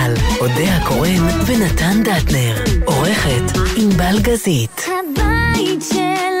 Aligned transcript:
צה"ל, 0.00 0.14
אודה 0.40 0.76
הקורן 0.76 1.26
ונתן 1.46 2.02
דטנר. 2.02 2.54
עורכת 2.84 3.58
ענבל 3.76 4.18
גזית. 4.20 4.80
הבית 4.86 5.82
של 5.92 6.39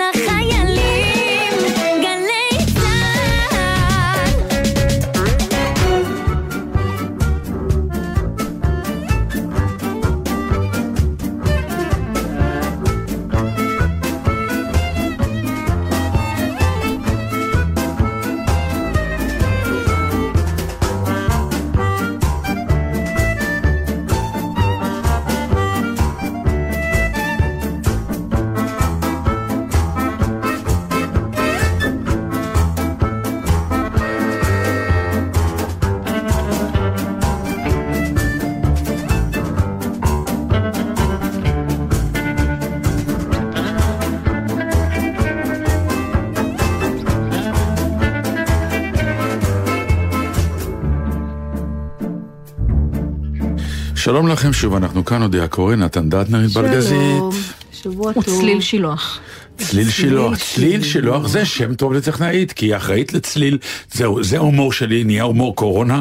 שלום 54.10 54.28
לכם 54.28 54.52
שוב, 54.52 54.74
אנחנו 54.74 55.04
כאן, 55.04 55.22
אודיה 55.22 55.48
קורן, 55.48 55.82
נתן 55.82 56.10
דטנר, 56.10 56.38
ענבל 56.38 56.74
גזית. 56.74 56.98
שלום, 57.16 57.30
שבוע 57.72 58.12
טוב. 58.12 58.28
וצליל 58.28 58.60
שילוח. 58.60 59.20
צליל 59.58 59.90
שילוח, 59.90 60.38
צליל 60.38 60.82
שילוח 60.82 61.26
זה 61.26 61.44
שם 61.44 61.74
טוב 61.74 61.92
לטכנאית, 61.92 62.52
כי 62.52 62.66
היא 62.66 62.76
אחראית 62.76 63.12
לצליל, 63.12 63.58
זהו, 63.92 64.24
זה 64.24 64.36
ההומור 64.36 64.72
שלי, 64.72 65.04
נהיה 65.04 65.22
הומור 65.22 65.56
קורונה. 65.56 66.00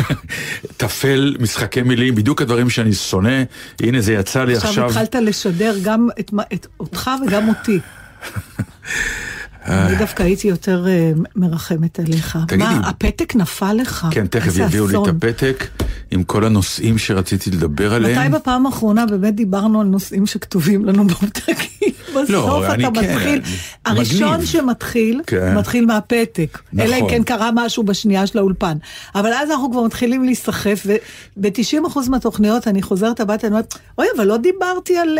טפל, 0.76 1.36
משחקי 1.40 1.82
מילים, 1.82 2.14
בדיוק 2.14 2.42
הדברים 2.42 2.70
שאני 2.70 2.92
שונא, 2.92 3.42
הנה 3.80 4.00
זה 4.00 4.12
יצא 4.12 4.44
לי 4.44 4.56
עכשיו 4.56 4.70
עכשיו. 4.70 4.86
התחלת 4.86 5.14
לשדר 5.14 5.74
גם 5.82 6.08
את 6.52 6.66
אותך 6.80 7.10
וגם 7.26 7.48
אותי. 7.48 7.78
אני 9.66 9.96
דווקא 9.96 10.22
הייתי 10.22 10.48
יותר 10.48 10.86
אה, 10.88 11.12
מרחמת 11.36 11.98
עליך. 11.98 12.38
תגידי. 12.48 12.64
מה, 12.64 12.88
הפתק 12.88 13.36
נפל 13.36 13.72
לך? 13.72 14.06
כן, 14.10 14.26
תכף 14.26 14.52
יביאו 14.56 14.86
לי 14.86 14.96
את. 15.02 15.08
הפתק 15.08 15.68
עם 16.10 16.22
כל 16.22 16.44
הנושאים 16.44 16.98
שרציתי 16.98 17.50
לדבר 17.50 17.94
עליהם. 17.94 18.20
מתי 18.20 18.38
בפעם 18.38 18.66
האחרונה 18.66 19.06
באמת 19.06 19.34
דיברנו 19.34 19.80
על 19.80 19.86
נושאים 19.86 20.26
שכתובים 20.26 20.84
לנו 20.84 21.06
בפתקים? 21.06 21.92
בסוף 22.16 22.64
אני 22.64 22.88
אתה 22.88 23.00
כן, 23.00 23.14
מתחיל, 23.14 23.40
הראשון. 23.86 24.46
שמתחיל, 24.46 25.20
כן. 25.26 25.58
מתחיל 25.58 25.86
מהפתק. 25.86 26.58
אלא 26.78 26.94
אם 26.94 26.96
נכון. 26.96 27.10
כן 27.10 27.22
קרה 27.22 27.50
משהו 27.54 27.82
בשנייה 27.82 28.26
של 28.26 28.38
האולפן. 28.38 28.76
אבל 29.14 29.32
אז 29.32 29.50
אנחנו 29.50 29.70
כבר 29.70 29.82
מתחילים 29.82 30.24
להיסחף, 30.24 30.86
וב-90% 30.86 32.10
מהתוכניות 32.10 32.68
אני 32.68 32.82
חוזרת 32.82 33.20
הביתה, 33.20 33.46
אני 33.46 33.54
אומרת, 33.54 33.78
אוי, 33.98 34.06
אבל 34.16 34.24
לא 34.26 34.36
דיברתי 34.36 34.98
על... 34.98 35.18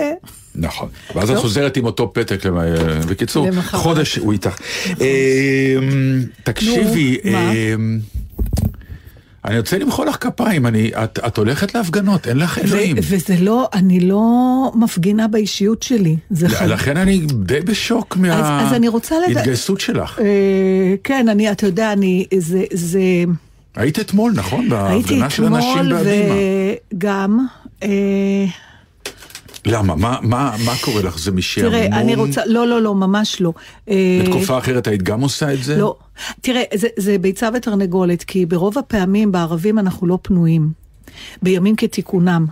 נכון, 0.55 0.89
ואז 1.15 1.31
את 1.31 1.35
טוב. 1.35 1.43
חוזרת 1.43 1.77
עם 1.77 1.85
אותו 1.85 2.13
פתק, 2.13 2.47
אה, 2.47 2.51
בקיצור. 3.11 3.49
חודש 3.63 4.17
הוא 4.17 4.33
איתך. 4.33 4.57
אמ, 4.89 4.95
תקשיבי? 6.45 7.17
אמ, 7.25 7.99
אני 9.45 9.59
רוצה 9.59 9.79
למחוא 9.79 10.05
לך 10.07 10.17
כפיים, 10.21 10.67
אני- 10.67 10.91
את 11.05 11.19
את 11.27 11.39
הולכת 11.39 11.75
להפגנות, 11.75 12.29
אין 12.29 12.37
לך 12.37 12.59
אלוהים. 12.59 12.97
וזה 13.03 13.35
לא, 13.41 13.69
אני 13.73 14.01
לא 14.01 14.23
מפגינה 14.75 15.29
באישיות 15.29 15.83
שלי. 15.83 16.17
זה 16.31 16.49
חד... 16.49 16.67
לכן 16.67 16.97
אני 16.97 17.21
די 17.33 17.61
בשוק 17.61 18.17
מההתגייסות 18.17 19.81
שלך. 19.81 20.19
אה, 20.19 20.25
כן, 21.05 21.29
אני, 21.29 21.53
אתה 21.53 21.67
יודע, 21.67 21.93
אני, 21.93 22.27
זה, 22.39 22.65
זה, 22.73 23.01
היית 23.77 23.99
אתמול, 23.99 24.33
נכון? 24.37 24.69
הייתי 24.73 25.03
בהפגנה 25.21 25.31
של 25.31 25.45
אנשים 25.45 25.71
אתמול 25.71 25.93
בהבימה. 25.95 26.35
וגם, 26.95 27.47
אה, 27.83 27.89
למה? 29.67 29.95
מה- 29.97 30.19
מה 30.23 30.57
מה 30.65 30.73
קורה 30.81 31.03
לך? 31.03 31.19
זה 31.19 31.31
משעמום? 31.33 31.71
תראה, 31.71 31.87
אני 31.87 32.15
רוצה, 32.15 32.41
לא, 32.47 32.67
לא, 32.67 32.83
לא, 32.83 32.95
ממש 32.95 33.41
לא. 33.41 33.53
אה, 33.89 34.21
בתקופה 34.23 34.59
אחרת 34.59 34.87
היית 34.87 35.03
גם 35.03 35.21
עושה 35.21 35.53
את 35.55 35.63
זה? 35.63 35.77
לא. 35.79 35.97
תראה, 36.41 36.63
זה, 36.75 36.89
זה 36.97 37.19
ביצה 37.19 37.49
ותרנגולת, 37.55 38.23
כי 38.25 38.47
ברוב 38.47 38.79
הפעמים 38.79 39.33
בערבים 39.33 39.79
אנחנו 39.79 40.07
לא 40.07 40.19
פנויים. 40.23 40.83
בימים 41.43 41.77
כתיקונם. 41.77 42.47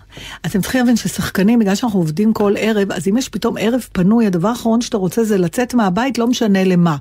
אתם 0.47 0.61
צריכים 0.61 0.79
להבין 0.81 0.97
ששחקנים, 0.97 1.59
בגלל 1.59 1.75
שאנחנו 1.75 1.99
עובדים 1.99 2.33
כל 2.33 2.55
ערב, 2.59 2.93
אז 2.93 3.09
אם 3.09 3.17
יש 3.17 3.29
פתאום 3.29 3.55
ערב 3.61 3.81
פנוי, 3.93 4.27
הדבר 4.27 4.49
האחרון 4.49 4.81
שאתה 4.81 4.97
רוצה 4.97 5.25
זה 5.25 5.39
לצאת 5.39 5.75
מהבית, 5.75 6.19
לא 6.19 6.27
משנה 6.27 6.65
למה. 6.65 6.97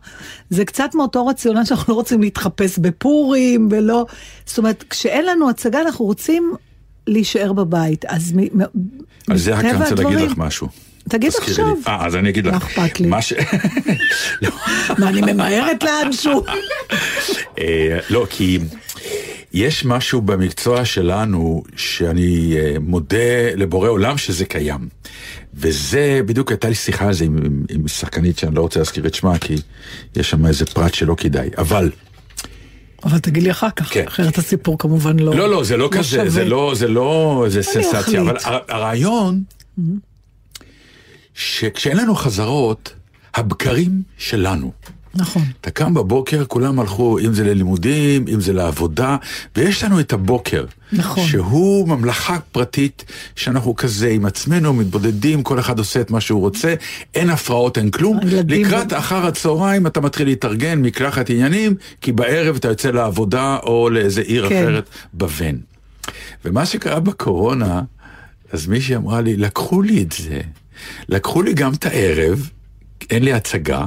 זה 0.50 0.66
קצת 0.66 0.90
מאותו 0.96 1.28
רציונל 1.28 1.66
שאנחנו 1.66 1.94
לא 1.94 1.98
רוצים 1.98 2.22
להתחפש 2.22 2.78
בפורים, 2.80 3.68
ולא... 3.72 4.06
זאת 4.46 4.58
אומרת, 4.58 4.84
כשאין 4.90 5.26
לנו 5.26 5.50
הצגה, 5.50 5.82
אנחנו 5.82 6.06
רוצים 6.06 6.54
להישאר 7.10 7.54
בבית. 7.54 8.06
אז 8.06 8.34
מ- 8.34 8.62
על 9.30 9.38
זה 9.38 9.54
רק 9.54 9.66
אני 9.66 9.74
רוצה 9.74 9.96
להגיד 9.96 10.20
לך 10.20 10.38
משהו. 10.38 10.68
תגיד 11.10 11.32
עכשיו. 11.42 11.66
לי. 11.66 11.72
אה, 11.88 12.06
אז 12.06 12.16
אני 12.16 12.30
אגיד 12.30 12.46
לך. 12.46 12.54
מה 12.54 12.58
אכפת 12.58 13.00
לי? 13.00 13.08
מה 13.08 13.22
ש... 13.22 13.34
לא. 14.42 14.50
מה, 14.98 15.10
אני 15.10 15.22
ממהרת 15.34 15.84
לאנשהו? 15.84 16.44
אה, 17.60 18.00
לא, 18.10 18.28
כי 18.30 18.60
יש 19.54 19.86
משהו 19.86 20.22
במקצוע 20.22 20.86
שלנו 20.86 21.64
שאני 21.76 22.56
אה, 22.58 22.76
מודה 22.80 23.54
לבורא 23.56 23.90
עולם 23.90 24.18
שזה 24.18 24.46
קיים. 24.46 24.88
וזה, 25.54 26.22
בדיוק 26.26 26.52
הייתה 26.52 26.70
לי 26.70 26.76
שיחה 26.76 27.08
על 27.08 27.14
זה 27.14 27.26
עם, 27.26 27.38
עם, 27.46 27.64
עם 27.70 27.88
שחקנית 27.88 28.38
שאני 28.38 28.56
לא 28.56 28.62
רוצה 28.62 28.80
להזכיר 28.80 29.08
את 29.08 29.14
שמה, 29.14 29.38
כי 29.38 29.56
יש 30.16 30.30
שם 30.30 30.46
איזה 30.46 30.66
פרט 30.66 30.94
שלא 30.94 31.16
כדאי. 31.18 31.50
אבל, 31.58 31.92
אבל 33.04 33.20
תגיד 33.20 33.44
לי 33.44 33.52
אחר 33.52 33.70
כך, 33.76 33.94
כן. 33.94 34.04
אחרת 34.08 34.38
הסיפור 34.38 34.78
כמובן 34.78 35.20
לא... 35.20 35.36
לא, 35.36 35.50
לא, 35.50 35.64
זה 35.64 35.78
לא 35.78 35.90
כזה, 35.92 36.04
שווה. 36.04 36.30
זה 36.30 36.46
לא, 36.46 36.72
זה 36.76 36.88
לא 36.88 37.42
איזה 37.46 37.64
סנסציה. 37.64 38.22
אבל 38.22 38.38
הר- 38.44 38.60
הרעיון, 38.68 39.44
שכשאין 41.34 41.98
לנו 41.98 42.16
חזרות, 42.16 42.94
הבקרים 43.36 44.02
שלנו. 44.18 44.72
נכון. 45.16 45.44
אתה 45.62 45.72
קם 45.72 45.94
בבוקר, 45.94 46.46
כולם 46.46 46.80
הלכו, 46.80 47.20
אם 47.20 47.34
זה 47.34 47.44
ללימודים, 47.44 48.26
אם 48.34 48.42
זה 48.42 48.54
לעבודה, 48.54 49.18
ויש 49.56 49.84
לנו 49.84 50.00
את 50.00 50.14
הבוקר. 50.14 50.66
נכון. 50.92 51.28
שהוא 51.28 51.88
ממלכה 51.88 52.40
פרטית, 52.52 53.06
שאנחנו 53.36 53.76
כזה 53.76 54.10
עם 54.10 54.26
עצמנו, 54.26 54.74
מתבודדים, 54.74 55.44
כל 55.44 55.60
אחד 55.60 55.80
עושה 55.80 56.02
את 56.02 56.12
מה 56.12 56.22
שהוא 56.22 56.42
רוצה, 56.42 56.74
אין 57.16 57.30
הפרעות, 57.30 57.78
אין 57.78 57.92
כלום. 57.92 58.20
הילדים 58.20 58.66
לקראת 58.66 58.94
אחר 58.94 59.26
הצהריים 59.26 59.88
אתה 59.88 60.02
מתחיל 60.02 60.28
להתארגן, 60.28 60.82
מקלחת 60.82 61.30
עניינים, 61.30 61.76
כי 62.02 62.12
בערב 62.12 62.56
אתה 62.56 62.68
יוצא 62.68 62.90
לעבודה 62.92 63.58
או 63.64 63.90
לאיזה 63.90 64.22
עיר 64.22 64.50
כן. 64.50 64.64
אחרת 64.64 64.90
בוון. 65.14 65.58
ומה 66.46 66.66
שקרה 66.66 67.00
בקורונה, 67.00 67.82
אז 68.52 68.68
מישהי 68.68 68.96
אמרה 68.96 69.22
לי, 69.22 69.38
לקחו 69.38 69.82
לי 69.82 70.02
את 70.02 70.12
זה. 70.12 70.42
לקחו 71.10 71.42
לי 71.42 71.54
גם 71.54 71.74
את 71.74 71.86
הערב, 71.86 72.50
אין 73.10 73.24
לי 73.24 73.34
הצגה, 73.34 73.86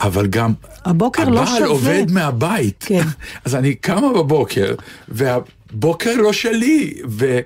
אבל 0.00 0.26
גם... 0.26 0.52
הבוקר 0.84 1.24
לא 1.28 1.40
הבעל 1.40 1.46
שווה. 1.58 1.66
עובד 1.68 2.04
מהבית. 2.10 2.84
כן. 2.88 3.02
אז 3.44 3.54
אני 3.54 3.74
קמה 3.74 4.12
בבוקר, 4.12 4.74
והבוקר 5.08 6.14
לא 6.16 6.32
שלי, 6.32 6.94
ו... 7.08 7.38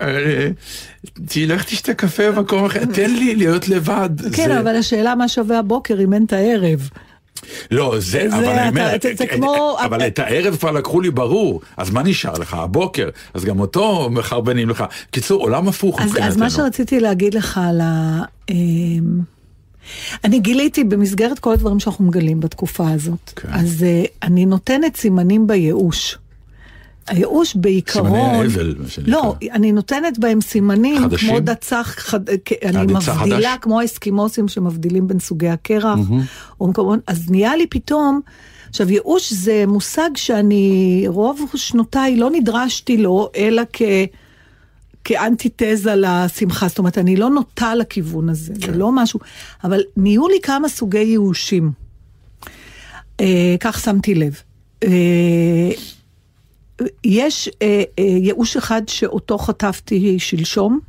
אה, 0.00 0.48
תלך 1.28 1.64
תשתה 1.64 1.94
קפה 1.94 2.30
במקום 2.32 2.64
אחר, 2.64 2.80
תן 2.94 3.10
לי 3.10 3.34
להיות 3.34 3.68
לבד. 3.68 4.10
כן, 4.32 4.48
זה- 4.48 4.60
אבל 4.60 4.76
השאלה 4.76 5.14
מה 5.14 5.28
שווה 5.28 5.58
הבוקר 5.58 6.00
אם 6.04 6.12
אין 6.14 6.24
את 6.24 6.32
הערב. 6.32 6.88
לא, 7.70 7.94
זה, 7.98 8.00
זה 8.30 8.36
אבל 8.36 8.44
אני 8.44 8.68
אומר, 8.68 8.94
אתה- 8.94 9.08
זה- 9.16 9.26
כמו- 9.26 9.76
אבל 9.84 10.06
את 10.06 10.18
הערב 10.18 10.56
כבר 10.56 10.70
לקחו 10.70 11.00
לי 11.00 11.10
ברור, 11.10 11.60
אז 11.76 11.90
מה 11.90 12.02
נשאר 12.02 12.32
לך? 12.32 12.54
הבוקר, 12.54 13.08
אז 13.34 13.44
גם 13.44 13.60
אותו 13.60 14.08
מחרבנים 14.10 14.68
לך. 14.68 14.84
קיצור, 15.10 15.42
עולם 15.42 15.68
הפוך 15.68 16.00
מבחינתנו. 16.00 16.26
אז 16.26 16.36
מה 16.36 16.50
שרציתי 16.50 17.00
להגיד 17.00 17.34
לך 17.34 17.60
על 17.68 17.80
ה... 17.80 18.22
אני 20.24 20.40
גיליתי 20.40 20.84
במסגרת 20.84 21.38
כל 21.38 21.52
הדברים 21.52 21.80
שאנחנו 21.80 22.04
מגלים 22.04 22.40
בתקופה 22.40 22.90
הזאת, 22.90 23.32
כן. 23.36 23.48
אז 23.52 23.82
אה, 23.82 24.04
אני 24.22 24.46
נותנת 24.46 24.96
סימנים 24.96 25.46
בייאוש. 25.46 26.18
הייאוש 27.08 27.56
בעיקרון... 27.56 28.06
סימני 28.06 28.22
האבל, 28.22 28.74
מה 28.78 28.88
שנקרא. 28.88 29.12
לא, 29.12 29.34
אני 29.52 29.72
נותנת 29.72 30.18
בהם 30.18 30.40
סימנים, 30.40 31.02
חדשים? 31.02 31.28
כמו 31.28 31.40
דצח, 31.40 31.94
חד, 31.98 32.20
אני 32.28 32.86
דצח 32.86 33.22
מבדילה, 33.22 33.50
חדש? 33.50 33.58
כמו 33.60 33.80
האסקימוסים 33.80 34.48
שמבדילים 34.48 35.08
בין 35.08 35.18
סוגי 35.18 35.48
הקרח, 35.48 35.98
או 36.60 36.66
מקומות, 36.66 37.00
אז 37.06 37.30
נהיה 37.30 37.56
לי 37.56 37.66
פתאום, 37.66 38.20
עכשיו 38.68 38.90
ייאוש 38.90 39.32
זה 39.32 39.64
מושג 39.66 40.10
שאני 40.14 41.04
רוב 41.06 41.40
שנותיי 41.54 42.16
לא 42.16 42.30
נדרשתי 42.30 42.96
לו, 42.96 43.30
אלא 43.36 43.62
כ... 43.72 43.82
כאנטיתזה 45.08 45.94
לשמחה, 45.96 46.68
זאת 46.68 46.78
אומרת, 46.78 46.98
אני 46.98 47.16
לא 47.16 47.30
נוטה 47.30 47.74
לכיוון 47.74 48.28
הזה, 48.28 48.52
כן. 48.60 48.72
זה 48.72 48.78
לא 48.78 48.92
משהו, 48.92 49.20
אבל 49.64 49.80
נהיו 49.96 50.28
לי 50.28 50.40
כמה 50.42 50.68
סוגי 50.68 50.98
ייאושים. 50.98 51.72
אה, 53.20 53.56
כך 53.60 53.80
שמתי 53.80 54.14
לב. 54.14 54.42
אה, 54.84 55.70
יש 57.04 57.50
אה, 57.62 57.82
אה, 57.98 58.04
ייאוש 58.04 58.56
אחד 58.56 58.82
שאותו 58.88 59.38
חטפתי 59.38 60.18
שלשום, 60.18 60.80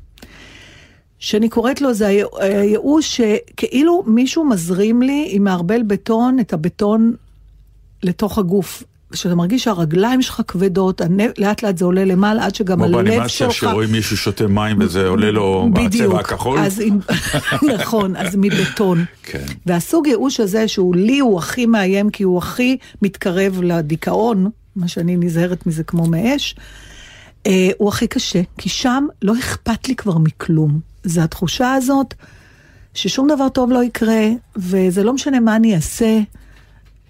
שאני 1.20 1.50
קוראת 1.50 1.82
לו, 1.82 1.94
זה 1.94 2.08
הייאוש 2.40 3.22
שכאילו 3.22 4.04
מישהו 4.08 4.46
מזרים 4.46 5.02
לי 5.02 5.28
עם 5.32 5.44
מערבל 5.44 5.84
בטון 5.84 6.40
את 6.40 6.54
הבטון 6.54 7.16
לתוך 8.04 8.38
הגוף. 8.38 8.84
כשאתה 9.12 9.36
מרגיש 9.36 9.64
שהרגליים 9.64 10.22
שלך 10.22 10.42
כבדות, 10.48 11.02
הנ- 11.02 11.32
לאט 11.38 11.64
לאט 11.64 11.78
זה 11.78 11.86
עולה 11.86 12.06
למעלה 12.06 12.46
עד 12.46 12.56
שגם 12.56 12.78
כמו 12.78 12.86
הלב 12.86 12.96
באנימציה 12.96 13.30
שלך... 13.30 13.54
שרואים 13.54 13.92
מישהו 13.92 14.18
שותה 14.18 14.48
מים 14.48 14.78
וזה 14.80 15.08
עולה 15.08 15.32
לו 15.32 15.70
בצבע 15.74 16.20
הכחול. 16.20 16.60
אז 16.60 16.82
עם, 16.86 17.00
נכון, 17.76 18.16
אז 18.16 18.36
מבטון. 18.38 19.06
כן. 19.24 19.46
והסוג 19.66 20.08
ייאוש 20.08 20.40
הזה, 20.40 20.68
שהוא 20.68 20.96
לי 20.96 21.20
הוא 21.20 21.40
הכי 21.40 21.66
מאיים, 21.66 22.10
כי 22.10 22.24
הוא 22.24 22.38
הכי 22.38 22.78
מתקרב 23.02 23.62
לדיכאון, 23.62 24.50
מה 24.76 24.88
שאני 24.88 25.16
נזהרת 25.18 25.68
מזה 25.68 25.84
כמו 25.84 26.06
מאש, 26.08 26.56
אה, 27.48 27.70
הוא 27.78 27.90
הכי 27.90 28.08
קשה, 28.08 28.42
כי 28.58 28.70
שם 28.70 29.06
לא 29.22 29.34
אכפת 29.40 29.88
לי 29.88 29.96
כבר 29.96 30.18
מכלום. 30.18 30.80
זה 31.04 31.24
התחושה 31.24 31.74
הזאת 31.74 32.14
ששום 32.94 33.28
דבר 33.36 33.50
טוב 33.50 33.72
לא 33.72 33.84
יקרה, 33.84 34.26
וזה 34.56 35.04
לא 35.04 35.14
משנה 35.14 35.40
מה 35.40 35.56
אני 35.56 35.76
אעשה, 35.76 36.20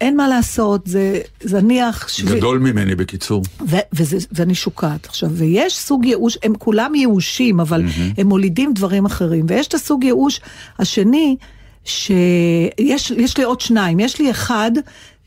אין 0.02 0.18
מה 0.18 0.28
לעשות, 0.28 0.88
זה 0.88 1.22
זניח. 1.42 2.08
שבי- 2.08 2.38
גדול 2.38 2.60
ממני 2.60 2.96
בקיצור. 2.96 3.44
ו- 3.70 3.78
וזה, 3.94 4.18
ואני 4.32 4.56
שוקעת. 4.56 5.06
עכשיו, 5.06 5.30
ויש 5.32 5.78
סוג 5.78 6.06
ייאוש, 6.06 6.38
הם 6.44 6.54
כולם 6.60 6.96
ייאושים, 6.96 7.60
אבל 7.60 7.84
mm-hmm. 7.86 8.14
הם 8.22 8.28
מולידים 8.28 8.74
דברים 8.74 9.06
אחרים. 9.06 9.46
ויש 9.50 9.68
את 9.68 9.74
הסוג 9.74 10.04
ייאוש 10.04 10.42
השני, 10.80 11.36
שיש 11.86 13.12
יש 13.12 13.38
לי 13.38 13.44
עוד 13.44 13.62
שניים. 13.62 14.00
יש 14.00 14.20
לי 14.20 14.32
אחד, 14.32 14.72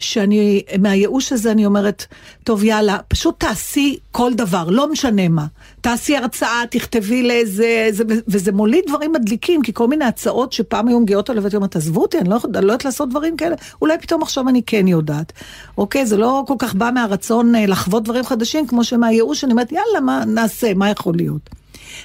שאני, 0.02 0.62
מהייאוש 0.78 1.32
הזה 1.32 1.52
אני 1.52 1.66
אומרת, 1.66 2.06
טוב 2.44 2.64
יאללה, 2.64 2.98
פשוט 3.08 3.40
תעשי 3.40 3.96
כל 4.10 4.34
דבר, 4.34 4.64
לא 4.68 4.92
משנה 4.92 5.28
מה. 5.28 5.46
תעשי 5.80 6.16
הרצאה, 6.16 6.62
תכתבי 6.70 7.22
לאיזה, 7.22 7.88
זה, 7.90 8.04
וזה 8.28 8.52
מוליד 8.52 8.84
דברים 8.86 9.12
מדליקים, 9.12 9.62
כי 9.62 9.72
כל 9.74 9.88
מיני 9.88 10.04
הצעות 10.04 10.52
שפעם 10.52 10.88
היו 10.88 11.00
מגיעות 11.00 11.30
עליו, 11.30 11.42
ואתי 11.42 11.56
אומרת, 11.56 11.76
עזבו 11.76 12.02
אותי, 12.02 12.18
אני 12.18 12.28
לא, 12.28 12.38
אני 12.44 12.66
לא 12.66 12.72
יודעת 12.72 12.84
לעשות 12.84 13.08
דברים 13.08 13.36
כאלה, 13.36 13.56
אולי 13.82 13.98
פתאום 13.98 14.22
עכשיו 14.22 14.48
אני 14.48 14.62
כן 14.62 14.88
יודעת. 14.88 15.32
אוקיי, 15.78 16.06
זה 16.06 16.16
לא 16.16 16.44
כל 16.46 16.54
כך 16.58 16.74
בא 16.74 16.90
מהרצון 16.94 17.54
אה, 17.54 17.66
לחוות 17.66 18.04
דברים 18.04 18.24
חדשים, 18.24 18.66
כמו 18.66 18.84
שמהייאוש, 18.84 19.44
אני 19.44 19.52
אומרת, 19.52 19.72
יאללה, 19.72 20.00
מה 20.00 20.24
נעשה, 20.26 20.74
מה 20.74 20.90
יכול 20.90 21.14
להיות? 21.16 21.50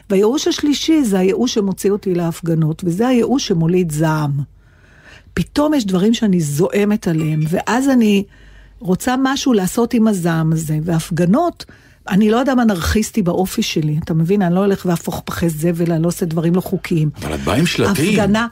והייאוש 0.09 0.47
השלישי 0.47 1.03
זה 1.03 1.19
הייאוש 1.19 1.53
שמוציא 1.53 1.91
אותי 1.91 2.15
להפגנות, 2.15 2.81
וזה 2.85 3.07
הייאוש 3.07 3.47
שמוליד 3.47 3.91
זעם. 3.91 4.56
פתאום 5.37 5.73
יש 5.73 5.85
דברים 5.85 6.13
שאני 6.13 6.41
זועמת 6.41 7.07
עליהם, 7.07 7.39
ואז 7.49 7.89
אני 7.89 8.23
רוצה 8.79 9.15
משהו 9.23 9.53
לעשות 9.53 9.93
עם 9.93 10.07
הזעם 10.07 10.53
הזה. 10.53 10.77
והפגנות, 10.83 11.65
אני 12.09 12.31
לא 12.31 12.41
אדם 12.41 12.59
אנרכיסטי 12.59 13.21
באופי 13.21 13.61
שלי, 13.61 13.99
אתה 14.03 14.13
מבין? 14.13 14.41
אני 14.41 14.55
לא 14.55 14.59
הולך 14.59 14.85
והפוך 14.85 15.21
פחי 15.25 15.49
זבל, 15.49 15.91
אני 15.91 16.03
לא 16.03 16.07
עושה 16.07 16.25
דברים 16.25 16.55
לא 16.55 16.61
חוקיים. 16.61 17.09
אבל 17.21 17.35
את 17.35 17.39
באה 17.39 17.55
עם 17.55 17.65
שלטים. 17.65 18.09
הפגנה, 18.09 18.47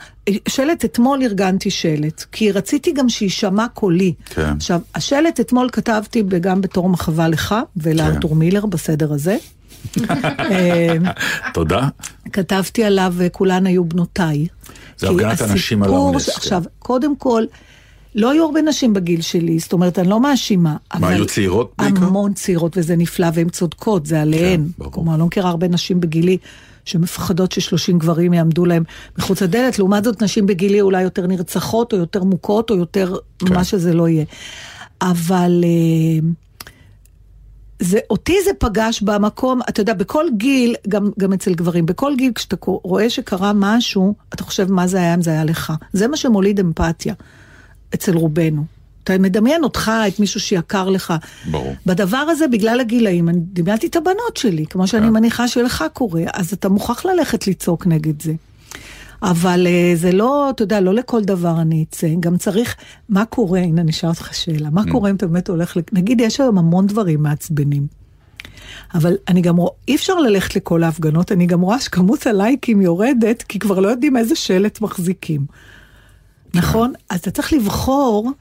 שלט, 0.47 0.85
אתמול 0.85 1.23
ארגנתי 1.23 1.69
שלט, 1.69 2.25
כי 2.31 2.51
רציתי 2.51 2.91
גם 2.91 3.09
שיישמע 3.09 3.67
קולי. 3.73 4.13
כן. 4.25 4.53
עכשיו, 4.57 4.79
השלט 4.95 5.39
אתמול 5.39 5.69
כתבתי 5.71 6.23
גם 6.41 6.61
בתור 6.61 6.89
מחווה 6.89 7.27
לך 7.27 7.55
ולארתור 7.77 8.31
כן. 8.31 8.37
מילר 8.37 8.65
בסדר 8.65 9.13
הזה. 9.13 9.37
אה, 10.39 10.95
תודה. 11.53 11.87
כתבתי 12.33 12.83
עליו, 12.83 13.13
אה, 13.21 13.29
כולן 13.29 13.65
היו 13.67 13.85
בנותיי. 13.85 14.47
זה 14.97 15.09
הפגנת 15.09 15.41
הנשים 15.41 15.83
על 15.83 15.93
האונס, 15.93 16.23
ש- 16.25 16.29
כן. 16.29 16.33
עכשיו, 16.37 16.63
קודם 16.79 17.15
כל, 17.15 17.43
לא 18.15 18.31
היו 18.31 18.45
הרבה 18.45 18.61
נשים 18.61 18.93
בגיל 18.93 19.21
שלי, 19.21 19.59
זאת 19.59 19.73
אומרת, 19.73 19.99
אני 19.99 20.09
לא 20.09 20.19
מאשימה. 20.19 20.75
אבל 20.93 21.13
היו 21.13 21.25
צעירות 21.25 21.73
בעיקר? 21.77 22.03
המון 22.03 22.33
צעירות, 22.33 22.77
וזה 22.77 22.95
נפלא, 22.95 23.27
והן 23.33 23.49
צודקות, 23.49 24.05
זה 24.05 24.21
עליהן. 24.21 24.61
כן, 24.61 24.71
ברור. 24.77 24.91
כלומר, 24.91 25.11
אני 25.11 25.19
לא 25.19 25.25
מכירה 25.25 25.49
הרבה 25.49 25.67
נשים 25.67 25.99
בגילי 26.01 26.37
שמפחדות 26.85 27.51
ששלושים 27.51 27.99
גברים 27.99 28.33
יעמדו 28.33 28.65
להם 28.65 28.83
מחוץ 29.17 29.41
לדלת. 29.41 29.79
לעומת 29.79 30.03
זאת, 30.03 30.21
נשים 30.23 30.45
בגילי 30.45 30.81
אולי 30.81 31.01
יותר 31.03 31.27
נרצחות, 31.27 31.93
או 31.93 31.97
יותר 31.97 32.23
מוכות, 32.23 32.69
או 32.69 32.75
יותר 32.75 33.15
כן. 33.39 33.53
מה 33.53 33.63
שזה 33.63 33.93
לא 33.93 34.07
יהיה. 34.09 34.25
אבל... 35.01 35.63
אה, 35.63 36.27
זה, 37.79 37.99
אותי 38.09 38.35
זה 38.45 38.51
פגש 38.59 39.01
במקום, 39.01 39.61
אתה 39.69 39.81
יודע, 39.81 39.93
בכל 39.93 40.25
גיל, 40.37 40.75
גם, 40.87 41.09
גם 41.19 41.33
אצל 41.33 41.53
גברים, 41.53 41.85
בכל 41.85 42.13
גיל 42.17 42.31
כשאתה 42.35 42.55
רואה 42.65 43.09
שקרה 43.09 43.51
משהו, 43.55 44.15
אתה 44.33 44.43
חושב 44.43 44.71
מה 44.71 44.87
זה 44.87 44.97
היה 44.97 45.13
אם 45.13 45.21
זה 45.21 45.31
היה 45.31 45.43
לך. 45.43 45.73
זה 45.93 46.07
מה 46.07 46.17
שמוליד 46.17 46.59
אמפתיה 46.59 47.13
אצל 47.93 48.15
רובנו. 48.15 48.65
אתה 49.03 49.17
מדמיין 49.17 49.63
אותך, 49.63 49.91
את 50.07 50.19
מישהו 50.19 50.39
שיקר 50.39 50.89
לך. 50.89 51.13
ברור. 51.51 51.75
בדבר 51.85 52.17
הזה, 52.17 52.47
בגלל 52.47 52.79
הגילאים, 52.79 53.29
אני 53.29 53.39
דמיינתי 53.53 53.87
את 53.87 53.95
הבנות 53.95 54.37
שלי, 54.37 54.65
כמו 54.65 54.87
שאני 54.87 55.07
כן. 55.07 55.13
מניחה 55.13 55.47
שלך 55.47 55.83
קורה, 55.93 56.23
אז 56.33 56.53
אתה 56.53 56.69
מוכרח 56.69 57.05
ללכת 57.05 57.47
לצעוק 57.47 57.87
נגד 57.87 58.21
זה. 58.21 58.33
אבל 59.25 59.67
אה, 59.67 59.91
זה 59.95 60.11
לא, 60.11 60.49
אתה 60.49 60.63
יודע, 60.63 60.81
לא 60.81 60.93
לכל 60.93 61.21
דבר 61.23 61.61
אני 61.61 61.85
אצא, 61.89 62.07
גם 62.19 62.37
צריך, 62.37 62.75
מה 63.09 63.25
קורה, 63.25 63.59
הנה 63.59 63.81
אני 63.81 63.91
אשאל 63.91 64.09
אותך 64.09 64.33
שאלה, 64.33 64.69
מה 64.69 64.81
קורה 64.91 65.09
אם 65.09 65.15
אתה 65.15 65.27
באמת 65.27 65.49
הולך, 65.49 65.77
נגיד 65.93 66.21
יש 66.21 66.39
היום 66.39 66.57
המון 66.57 66.87
דברים 66.87 67.23
מעצבנים, 67.23 67.87
אבל 68.93 69.15
אני 69.27 69.41
גם 69.41 69.57
רואה, 69.57 69.71
אי 69.87 69.95
אפשר 69.95 70.19
ללכת 70.19 70.55
לכל 70.55 70.83
ההפגנות, 70.83 71.31
אני 71.31 71.45
גם 71.45 71.61
רואה 71.61 71.79
שכמות 71.79 72.27
הלייקים 72.27 72.81
יורדת, 72.81 73.43
כי 73.43 73.59
כבר 73.59 73.79
לא 73.79 73.87
יודעים 73.87 74.17
איזה 74.17 74.35
שלט 74.35 74.81
מחזיקים. 74.81 75.45
נכון? 76.53 76.93
אז 77.09 77.19
אתה 77.19 77.31
צריך 77.31 77.53
לבחור 77.53 78.31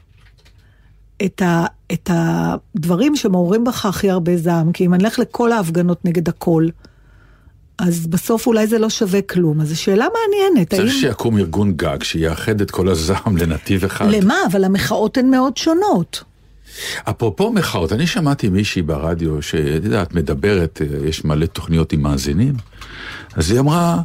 את, 1.25 1.43
ה, 1.43 1.67
את 1.93 2.11
הדברים 2.13 3.17
שמעוררים 3.17 3.65
בך 3.65 3.87
הכי 3.87 4.11
הרבה 4.11 4.37
זעם, 4.37 4.73
כי 4.73 4.87
אם 4.87 4.95
אני 4.95 5.05
אלך 5.05 5.19
לכל 5.19 5.53
ההפגנות 5.53 6.05
נגד 6.05 6.29
הכל, 6.29 6.69
אז 7.79 8.07
בסוף 8.07 8.47
אולי 8.47 8.67
זה 8.67 8.79
לא 8.79 8.91
שווה 8.91 9.23
כלום. 9.23 9.61
אז 9.61 9.69
זו 9.69 9.81
שאלה 9.81 10.07
מעניינת. 10.15 10.71
צריך 10.71 10.93
האם... 10.93 11.01
שיקום 11.01 11.39
ארגון 11.39 11.73
גג 11.73 12.03
שיאחד 12.03 12.61
את 12.61 12.71
כל 12.71 12.89
הזעם 12.89 13.37
לנתיב 13.37 13.85
אחד. 13.85 14.07
למה? 14.11 14.35
אבל 14.53 14.65
המחאות 14.65 15.17
הן 15.19 15.31
מאוד 15.31 15.57
שונות. 15.57 16.25
אפרופו 17.05 17.53
מחאות, 17.53 17.93
אני 17.93 18.07
שמעתי 18.07 18.49
מישהי 18.49 18.83
ברדיו 18.83 19.43
שאת 19.43 19.85
יודעת, 19.85 20.15
מדברת, 20.15 20.83
אה, 20.83 21.09
יש 21.09 21.25
מלא 21.25 21.47
תוכניות 21.47 21.93
עם 21.93 22.03
מאזינים, 22.03 22.55
אז 23.35 23.51
היא 23.51 23.61
אמרה, 23.61 24.01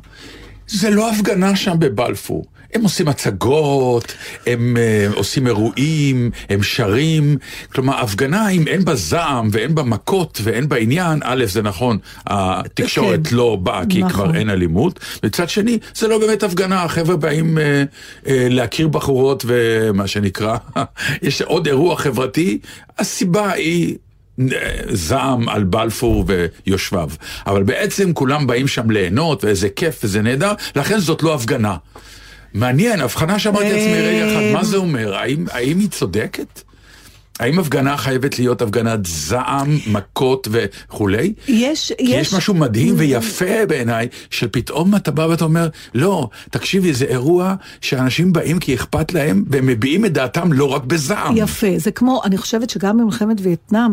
זה 0.68 0.89
לא 0.89 1.12
הפגנה 1.12 1.56
שם 1.56 1.75
בבלפור. 1.80 2.45
הם 2.74 2.83
עושים 2.83 3.07
הצגות, 3.07 4.13
הם 4.48 4.77
uh, 4.77 5.16
עושים 5.16 5.48
אירועים, 5.48 6.31
הם 6.50 6.63
שרים. 6.63 7.38
כלומר, 7.74 8.00
הפגנה, 8.00 8.50
אם 8.50 8.68
אין 8.68 8.86
בה 8.86 8.95
זעם 8.95 9.50
ואין 9.51 9.75
בה 9.75 9.83
מכות 9.83 10.39
ואין 10.44 10.69
בה 10.69 10.77
עניין, 10.77 11.19
א', 11.24 11.45
זה 11.45 11.62
נכון, 11.62 11.98
התקשורת 12.27 13.27
כן. 13.27 13.36
לא 13.36 13.56
באה 13.56 13.83
כי 13.89 14.00
נכון. 14.00 14.12
כבר 14.12 14.36
אין 14.36 14.50
אלימות. 14.50 14.99
מצד 15.23 15.49
שני, 15.49 15.80
זה 15.95 16.07
לא 16.07 16.19
באמת 16.19 16.44
הפגנה, 16.44 16.83
החבר'ה 16.83 17.16
באים 17.16 17.57
uh, 17.57 17.61
uh, 18.26 18.30
להכיר 18.30 18.88
בחורות 18.88 19.44
ומה 19.47 20.07
שנקרא, 20.07 20.57
יש 21.21 21.42
עוד 21.42 21.68
אירוע 21.68 21.95
חברתי, 21.95 22.59
הסיבה 22.97 23.52
היא... 23.52 23.95
זעם 24.90 25.49
על 25.49 25.64
בלפור 25.64 26.26
ויושביו. 26.28 27.09
אבל 27.47 27.64
בעצם 27.64 28.14
כולם 28.14 28.47
באים 28.47 28.68
שם 28.68 28.92
ליהנות, 28.92 29.44
ואיזה 29.44 29.69
כיף 29.69 29.99
וזה 30.04 30.21
נהדר, 30.21 30.54
לכן 30.76 30.99
זאת 30.99 31.23
לא 31.23 31.33
הפגנה. 31.33 31.76
מעניין, 32.54 33.02
הבחנה 33.02 33.40
שאמרתי 33.40 33.66
לעצמי 33.74 34.02
רגע 34.02 34.32
אחד, 34.32 34.54
מה 34.54 34.64
זה 34.64 34.78
אומר? 34.78 35.16
האם, 35.16 35.46
האם 35.52 35.80
היא 35.80 35.90
צודקת? 35.90 36.62
האם 37.40 37.60
הפגנה 37.60 37.98
חייבת 37.98 38.40
להיות 38.40 38.62
הפגנת 38.62 39.00
זעם, 39.06 39.78
מכות 39.88 40.48
וכולי? 40.52 41.34
יש, 41.48 41.94
כי 41.98 42.04
יש 42.04 42.34
משהו 42.34 42.54
מדהים 42.54 42.96
ויפה 42.98 43.66
בעיניי, 43.68 44.08
שפתאום 44.30 44.96
אתה 44.96 45.12
בא 45.12 45.22
ואתה 45.22 45.44
אומר, 45.44 45.68
לא, 45.94 46.30
תקשיבי, 46.52 46.94
זה 46.94 47.06
אירוע 47.06 47.56
שאנשים 47.82 48.34
באים 48.34 48.60
כי 48.60 48.76
אכפת 48.76 49.14
להם, 49.14 49.44
והם 49.48 49.68
מביעים 49.68 50.06
את 50.06 50.14
דעתם 50.14 50.54
לא 50.54 50.66
רק 50.66 50.84
בזעם. 50.84 51.38
יפה, 51.38 51.68
זה 51.78 51.92
כמו, 51.92 52.22
אני 52.26 52.38
חושבת 52.38 52.70
שגם 52.70 52.98
במלחמת 52.98 53.38
וייטנאם, 53.42 53.92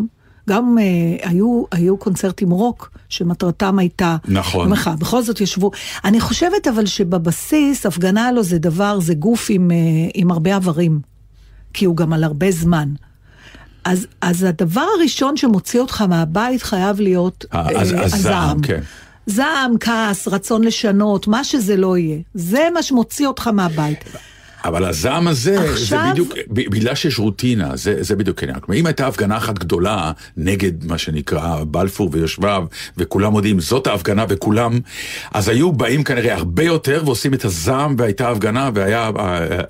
גם 0.48 0.76
אה, 0.78 0.84
היו, 1.28 1.64
היו 1.72 1.96
קונצרטים 1.96 2.50
רוק, 2.50 2.90
שמטרתם 3.08 3.78
הייתה... 3.78 4.16
נכון. 4.28 4.66
המחאה. 4.68 4.96
בכל 4.96 5.22
זאת 5.22 5.40
ישבו. 5.40 5.70
אני 6.04 6.20
חושבת 6.20 6.66
אבל 6.68 6.86
שבבסיס, 6.86 7.86
הפגנה 7.86 8.32
לו 8.32 8.42
זה 8.42 8.58
דבר, 8.58 9.00
זה 9.00 9.14
גוף 9.14 9.46
עם, 9.50 9.70
אה, 9.70 9.76
עם 10.14 10.30
הרבה 10.30 10.54
איברים, 10.54 11.00
כי 11.72 11.84
הוא 11.84 11.96
גם 11.96 12.12
על 12.12 12.24
הרבה 12.24 12.50
זמן. 12.50 12.88
אז, 13.84 14.06
אז 14.20 14.42
הדבר 14.42 14.86
הראשון 14.98 15.36
שמוציא 15.36 15.80
אותך 15.80 16.02
מהבית 16.02 16.62
חייב 16.62 17.00
להיות 17.00 17.44
אה, 17.54 17.80
הז- 17.80 17.94
הזעם, 18.14 18.60
כן. 18.62 18.80
זעם, 19.26 19.74
כעס, 19.80 20.28
רצון 20.28 20.64
לשנות, 20.64 21.26
מה 21.26 21.44
שזה 21.44 21.76
לא 21.76 21.98
יהיה. 21.98 22.18
זה 22.34 22.68
מה 22.74 22.82
שמוציא 22.82 23.26
אותך 23.26 23.46
מהבית. 23.48 23.98
אבל 24.64 24.84
הזעם 24.84 25.28
הזה, 25.28 25.60
עכשיו- 25.60 25.78
זה 26.04 26.10
בדיוק, 26.10 26.32
בגלל 26.48 26.94
שיש 26.94 27.18
רוטינה, 27.18 27.76
זה, 27.76 28.02
זה 28.02 28.16
בדיוק 28.16 28.42
העניין. 28.42 28.60
כלומר, 28.60 28.80
אם 28.80 28.86
הייתה 28.86 29.06
הפגנה 29.06 29.36
אחת 29.36 29.58
גדולה 29.58 30.12
נגד 30.36 30.84
מה 30.84 30.98
שנקרא 30.98 31.64
בלפור 31.66 32.10
ויושביו, 32.12 32.64
וכולם 32.96 33.34
יודעים, 33.34 33.60
זאת 33.60 33.86
ההפגנה 33.86 34.24
וכולם, 34.28 34.80
אז 35.32 35.48
היו 35.48 35.72
באים 35.72 36.04
כנראה 36.04 36.34
הרבה 36.34 36.62
יותר 36.62 37.02
ועושים 37.04 37.34
את 37.34 37.44
הזעם, 37.44 37.94
והייתה 37.98 38.30
הפגנה, 38.30 38.70
והיה, 38.74 39.10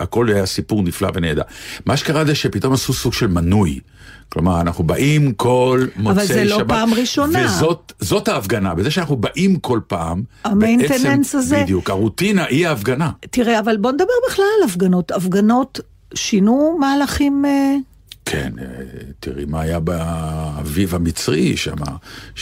הכל 0.01 0.29
היה 0.29 0.47
סיפור 0.47 0.83
נפלא 0.83 1.09
ונהדר. 1.15 1.43
מה 1.87 1.97
שקרה 1.97 2.25
זה 2.25 2.35
שפתאום 2.35 2.73
עשו 2.73 2.93
סוג 2.93 3.13
של 3.13 3.27
מנוי. 3.27 3.81
כלומר, 4.29 4.61
אנחנו 4.61 4.85
באים 4.85 5.33
כל 5.33 5.87
מוצאי 5.97 6.27
שבת. 6.27 6.35
זה 6.37 6.45
לא 6.45 6.61
פעם 6.69 6.95
ראשונה. 6.95 7.45
וזאת 7.45 7.93
זאת 8.01 8.29
ההפגנה, 8.29 8.75
בזה 8.75 8.91
שאנחנו 8.91 9.17
באים 9.17 9.57
כל 9.57 9.81
פעם. 9.87 10.23
המיינטננס 10.45 11.35
הזה. 11.35 11.63
בדיוק, 11.63 11.91
הרוטינה 11.91 12.45
היא 12.45 12.69
ההפגנה. 12.69 13.11
תראה, 13.31 13.59
אבל 13.59 13.77
בוא 13.77 13.93
נדבר 13.93 14.07
בכלל 14.31 14.45
על 14.63 14.69
הפגנות. 14.69 15.11
הפגנות 15.11 15.81
שינו 16.15 16.77
מהלכים... 16.81 17.45
כן, 18.27 18.53
אה, 18.59 18.65
תראי 19.21 19.45
מה 19.45 19.61
היה 19.61 19.81
באביב 19.81 20.95
המצרי 20.95 21.57
שם. 21.57 21.75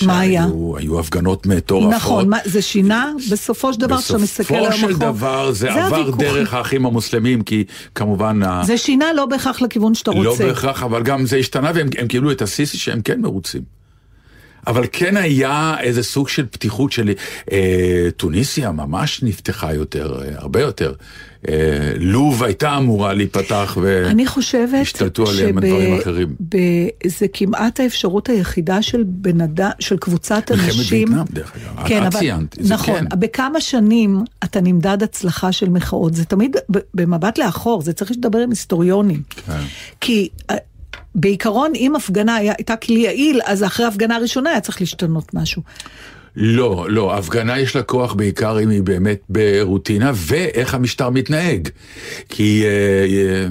מה 0.07 0.21
היה? 0.21 0.47
היו 0.77 1.01
הפגנות 1.01 1.47
מטורפות. 1.47 1.95
נכון, 1.95 2.29
מה, 2.29 2.39
זה 2.45 2.63
שינה 2.63 3.13
בסופו 3.31 3.73
של 3.73 3.81
דבר 3.81 3.99
כשאתה 3.99 4.19
מסתכל 4.19 4.55
היום 4.55 4.69
בסופו 4.69 4.93
של 4.93 4.99
דבר 4.99 5.53
זה, 5.53 5.59
זה 5.59 5.85
עבר 5.85 5.97
הוויכוח. 5.97 6.21
דרך 6.21 6.55
האחים 6.55 6.87
המוסלמים, 6.87 7.43
כי 7.43 7.65
כמובן... 7.95 8.41
זה 8.63 8.79
שינה 8.79 9.13
לא 9.13 9.27
בהכרח 9.27 9.63
לכיוון 9.63 9.95
שאתה 9.95 10.11
לא 10.11 10.29
רוצה. 10.31 10.45
לא 10.45 10.49
בהכרח, 10.49 10.83
אבל 10.83 11.03
גם 11.03 11.27
זה 11.27 11.37
השתנה 11.37 11.71
והם 11.75 11.89
קיבלו 12.09 12.31
את 12.31 12.43
הסיסי 12.43 12.79
שהם 12.79 13.03
כן 13.03 13.21
מרוצים. 13.21 13.84
אבל 14.67 14.85
כן 14.93 15.17
היה 15.17 15.77
איזה 15.81 16.03
סוג 16.03 16.29
של 16.29 16.47
פתיחות 16.47 16.93
של 16.93 17.11
אה, 17.53 18.09
טוניסיה 18.17 18.73
ממש 18.73 19.23
נפתחה 19.23 19.75
יותר, 19.75 20.23
אה, 20.23 20.29
הרבה 20.37 20.61
יותר. 20.61 20.93
אה, 21.49 21.93
לוב 21.97 22.43
הייתה 22.45 22.77
אמורה 22.77 23.15
להיפתח 23.15 23.79
והשתלטו 24.73 25.25
עליהם 25.31 25.61
דברים 25.61 25.99
אחרים. 26.01 26.35
זה 27.07 27.27
כמעט 27.33 27.81
האפשרות 27.81 28.29
היחידה 28.29 28.83
של 28.83 29.05
אדם, 29.45 29.71
של 29.81 29.97
קבוצת 29.97 30.51
אנשים. 30.53 31.09
מלחמת 31.09 31.19
וייטנאם 31.19 31.25
דרך 31.33 31.53
אגב, 31.77 31.89
כן, 31.89 32.03
את 32.03 32.07
אבל, 32.07 32.19
ציינת, 32.19 32.59
נכון, 32.69 33.09
כן. 33.09 33.21
בכמה 33.21 33.61
שנים 33.61 34.25
אתה 34.45 34.61
נמדד 34.61 35.03
הצלחה 35.03 35.53
של 35.53 35.69
מחאות, 35.69 36.15
זה 36.15 36.25
תמיד 36.25 36.57
במבט 36.95 37.39
לאחור, 37.39 37.83
זה 37.83 37.93
צריך 37.93 38.11
לדבר 38.11 38.39
עם 38.39 38.51
היסטוריונים. 38.51 39.23
כן. 39.47 39.53
כי... 40.01 40.29
בעיקרון, 41.15 41.73
אם 41.75 41.97
הפגנה 41.97 42.37
הייתה 42.37 42.77
כלי 42.77 43.01
יעיל, 43.01 43.41
אז 43.45 43.65
אחרי 43.65 43.85
ההפגנה 43.85 44.17
הראשונה 44.17 44.51
היה 44.51 44.61
צריך 44.61 44.81
להשתנות 44.81 45.35
משהו. 45.35 45.63
לא, 46.37 46.87
לא, 46.89 47.17
הפגנה 47.17 47.59
יש 47.59 47.77
לה 47.77 47.83
כוח 47.83 48.13
בעיקר 48.13 48.61
אם 48.63 48.71
היא 48.71 48.83
באמת 48.83 49.21
ברוטינה, 49.29 50.13
ואיך 50.15 50.75
המשטר 50.75 51.11
מתנהג. 51.11 51.69
כי... 52.29 52.65
אה, 52.65 53.47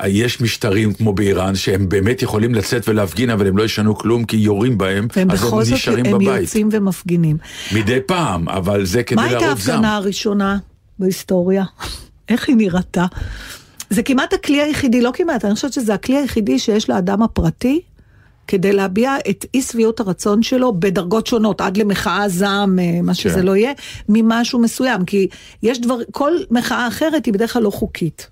אה, 0.00 0.08
יש 0.08 0.40
משטרים 0.40 0.92
כמו 0.92 1.12
באיראן 1.12 1.54
שהם 1.54 1.88
באמת 1.88 2.22
יכולים 2.22 2.54
לצאת 2.54 2.88
ולהפגין 2.88 3.30
אבל 3.30 3.46
הם 3.46 3.56
לא 3.56 3.62
ישנו 3.62 3.98
כלום 3.98 4.24
כי 4.24 4.36
יורים 4.36 4.78
בהם 4.78 5.08
אז 5.30 5.44
הם 5.44 5.60
נשארים 5.74 6.06
הם 6.06 6.12
בבית. 6.12 6.28
הם 6.28 6.40
יוצאים 6.40 6.68
ומפגינים. 6.72 7.36
מדי 7.74 7.98
פעם, 8.06 8.48
אבל 8.48 8.84
זה 8.84 9.02
כדי 9.02 9.16
להראות 9.16 9.32
זעם. 9.32 9.42
מה 9.42 9.56
הייתה 9.56 9.72
ההפגנה 9.72 9.96
הראשונה 9.96 10.58
בהיסטוריה? 10.98 11.64
איך 12.28 12.48
היא 12.48 12.56
נראתה? 12.56 13.06
זה 13.90 14.02
כמעט 14.02 14.32
הכלי 14.32 14.62
היחידי, 14.62 15.00
לא 15.00 15.10
כמעט, 15.14 15.44
אני 15.44 15.54
חושבת 15.54 15.72
שזה 15.72 15.94
הכלי 15.94 16.16
היחידי 16.16 16.58
שיש 16.58 16.90
לאדם 16.90 17.22
הפרטי 17.22 17.80
כדי 18.48 18.72
להביע 18.72 19.16
את 19.30 19.44
אי 19.54 19.62
שביעות 19.62 20.00
הרצון 20.00 20.42
שלו 20.42 20.72
בדרגות 20.72 21.26
שונות, 21.26 21.60
עד 21.60 21.76
למחאה 21.76 22.28
זעם, 22.28 22.78
אה, 22.78 23.02
מה 23.02 23.14
שזה 23.14 23.34
כן. 23.34 23.46
לא 23.46 23.56
יהיה, 23.56 23.72
ממשהו 24.08 24.58
מסוים. 24.58 25.04
כי 25.04 25.28
יש 25.62 25.80
דבר, 25.80 25.98
כל 26.10 26.32
מחאה 26.50 26.88
אחרת 26.88 27.26
היא 27.26 27.34
בדרך 27.34 27.52
כלל 27.52 27.62
לא 27.62 27.70
חוקית. 27.70 28.30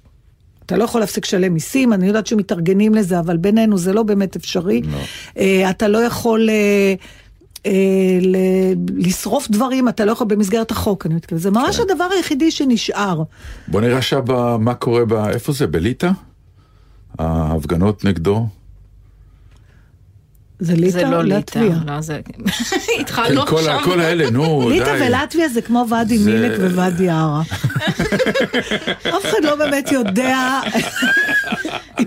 אתה 0.66 0.76
לא 0.76 0.84
יכול 0.84 1.00
להפסיק 1.00 1.24
לשלם 1.24 1.54
מיסים, 1.54 1.92
אני 1.92 2.06
יודעת 2.06 2.26
שמתארגנים 2.26 2.94
לזה, 2.94 3.18
אבל 3.18 3.36
בינינו 3.36 3.78
זה 3.78 3.92
לא 3.92 4.02
באמת 4.02 4.36
אפשרי. 4.36 4.82
לא. 4.82 4.98
אה, 5.38 5.70
אתה 5.70 5.88
לא 5.88 5.98
יכול... 5.98 6.50
אה, 6.50 6.94
לשרוף 8.96 9.48
דברים, 9.50 9.88
אתה 9.88 10.04
לא 10.04 10.12
יכול 10.12 10.26
במסגרת 10.26 10.70
החוק, 10.70 11.06
אני 11.06 11.14
מתכוונת. 11.14 11.42
זה 11.42 11.50
ממש 11.50 11.76
כן. 11.76 11.82
הדבר 11.82 12.04
היחידי 12.16 12.50
שנשאר. 12.50 13.22
בוא 13.68 13.80
נראה 13.80 13.98
עכשיו 13.98 14.24
מה 14.58 14.74
קורה. 14.74 15.30
איפה 15.30 15.52
זה? 15.52 15.66
בליטא? 15.66 16.10
ההפגנות 17.18 18.04
נגדו? 18.04 18.46
זה 20.60 20.74
ליטא 20.74 20.90
זה 20.90 21.04
לא 21.04 21.22
ליטא? 21.24 21.58
לא, 21.86 22.00
זה... 22.00 22.20
כן, 22.26 22.42
התחלנו 23.00 23.46
כל, 23.46 23.56
ה- 23.56 23.60
עכשיו. 23.60 23.80
כל 23.84 24.00
האלה, 24.00 24.30
נו, 24.30 24.66
די. 24.68 24.78
ליטא 24.78 24.96
ולטביה 25.00 25.48
זה 25.48 25.62
כמו 25.62 25.86
ואדי 25.90 26.18
מילק 26.18 26.52
וואדי 26.74 27.08
ערה. 27.08 27.42
אף 29.16 29.24
אחד 29.24 29.44
לא 29.44 29.54
באמת 29.56 29.92
יודע. 29.92 30.60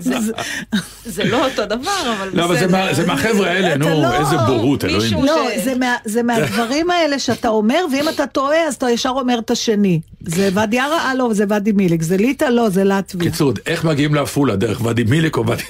זה- 1.04 1.24
לא 1.24 1.44
אותו 1.46 1.66
דבר, 1.66 1.90
אבל 2.18 2.30
לא, 2.32 2.44
אבל 2.44 2.56
זה 2.94 3.06
מהחבר'ה 3.06 3.50
האלה, 3.50 3.76
נו, 3.76 3.88
לא- 4.02 4.14
איזה 4.20 4.36
בורות, 4.46 4.84
אלוהים. 4.84 5.24
לא, 5.24 5.48
זה 5.64 5.74
מה- 5.74 5.96
זה 6.04 6.22
מהדברים 6.22 6.90
האלה 6.90 7.18
שאתה 7.18 7.48
אומר, 7.48 7.84
ואם 7.92 8.08
אתה 8.08 8.26
טועה, 8.26 8.66
אז 8.68 8.74
אתה 8.74 8.90
ישר 8.90 9.08
אומר 9.10 9.38
את 9.38 9.50
השני. 9.50 10.00
זה 10.26 10.48
ואדי 10.54 10.78
ערה, 10.78 10.98
אה 11.08 11.14
לא, 11.14 11.28
זה 11.32 11.44
ואדי 11.48 11.72
מילק. 11.72 12.02
זה 12.02 12.16
ליטא, 12.16 12.44
לא, 12.44 12.68
זה 12.68 12.84
לטביה. 12.84 13.30
קיצור, 13.30 13.52
איך 13.66 13.84
מגיעים 13.84 14.14
לעפולה? 14.14 14.56
דרך 14.56 14.80
ואדי 14.84 15.04
מילק 15.04 15.36
או 15.36 15.46
ואדי... 15.46 15.62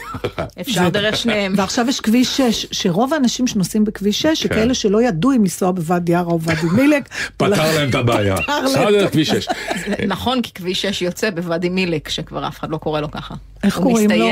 אפשר 0.61 0.89
דרך 0.89 1.17
שניהם. 1.17 1.55
ועכשיו 1.57 1.89
יש 1.89 2.01
כביש 2.01 2.37
6, 2.37 2.67
שרוב 2.73 3.15
האנשים 3.15 3.47
שנוסעים 3.47 3.85
בכביש 3.85 4.23
6, 4.23 4.27
כן. 4.27 4.35
שכאלה 4.35 4.75
שלא 4.75 5.03
ידעו 5.03 5.33
אם 5.33 5.41
לנסוע 5.41 5.71
בוואדי 5.71 6.15
ערה 6.15 6.33
או 6.33 6.41
ואדי 6.41 6.67
מילק. 6.83 7.09
פתר 7.37 7.75
להם 7.77 7.91
את 7.91 7.95
הבעיה. 7.95 8.37
פתר 8.37 8.59
להם 8.59 8.69
סע 8.69 8.89
את 8.89 8.95
דרך 8.95 9.11
כביש 9.11 9.29
6. 9.29 9.49
נכון, 10.09 10.43
כי 10.43 10.53
כביש 10.55 10.83
6 10.87 11.03
יוצא 11.03 11.31
בוואדי 11.31 11.69
מילק, 11.69 12.09
שכבר 12.09 12.49
אף 12.49 12.59
אחד 12.59 12.71
לא 12.71 12.77
קורא 12.77 13.01
לו 13.01 13.11
ככה. 13.11 13.35
איך 13.63 13.79
קוראים 13.79 14.11
לו? 14.11 14.27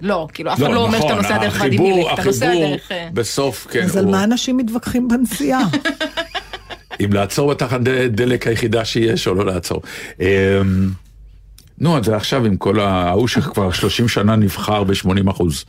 לא, 0.00 0.28
כאילו, 0.32 0.52
אף 0.52 0.58
אחד 0.58 0.70
לא 0.70 0.82
אומר 0.82 1.00
שאתה 1.00 1.14
נוסע 1.14 1.38
דרך 1.38 1.60
ואדי 1.60 1.76
נכון, 1.76 1.92
מילק, 1.92 2.06
אתה 2.14 2.24
נוסע 2.24 2.54
דרך... 2.54 2.92
אה, 2.92 3.08
בסוף, 3.12 3.66
כן. 3.70 3.82
אז 3.82 3.96
על 3.96 4.06
מה 4.06 4.24
אנשים 4.24 4.56
מתווכחים 4.56 5.08
בנסיעה? 5.08 5.60
אם 7.04 7.12
לעצור 7.12 7.50
בתחנת 7.50 7.82
דלק 8.10 8.46
היחידה 8.46 8.84
שיש 8.84 9.26
או 9.26 9.34
לא 9.34 9.46
לעצור. 9.46 9.82
נו, 11.80 11.98
אז 11.98 12.04
זה 12.04 12.16
עכשיו 12.16 12.44
עם 12.46 12.56
כל 12.56 12.80
ההוא 12.80 13.28
שכבר 13.28 13.72
30 13.72 14.08
שנה 14.08 14.36
נבחר 14.36 14.84
ב-80 14.84 15.30
אחוז. 15.30 15.64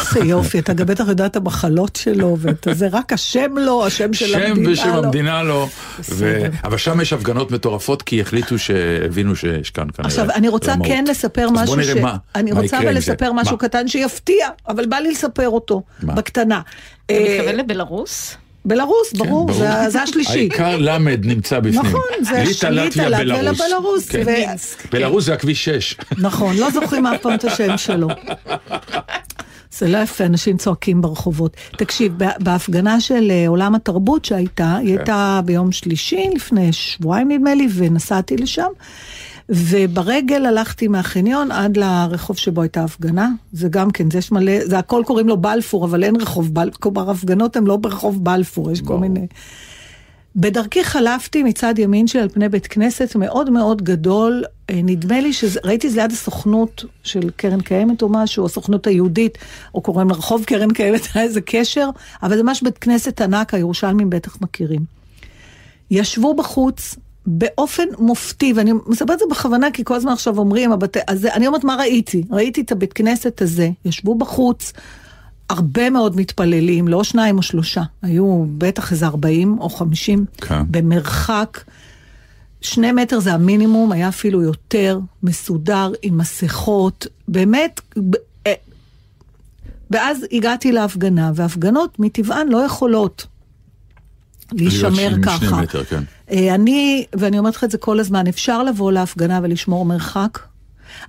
איזה 0.00 0.20
יופי, 0.28 0.58
אתה 0.58 0.72
גם 0.72 0.86
בטח 0.86 1.04
יודע 1.08 1.26
את 1.26 1.36
המחלות 1.36 1.96
שלו, 1.96 2.36
ואתה 2.40 2.74
זה 2.74 2.88
רק 2.92 3.12
השם 3.12 3.58
לו, 3.58 3.86
השם 3.86 4.12
של 4.12 4.26
שם 4.26 4.38
המדינה 4.46 4.70
ושם 4.72 4.88
לו. 4.94 5.04
המדינה 5.04 5.42
לא. 5.42 5.68
בסדר. 5.98 6.16
ו- 6.20 6.66
אבל 6.66 6.76
שם 6.78 7.00
יש 7.00 7.12
הפגנות 7.12 7.50
מטורפות 7.50 8.02
כי 8.02 8.20
החליטו 8.20 8.58
שהבינו 8.58 9.36
שיש 9.36 9.70
כאן 9.70 9.86
כנראה. 9.96 10.08
עכשיו, 10.10 10.30
אני 10.30 10.48
רוצה. 10.48 10.74
כן 10.84 11.04
לספר 11.08 11.44
אז 11.44 11.50
בוא 11.52 11.62
משהו 11.62 11.76
נראה 11.76 11.94
ש... 11.94 11.96
מה- 12.02 12.16
אני 12.34 12.52
רוצה 12.52 12.78
אבל. 12.78 12.90
לספר 12.96 13.32
משהו 13.32 13.52
מה? 13.52 13.58
קטן 13.58 13.88
שיפתיע, 13.88 14.48
אבל 14.68 14.86
בא 14.86 14.96
לי 14.96 15.10
לספר 15.10 15.48
אותו, 15.48 15.82
מה? 16.02 16.14
בקטנה. 16.14 16.60
אתה 17.06 17.14
אה, 17.14 17.36
מתכוון 17.38 17.56
לבלארוס? 17.56 18.36
בלרוס, 18.64 19.12
כן, 19.12 19.18
ברור, 19.18 19.52
זה- 19.88 20.02
השלישי. 20.02 20.30
העיקר 20.38 20.76
למד 20.76 21.26
נמצא 21.26 21.60
בפנים. 21.60 21.80
נכון, 21.80 22.00
זה 22.22 22.38
ליטא, 22.38 22.52
שליטא, 22.52 23.00
לטביה, 23.00 23.52
בלרוס. 23.52 24.08
כן. 24.08 24.22
בלרוס 24.92 25.24
זה 25.24 25.34
הכביש 25.34 25.64
6. 25.64 25.96
נכון, 26.18 26.56
לא 26.56 26.70
זוכרים 26.70 27.06
אף 27.06 27.20
פעם 27.22 27.34
את 27.34 27.44
השם 27.44 27.76
שלו. 27.76 28.08
זה 29.78 29.88
לא 29.88 29.98
יפה, 29.98 30.24
אנשים 30.26 30.56
צועקים 30.56 31.00
ברחובות. 31.00 31.56
תקשיב, 31.76 32.12
בה- 32.18 32.38
בהפגנה 32.40 33.00
של 33.00 33.30
אה, 33.30 33.48
עולם 33.48 33.74
התרבות 33.74 34.24
שהייתה, 34.24 34.76
היא 34.76 34.98
הייתה 34.98 35.40
ביום 35.44 35.72
שלישי, 35.72 36.24
לפני 36.34 36.72
שבועיים 36.72 37.30
נדמה 37.32 37.54
לי, 37.54 37.68
ונסעתי 37.74 38.36
לשם. 38.36 38.68
וברגל 39.48 40.46
הלכתי 40.46 40.88
מהחניון 40.88 41.52
עד 41.52 41.76
לרחוב 41.76 42.36
שבו 42.36 42.62
הייתה 42.62 42.84
הפגנה. 42.84 43.28
זה 43.52 43.68
גם 43.68 43.90
כן, 43.90 44.10
זה 44.10 44.18
יש 44.18 44.32
מלא, 44.32 44.66
זה 44.66 44.78
הכל 44.78 45.02
קוראים 45.06 45.28
לו 45.28 45.36
בלפור, 45.36 45.84
אבל 45.84 46.04
אין 46.04 46.16
רחוב 46.16 46.54
בלפור, 46.54 46.80
כלומר 46.80 47.10
הפגנות 47.10 47.56
הן 47.56 47.64
לא 47.64 47.76
ברחוב 47.76 48.24
בלפור, 48.24 48.70
יש 48.70 48.80
כל. 48.80 48.96
מיני... 48.96 49.26
בדרכי 50.36 50.84
חלפתי 50.84 51.42
מצד 51.42 51.78
ימין 51.78 52.06
שלי 52.06 52.20
על 52.20 52.28
פני 52.28 52.48
בית 52.48 52.66
כנסת 52.66 53.16
מאוד 53.16 53.50
מאוד 53.50 53.82
גדול, 53.82 54.44
אה, 54.70 54.80
נדמה 54.84 55.20
לי 55.20 55.32
שראיתי 55.32 55.90
זה 55.90 56.00
ליד 56.00 56.12
הסוכנות 56.12 56.84
של 57.02 57.30
קרן 57.36 57.60
קיימת 57.60 58.02
או 58.02 58.08
משהו, 58.08 58.46
הסוכנות 58.46 58.86
היהודית, 58.86 59.38
או 59.74 59.80
קוראים 59.80 60.08
לרחוב 60.08 60.44
קרן 60.44 60.72
קיימת, 60.72 61.00
היה 61.14 61.24
איזה 61.28 61.40
קשר, 61.40 61.90
אבל 62.22 62.36
זה 62.36 62.42
ממש 62.42 62.62
בית 62.62 62.78
כנסת 62.78 63.20
ענק, 63.20 63.54
הירושלמים 63.54 64.10
בטח 64.10 64.38
מכירים. 64.40 64.84
ישבו 65.90 66.34
בחוץ 66.34 66.96
באופן 67.26 67.84
מופתי, 67.98 68.52
ואני 68.56 68.72
מספרת 68.86 69.10
את 69.12 69.18
זה 69.18 69.24
בכוונה, 69.30 69.70
כי 69.70 69.84
כל 69.84 69.94
הזמן 69.94 70.12
עכשיו 70.12 70.38
אומרים, 70.38 70.72
הבתי, 70.72 70.98
אז 71.06 71.26
אני 71.26 71.46
אומרת 71.46 71.64
מה 71.64 71.76
ראיתי, 71.76 72.24
ראיתי 72.30 72.60
את 72.60 72.72
הבית 72.72 72.92
כנסת 72.92 73.42
הזה, 73.42 73.70
ישבו 73.84 74.14
בחוץ. 74.14 74.72
הרבה 75.50 75.90
מאוד 75.90 76.16
מתפללים, 76.16 76.88
לא 76.88 77.04
שניים 77.04 77.36
או 77.36 77.42
שלושה, 77.42 77.82
היו 78.02 78.44
בטח 78.58 78.92
איזה 78.92 79.06
40 79.06 79.58
או 79.60 79.70
50, 79.70 80.24
כן. 80.36 80.62
במרחק. 80.70 81.60
שני 82.60 82.92
מטר 82.92 83.20
זה 83.20 83.32
המינימום, 83.32 83.92
היה 83.92 84.08
אפילו 84.08 84.42
יותר, 84.42 84.98
מסודר, 85.22 85.92
עם 86.02 86.18
מסכות, 86.18 87.06
באמת. 87.28 87.80
אה, 88.46 88.52
ואז 89.90 90.26
הגעתי 90.32 90.72
להפגנה, 90.72 91.32
והפגנות 91.34 91.98
מטבען 91.98 92.48
לא 92.48 92.64
יכולות 92.64 93.26
להישמר 94.52 95.14
ככה. 95.22 95.62
מטר, 95.62 95.84
כן. 95.84 96.02
אה, 96.30 96.54
אני, 96.54 97.04
ואני 97.12 97.38
אומרת 97.38 97.56
לך 97.56 97.64
את 97.64 97.70
זה 97.70 97.78
כל 97.78 98.00
הזמן, 98.00 98.26
אפשר 98.26 98.62
לבוא 98.62 98.92
להפגנה 98.92 99.40
ולשמור 99.42 99.84
מרחק. 99.84 100.38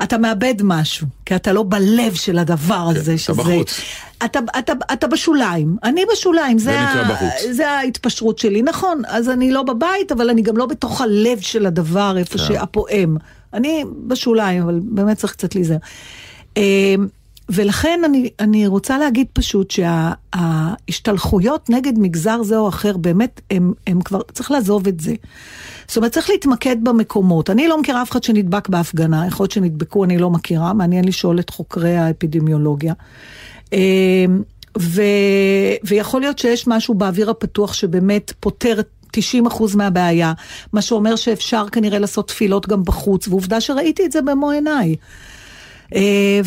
אתה 0.03 0.17
מאבד 0.17 0.53
משהו, 0.63 1.07
כי 1.25 1.35
אתה 1.35 1.53
לא 1.53 1.63
בלב 1.67 2.13
של 2.13 2.37
הדבר 2.37 2.87
הזה, 2.89 3.05
כן, 3.05 3.11
אתה 3.11 3.17
שזה... 3.17 3.33
בחוץ. 3.33 3.81
אתה, 4.25 4.39
אתה, 4.59 4.73
אתה 4.93 5.07
בשוליים, 5.07 5.77
אני 5.83 6.01
בשוליים, 6.13 6.57
זה, 6.59 6.79
בחוץ. 7.09 7.51
זה 7.51 7.69
ההתפשרות 7.69 8.39
שלי, 8.39 8.61
נכון, 8.61 9.01
אז 9.07 9.29
אני 9.29 9.51
לא 9.51 9.63
בבית, 9.63 10.11
אבל 10.11 10.29
אני 10.29 10.41
גם 10.41 10.57
לא 10.57 10.65
בתוך 10.65 11.01
הלב 11.01 11.39
של 11.39 11.65
הדבר, 11.65 12.15
איפה 12.17 12.37
כן. 12.37 12.43
שהפועם. 12.43 13.17
אני 13.53 13.83
בשוליים, 14.07 14.63
אבל 14.63 14.79
באמת 14.83 15.17
צריך 15.17 15.33
קצת 15.33 15.55
להיזהר. 15.55 15.77
ולכן 17.49 18.01
אני, 18.05 18.29
אני 18.39 18.67
רוצה 18.67 18.97
להגיד 18.97 19.27
פשוט 19.33 19.71
שההשתלחויות 19.71 21.69
נגד 21.69 21.99
מגזר 21.99 22.43
זה 22.43 22.57
או 22.57 22.69
אחר, 22.69 22.97
באמת, 22.97 23.41
הם, 23.51 23.73
הם 23.87 24.01
כבר, 24.01 24.21
צריך 24.33 24.51
לעזוב 24.51 24.87
את 24.87 24.99
זה. 24.99 25.13
זאת 25.87 25.97
אומרת, 25.97 26.11
צריך 26.11 26.29
להתמקד 26.29 26.75
במקומות. 26.83 27.49
אני 27.49 27.67
לא 27.67 27.79
מכירה 27.81 28.01
אף 28.01 28.11
אחד 28.11 28.23
שנדבק 28.23 28.69
בהפגנה, 28.69 29.27
יכול 29.27 29.43
להיות 29.43 29.51
שנדבקו, 29.51 30.03
אני 30.03 30.17
לא 30.17 30.29
מכירה, 30.29 30.73
מעניין 30.73 31.05
לשאול 31.05 31.39
את 31.39 31.49
חוקרי 31.49 31.97
האפידמיולוגיה. 31.97 32.93
אה, 33.73 34.25
ו, 34.79 35.01
ויכול 35.83 36.21
להיות 36.21 36.39
שיש 36.39 36.67
משהו 36.67 36.93
באוויר 36.93 37.29
הפתוח 37.29 37.73
שבאמת 37.73 38.33
פותר 38.39 38.79
90% 39.17 39.19
מהבעיה, 39.75 40.33
מה 40.73 40.81
שאומר 40.81 41.15
שאפשר 41.15 41.65
כנראה 41.71 41.99
לעשות 41.99 42.27
תפילות 42.27 42.67
גם 42.67 42.83
בחוץ, 42.83 43.27
ועובדה 43.27 43.61
שראיתי 43.61 44.05
את 44.05 44.11
זה 44.11 44.21
במו 44.21 44.51
עיניי. 44.51 44.95
אה, 45.95 46.39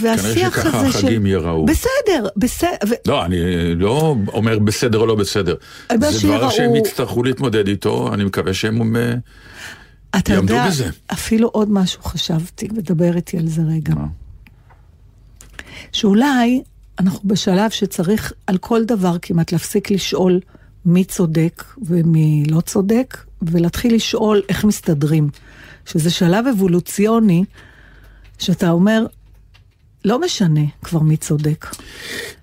והשיח 0.00 0.58
הזה 0.58 0.70
שככה 0.70 0.86
החגים 0.86 1.26
ייראו. 1.26 1.66
בסדר, 1.66 2.28
בסדר. 2.36 2.96
לא, 3.06 3.24
אני 3.24 3.36
לא 3.74 4.16
אומר 4.32 4.58
בסדר 4.58 4.98
או 4.98 5.06
לא 5.06 5.14
בסדר. 5.14 5.54
זה 5.98 6.28
דבר 6.28 6.50
שהם 6.50 6.76
יצטרכו 6.76 7.22
להתמודד 7.22 7.68
איתו, 7.68 8.14
אני 8.14 8.24
מקווה 8.24 8.54
שהם... 8.54 8.96
אה, 8.96 9.12
אתה 10.18 10.32
יעמדו 10.32 10.52
יודע, 10.52 10.66
בזה. 10.66 10.90
אפילו 11.12 11.48
עוד 11.48 11.70
משהו 11.70 12.02
חשבתי, 12.02 12.68
ודבר 12.76 13.16
איתי 13.16 13.38
על 13.38 13.46
זה 13.46 13.62
רגע. 13.62 13.94
מה? 13.94 14.06
שאולי 15.92 16.62
אנחנו 16.98 17.28
בשלב 17.28 17.70
שצריך 17.70 18.32
על 18.46 18.58
כל 18.58 18.84
דבר 18.84 19.16
כמעט 19.22 19.52
להפסיק 19.52 19.90
לשאול 19.90 20.40
מי 20.84 21.04
צודק 21.04 21.64
ומי 21.82 22.44
לא 22.48 22.60
צודק, 22.60 23.16
ולהתחיל 23.42 23.94
לשאול 23.94 24.42
איך 24.48 24.64
מסתדרים. 24.64 25.28
שזה 25.86 26.10
שלב 26.10 26.46
אבולוציוני, 26.46 27.44
שאתה 28.40 28.70
אומר, 28.70 29.06
לא 30.04 30.20
משנה 30.20 30.60
כבר 30.84 31.00
מי 31.00 31.16
צודק. 31.16 31.66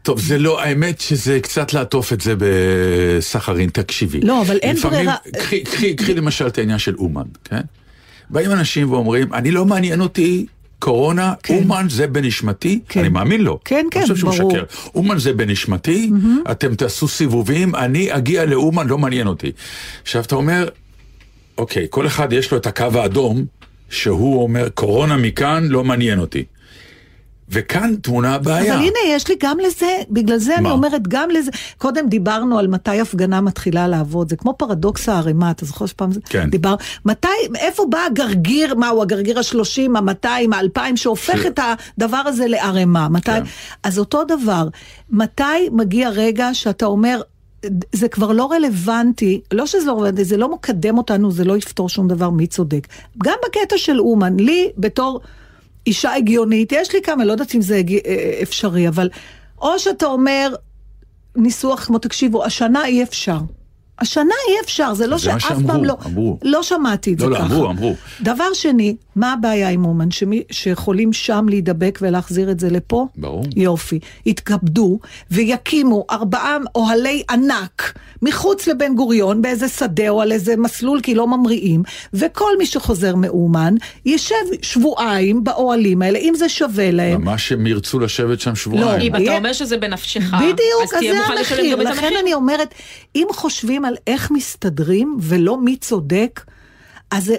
טוב, 0.01 0.19
זה 0.21 0.37
לא, 0.37 0.61
האמת 0.61 1.01
שזה 1.01 1.39
קצת 1.39 1.73
לעטוף 1.73 2.13
את 2.13 2.21
זה 2.21 2.33
בסחרין, 2.37 3.69
תקשיבי. 3.69 4.19
לא, 4.21 4.41
אבל 4.41 4.57
אין 4.61 4.75
לפעמים- 4.75 4.97
ברירה. 4.99 5.15
קחי- 5.39 5.63
קחי 5.63 5.95
קחי 5.95 6.13
למשל 6.13 6.47
את 6.47 6.57
העניין 6.57 6.79
של 6.79 6.95
אומן, 6.97 7.23
כן? 7.43 7.61
באים 8.29 8.51
אנשים 8.51 8.91
ואומרים, 8.91 9.33
אני 9.33 9.51
לא 9.51 9.65
מעניין 9.65 10.01
אותי 10.01 10.45
קורונה, 10.79 11.33
כן. 11.43 11.55
אומן 11.55 11.85
זה 11.89 12.07
בנשמתי, 12.07 12.79
כן. 12.89 12.99
אני 12.99 13.09
מאמין 13.09 13.41
לו. 13.41 13.59
כן, 13.65 13.85
כן, 13.91 13.99
אני 13.99 14.07
חושב 14.07 14.15
שהוא 14.15 14.31
ברור. 14.33 14.51
משקר. 14.51 14.63
אומן 14.95 15.17
זה 15.19 15.33
בנשמתי, 15.33 16.11
אתם 16.51 16.75
תעשו 16.75 17.07
סיבובים, 17.07 17.75
אני 17.75 18.15
אגיע 18.15 18.45
לאומן, 18.45 18.87
לא 18.87 18.97
מעניין 18.97 19.27
אותי. 19.27 19.51
עכשיו 20.03 20.21
אתה 20.21 20.35
אומר, 20.35 20.67
אוקיי, 21.57 21.87
כל 21.89 22.07
אחד 22.07 22.33
יש 22.33 22.51
לו 22.51 22.57
את 22.57 22.67
הקו 22.67 22.85
האדום, 22.93 23.45
שהוא 23.89 24.43
אומר, 24.43 24.69
קורונה 24.69 25.17
מכאן 25.17 25.67
לא 25.69 25.83
מעניין 25.83 26.19
אותי. 26.19 26.43
וכאן 27.49 27.95
טמונה 27.95 28.35
הבעיה. 28.35 28.73
אבל 28.75 28.81
הנה, 28.83 28.99
יש 29.15 29.27
לי 29.27 29.35
גם 29.43 29.57
לזה, 29.59 29.85
בגלל 30.09 30.37
זה 30.37 30.53
אני 30.55 30.63
מה? 30.63 30.71
אומרת, 30.71 31.07
גם 31.07 31.29
לזה, 31.29 31.51
קודם 31.77 32.09
דיברנו 32.09 32.59
על 32.59 32.67
מתי 32.67 32.99
הפגנה 33.01 33.41
מתחילה 33.41 33.87
לעבוד, 33.87 34.29
זה 34.29 34.35
כמו 34.35 34.53
פרדוקס 34.57 35.09
הערימה, 35.09 35.51
אתה 35.51 35.65
זוכר 35.65 35.85
שפעם 35.85 36.11
זה? 36.11 36.19
כן. 36.29 36.49
דיבר, 36.49 36.75
מתי, 37.05 37.27
איפה 37.55 37.85
בא 37.89 37.97
הגרגיר, 38.11 38.75
מהו 38.75 39.01
הגרגיר 39.01 39.39
השלושים, 39.39 39.95
המאתיים, 39.95 40.53
האלפיים, 40.53 40.97
שהופך 40.97 41.43
ש- 41.43 41.45
את 41.45 41.59
הדבר 41.97 42.17
הזה 42.25 42.47
לערימה, 42.47 43.09
מתי, 43.09 43.25
כן. 43.31 43.43
אז 43.83 43.99
אותו 43.99 44.23
דבר, 44.23 44.67
מתי 45.09 45.43
מגיע 45.71 46.09
רגע 46.09 46.49
שאתה 46.53 46.85
אומר, 46.85 47.21
זה 47.91 48.07
כבר 48.07 48.31
לא 48.31 48.51
רלוונטי, 48.51 49.41
לא 49.51 49.65
שזה 49.65 49.85
לא 49.85 49.91
רלוונטי, 49.97 50.23
זה 50.23 50.37
לא 50.37 50.51
מקדם 50.53 50.97
אותנו, 50.97 51.31
זה 51.31 51.43
לא 51.45 51.57
יפתור 51.57 51.89
שום 51.89 52.07
דבר, 52.07 52.29
מי 52.29 52.47
צודק. 52.47 52.87
גם 53.23 53.35
בקטע 53.45 53.77
של 53.77 53.99
אומן, 53.99 54.37
לי 54.39 54.69
בתור 54.77 55.19
אישה 55.87 56.13
הגיונית, 56.13 56.71
יש 56.71 56.93
לי 56.93 57.01
כמה, 57.01 57.25
לא 57.25 57.31
יודעת 57.31 57.55
אם 57.55 57.61
זה 57.61 57.77
הג- 57.77 57.99
אה, 58.05 58.39
אפשרי, 58.43 58.87
אבל 58.87 59.09
או 59.61 59.79
שאתה 59.79 60.05
אומר 60.05 60.53
ניסוח 61.35 61.83
כמו, 61.85 61.97
תקשיבו, 61.99 62.45
השנה 62.45 62.85
אי 62.85 63.03
אפשר. 63.03 63.37
השנה 63.99 64.33
אי 64.49 64.65
אפשר, 64.65 64.93
זה 64.93 65.07
לא 65.07 65.17
זה 65.17 65.23
שאף 65.23 65.41
שאמרו, 65.41 65.67
פעם 65.67 65.83
לא, 65.85 65.97
אמרו. 66.05 66.39
לא 66.43 66.63
שמעתי 66.63 67.13
את 67.13 67.19
זה 67.19 67.25
לא, 67.25 67.31
לא, 67.31 67.35
ככה. 67.37 67.45
אמרו, 67.45 67.69
אמרו. 67.69 67.95
דבר 68.21 68.53
שני, 68.53 68.95
מה 69.17 69.33
הבעיה 69.33 69.69
עם 69.69 69.85
אומן? 69.85 70.11
שמי, 70.11 70.43
שיכולים 70.51 71.13
שם 71.13 71.45
להידבק 71.49 71.99
ולהחזיר 72.01 72.51
את 72.51 72.59
זה 72.59 72.69
לפה? 72.69 73.07
ברור. 73.15 73.43
יופי. 73.55 73.99
יתכבדו 74.25 74.99
ויקימו 75.31 76.05
ארבעה 76.11 76.57
אוהלי 76.75 77.23
ענק 77.29 77.93
מחוץ 78.21 78.67
לבן 78.67 78.95
גוריון 78.95 79.41
באיזה 79.41 79.67
שדה 79.67 80.09
או 80.09 80.21
על 80.21 80.31
איזה 80.31 80.55
מסלול 80.57 81.01
כי 81.01 81.15
לא 81.15 81.27
ממריאים, 81.27 81.83
וכל 82.13 82.51
מי 82.57 82.65
שחוזר 82.65 83.15
מאומן 83.15 83.73
יישב 84.05 84.35
שבועיים 84.61 85.43
באוהלים 85.43 86.01
האלה, 86.01 86.19
אם 86.19 86.33
זה 86.37 86.49
שווה 86.49 86.91
להם. 86.91 87.21
ממש 87.21 87.51
הם 87.51 87.67
ירצו 87.67 87.99
לשבת 87.99 88.39
שם 88.39 88.55
שבועיים. 88.55 89.01
אם 89.01 89.15
אתה 89.15 89.23
יהיה- 89.23 89.37
אומר 89.37 89.53
שזה 89.53 89.77
בנפשך, 89.77 90.23
בדיוק, 90.33 90.59
אז 90.83 90.89
אז 90.93 90.99
תהיה 90.99 91.13
זה 91.13 91.19
מוכן 91.19 91.35
לשלם 91.41 91.57
המחיר. 91.59 91.75
גם 91.75 91.81
את 91.81 91.85
לכן 91.87 92.03
המחיר. 92.05 92.19
אני 92.19 92.33
אומרת, 92.33 92.73
אם 93.15 93.27
חושבים 93.31 93.85
על 93.85 93.95
איך 94.07 94.31
מסתדרים 94.31 95.17
ולא 95.21 95.57
מי 95.61 95.77
צודק, 95.77 96.41
אז 97.11 97.33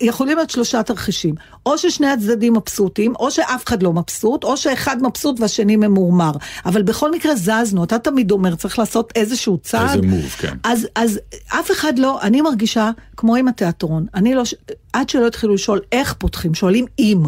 יכולים 0.00 0.36
להיות 0.36 0.50
שלושה 0.50 0.82
תרחישים. 0.82 1.34
או 1.66 1.78
ששני 1.78 2.06
הצדדים 2.06 2.52
מבסוטים, 2.52 3.14
או 3.18 3.30
שאף 3.30 3.64
אחד 3.66 3.82
לא 3.82 3.92
מבסוט, 3.92 4.44
או 4.44 4.56
שאחד 4.56 5.02
מבסוט 5.02 5.40
והשני 5.40 5.76
ממורמר. 5.76 6.32
אבל 6.66 6.82
בכל 6.82 7.10
מקרה 7.12 7.36
זזנו, 7.36 7.84
אתה 7.84 7.98
תמיד 7.98 8.30
אומר, 8.30 8.54
צריך 8.54 8.78
לעשות 8.78 9.12
איזשהו 9.14 9.58
צעד. 9.58 10.04
איזה 10.04 10.06
move, 10.06 10.40
כן. 10.40 10.56
אז, 10.64 10.88
אז 10.94 11.20
אף 11.48 11.70
אחד 11.70 11.98
לא, 11.98 12.22
אני 12.22 12.40
מרגישה 12.40 12.90
כמו 13.16 13.36
עם 13.36 13.48
התיאטרון. 13.48 14.06
אני 14.14 14.34
לא, 14.34 14.42
עד 14.92 15.08
שלא 15.08 15.26
התחילו 15.26 15.54
לשאול 15.54 15.80
איך 15.92 16.12
פותחים, 16.12 16.54
שואלים 16.54 16.86
אם. 16.98 17.22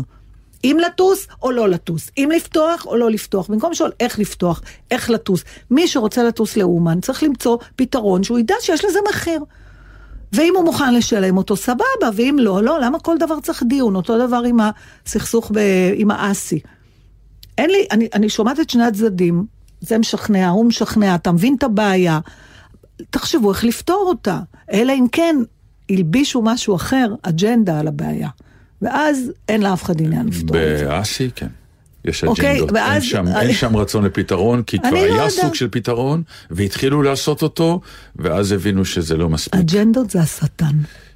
אם 0.65 0.77
לטוס 0.87 1.27
או 1.43 1.51
לא 1.51 1.69
לטוס, 1.69 2.11
אם 2.19 2.31
לפתוח 2.37 2.87
או 2.87 2.97
לא 2.97 3.11
לפתוח, 3.11 3.49
במקום 3.49 3.71
לשאול 3.71 3.93
איך 4.01 4.19
לפתוח, 4.19 4.63
איך 4.91 5.11
לטוס. 5.11 5.45
מי 5.71 5.89
שרוצה 5.89 6.25
לטוס 6.25 6.57
לאומן 6.57 7.01
צריך 7.01 7.23
למצוא 7.23 7.59
פתרון 7.77 8.23
שהוא 8.23 8.39
ידע 8.39 8.55
שיש 8.61 8.85
לזה 8.85 8.99
מחיר. 9.09 9.41
ואם 10.37 10.53
הוא 10.57 10.65
מוכן 10.65 10.95
לשלם 10.95 11.37
אותו, 11.37 11.57
סבבה, 11.57 12.11
ואם 12.15 12.37
לא, 12.41 12.63
לא, 12.63 12.81
למה 12.81 12.99
כל 12.99 13.19
דבר 13.19 13.41
צריך 13.41 13.63
דיון? 13.69 13.97
אותו 13.97 14.27
דבר 14.27 14.43
עם 14.47 14.59
הסכסוך 15.07 15.51
ב, 15.55 15.59
עם 15.95 16.11
האסי. 16.11 16.61
אין 17.59 17.71
לי, 17.71 17.87
אני, 17.91 18.09
אני 18.15 18.29
שומעת 18.29 18.61
את 18.61 18.71
שני 18.71 18.85
הצדדים, 18.85 19.45
זה 19.81 19.99
משכנע, 19.99 20.49
הוא 20.49 20.65
משכנע, 20.65 21.15
אתה 21.15 21.33
מבין 21.33 21.55
את 21.59 21.63
הבעיה. 21.63 22.21
תחשבו 23.11 23.53
איך 23.53 23.65
לפתור 23.65 24.05
אותה. 24.09 24.41
אלא 24.73 24.93
אם 24.93 25.07
כן 25.13 25.37
הלבישו 25.91 26.43
משהו 26.43 26.77
אחר, 26.77 27.15
אג'נדה 27.23 27.81
על 27.81 27.89
הבעיה. 27.89 28.29
ואז 28.83 29.33
אין 29.49 29.63
לאף 29.63 29.83
אחד 29.83 30.01
עניין 30.01 30.27
לפתור 30.27 30.57
את 30.57 30.79
זה. 30.79 30.87
באסי, 30.89 31.31
כן. 31.35 31.49
יש 32.07 32.25
אוקיי, 32.25 32.51
אג'נדות, 32.53 32.69
אין 32.77 32.85
ואז- 32.85 33.03
שם- 33.03 33.27
אני- 33.29 33.41
אין 33.41 33.55
שם 33.55 33.77
רצון 33.77 34.05
לפתרון, 34.05 34.63
כי 34.63 34.79
כבר 34.79 34.89
אני 34.89 34.95
לא 34.97 35.05
היה 35.05 35.13
יודעת. 35.15 35.31
סוג 35.31 35.55
של 35.55 35.69
פתרון, 35.71 36.23
והתחילו 36.51 37.03
לעשות 37.03 37.43
אותו, 37.43 37.81
ואז 38.17 38.53
הבינו 38.53 38.85
שזה 38.85 39.17
לא 39.17 39.29
מספיק. 39.29 39.61
אג'נדות 39.61 40.11
זה 40.11 40.21
השטן. 40.21 40.73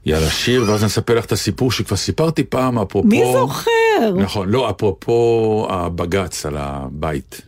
יאללה, 0.06 0.30
שיר, 0.30 0.64
ואז 0.68 0.84
נספר 0.84 1.18
לך 1.18 1.24
את 1.24 1.32
הסיפור 1.32 1.72
שכבר 1.72 1.96
סיפרתי 1.96 2.44
פעם, 2.44 2.78
אפרופו... 2.78 3.08
מי 3.08 3.22
זוכר? 3.32 3.70
נכון, 4.16 4.48
לא, 4.48 4.70
אפרופו 4.70 5.66
הבג"ץ 5.70 6.46
על 6.46 6.56
הבית 6.58 7.40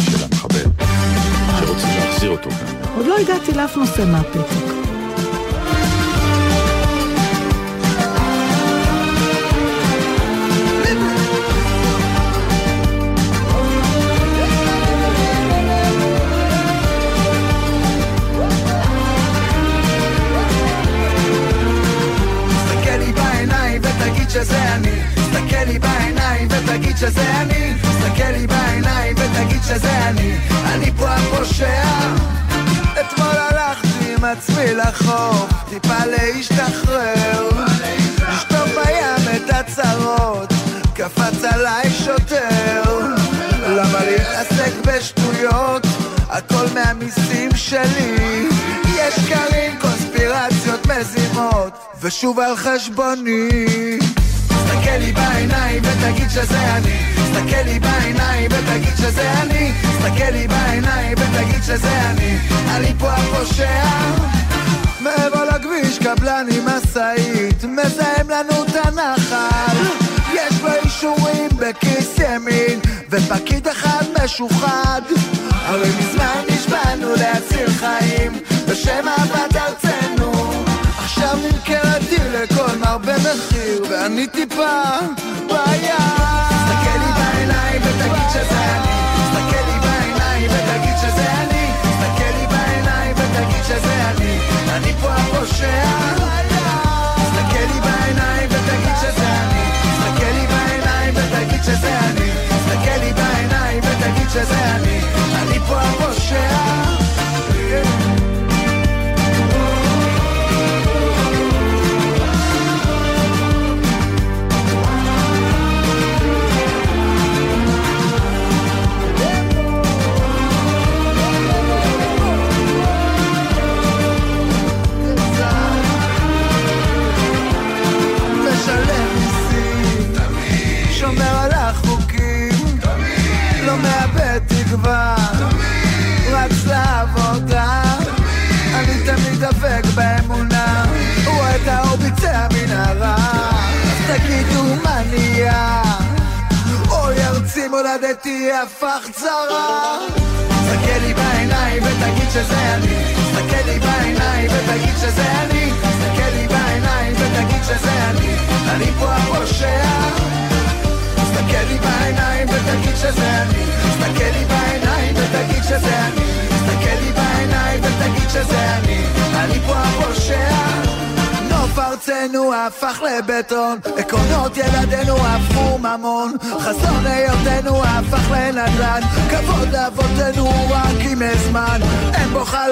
של 0.00 0.24
המחבל, 0.24 0.62
שרוצים 1.60 1.88
להחזיר 1.98 2.30
אותו. 2.30 2.48
עוד 2.96 3.06
לא 3.06 3.16
הגעתי 3.18 3.52
לאף 3.52 3.76
נושא 3.76 4.04
מהפתק. 4.12 4.85
שזה 24.36 24.74
אני. 24.74 25.02
תסתכל 25.14 25.64
לי 25.66 25.78
בעיניים 25.78 26.48
ותגיד 26.50 26.96
שזה 26.96 27.40
אני. 27.40 27.74
תסתכל 27.74 28.30
לי 28.30 28.46
בעיניים 28.46 29.16
ותגיד 29.16 29.62
שזה 29.62 30.08
אני. 30.08 30.36
אני 30.64 30.90
פה 30.96 31.08
הפושע. 31.08 31.84
אתמול 33.00 33.36
הלכתי 33.36 34.14
עם 34.16 34.24
עצמי 34.24 34.74
לחוף 34.74 35.52
טיפה 35.68 36.04
להשתחרר. 36.06 37.50
לשטוף 38.28 38.70
בים 38.74 39.36
את 39.36 39.50
הצרות 39.50 40.52
קפץ 40.94 41.44
עליי 41.44 41.90
שוטר. 41.90 42.82
למה 43.68 43.98
להתעסק 44.04 44.72
בשטויות? 44.86 45.86
הכל 46.28 46.66
מהמיסים 46.74 47.50
שלי. 47.56 48.48
יש 48.96 49.14
שקרים, 49.14 49.78
קונספירציות 50.76 50.86
מזימות 50.86 51.72
ושוב 52.00 52.40
על 52.40 52.56
חשבוני. 52.56 53.48
תסתכל 54.48 54.96
לי 54.98 55.12
בעיניים 55.12 55.82
ותגיד 55.84 56.30
שזה 56.30 56.76
אני. 56.76 56.98
תסתכל 57.14 57.62
לי 57.64 57.80
בעיניים 57.80 58.50
ותגיד 58.50 58.96
שזה 58.96 59.32
אני. 59.42 59.72
תסתכל 59.82 60.30
לי 60.32 60.48
בעיניים 60.48 61.14
ותגיד 61.18 61.62
שזה 61.62 62.10
אני. 62.10 62.38
אני 62.70 62.94
פה 62.98 63.12
הפושע. 63.12 63.84
מעבר 65.00 65.44
לכביש 65.44 65.98
קבלן 65.98 66.46
עם 66.52 66.64
משאית 66.66 67.64
מזהם 67.64 68.30
לנו 68.30 68.64
את 68.64 68.76
הנחל. 68.86 69.76
יש 70.34 70.62
לו 70.62 70.68
אישורים 70.84 71.48
בכיס 71.58 72.18
ימין 72.18 72.80
ופקיד 73.10 73.68
אחד 73.68 74.04
משוחד. 74.24 75.02
הרי 75.50 75.88
מזמן 75.98 76.42
נשבענו 76.48 77.14
להציל 77.14 77.70
חיים, 77.70 78.32
בשם 78.68 79.08
אהבת 79.08 79.56
ארצנו. 79.56 79.85
נמכרתי 81.42 82.16
לכל 82.32 82.76
מר 82.80 82.98
במחיר, 82.98 83.84
ואני 83.90 84.26
טיפה 84.26 84.82
בעיה. 85.48 85.98
תסתכל 86.48 86.98
לי 86.98 87.12
בעיניים 87.18 87.82
ותגיד 87.82 88.28
שזה 88.30 88.60
אני. 88.76 88.96
תסתכל 89.16 89.64
לי 89.66 89.78
בעיניים 89.80 90.50
ותגיד 90.50 90.96
שזה 91.02 91.32
אני. 91.32 91.66
תסתכל 91.82 92.38
לי 92.38 92.46
בעיניים 92.46 93.14
ותגיד 93.16 93.64
שזה. 93.64 93.94
אני 93.94 94.05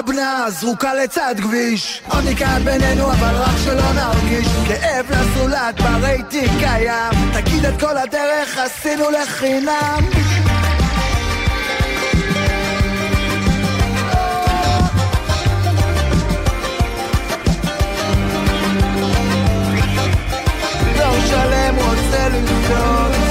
בנה 0.05 0.45
זרוקה 0.49 0.93
לצד 0.93 1.35
כביש, 1.41 2.01
עוני 2.09 2.35
כאן 2.35 2.61
בינינו 2.65 3.11
אבל 3.11 3.35
רק 3.35 3.55
שלא 3.63 3.93
נרגיש, 3.93 4.47
כאב 4.67 5.05
לזולת 5.09 5.81
ברייטינג 5.81 6.59
קיים, 6.59 7.31
תגיד 7.33 7.65
את 7.65 7.79
כל 7.79 7.97
הדרך 7.97 8.57
עשינו 8.57 9.11
לחינם. 9.11 10.25
לחיות 22.65 23.24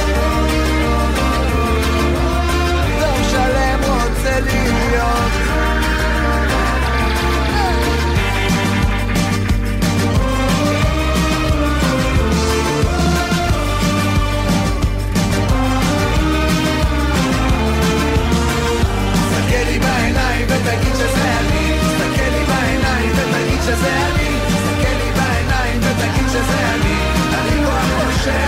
שזה 23.85 24.07
אני 24.07 24.29
תסתכל 24.49 24.97
לי 24.97 25.13
בעיניים 25.13 25.81
ותגיד 25.83 26.29
שזה 26.29 26.75
אני 26.75 26.97
אני 27.35 27.65
לא 27.65 27.71
הפושע 27.71 28.47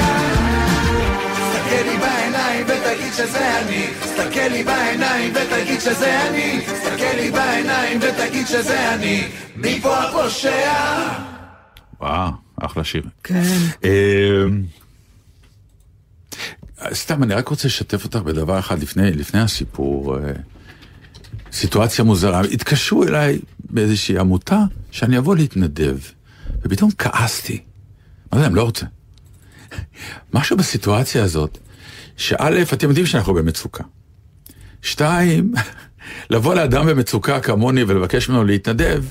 תסתכל 1.33 1.83
לי 1.90 1.99
בעיניים 1.99 2.66
ותגיד 2.66 3.12
שזה 3.12 3.61
אני 3.61 3.87
תסתכל 4.03 4.49
לי 4.51 4.64
בעיניים 4.64 5.33
ותגיד 5.35 5.81
שזה 5.81 6.29
אני 6.29 6.61
תסתכל 6.61 7.16
לי 7.16 7.31
בעיניים 7.31 7.99
ותגיד 8.03 8.46
שזה 8.46 8.94
אני 8.94 9.29
מי 9.57 9.81
פה 9.83 9.99
הפושע? 9.99 10.72
וואו, 12.01 12.31
אחלה 12.57 12.85
שיר. 12.85 13.03
כן. 13.25 13.42
אמ, 13.85 14.62
סתם, 16.92 17.22
אני 17.22 17.35
רק 17.35 17.49
רוצה 17.49 17.68
לשתף 17.68 18.05
אותך 18.05 18.18
בדבר 18.18 18.59
אחד 18.59 18.83
לפני, 18.83 19.12
לפני 19.12 19.40
הסיפור. 19.40 20.16
סיטואציה 21.57 22.05
מוזרה. 22.05 22.40
התקשרו 22.40 23.05
אליי 23.05 23.38
באיזושהי 23.71 24.19
עמותה 24.19 24.61
שאני 24.90 25.19
אבוא 25.19 25.37
להתנדב, 25.37 25.99
ופתאום 26.62 26.90
כעסתי. 26.99 27.62
מה 28.33 28.38
זה, 28.38 28.47
אני 28.47 28.55
לא 28.55 28.62
רוצה. 28.62 28.87
משהו 30.35 30.57
בסיטואציה 30.57 31.25
הזאת, 31.25 31.59
שא', 32.16 32.62
אתם 32.73 32.88
יודעים 32.88 33.07
שאנחנו 33.07 33.35
במצוקה. 33.35 33.85
שתיים, 34.83 35.53
לבוא 36.31 36.55
לאדם 36.55 36.87
במצוקה 36.87 37.40
כמוני 37.40 37.83
ולבקש 37.83 38.29
ממנו 38.29 38.45
להתנדב, 38.45 39.05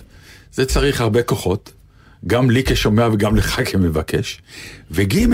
זה 0.53 0.65
צריך 0.65 1.01
הרבה 1.01 1.23
כוחות, 1.23 1.71
גם 2.27 2.49
לי 2.49 2.63
כשומע 2.63 3.07
וגם 3.13 3.35
לך 3.35 3.61
כמבקש. 3.71 4.41
וג', 4.91 5.25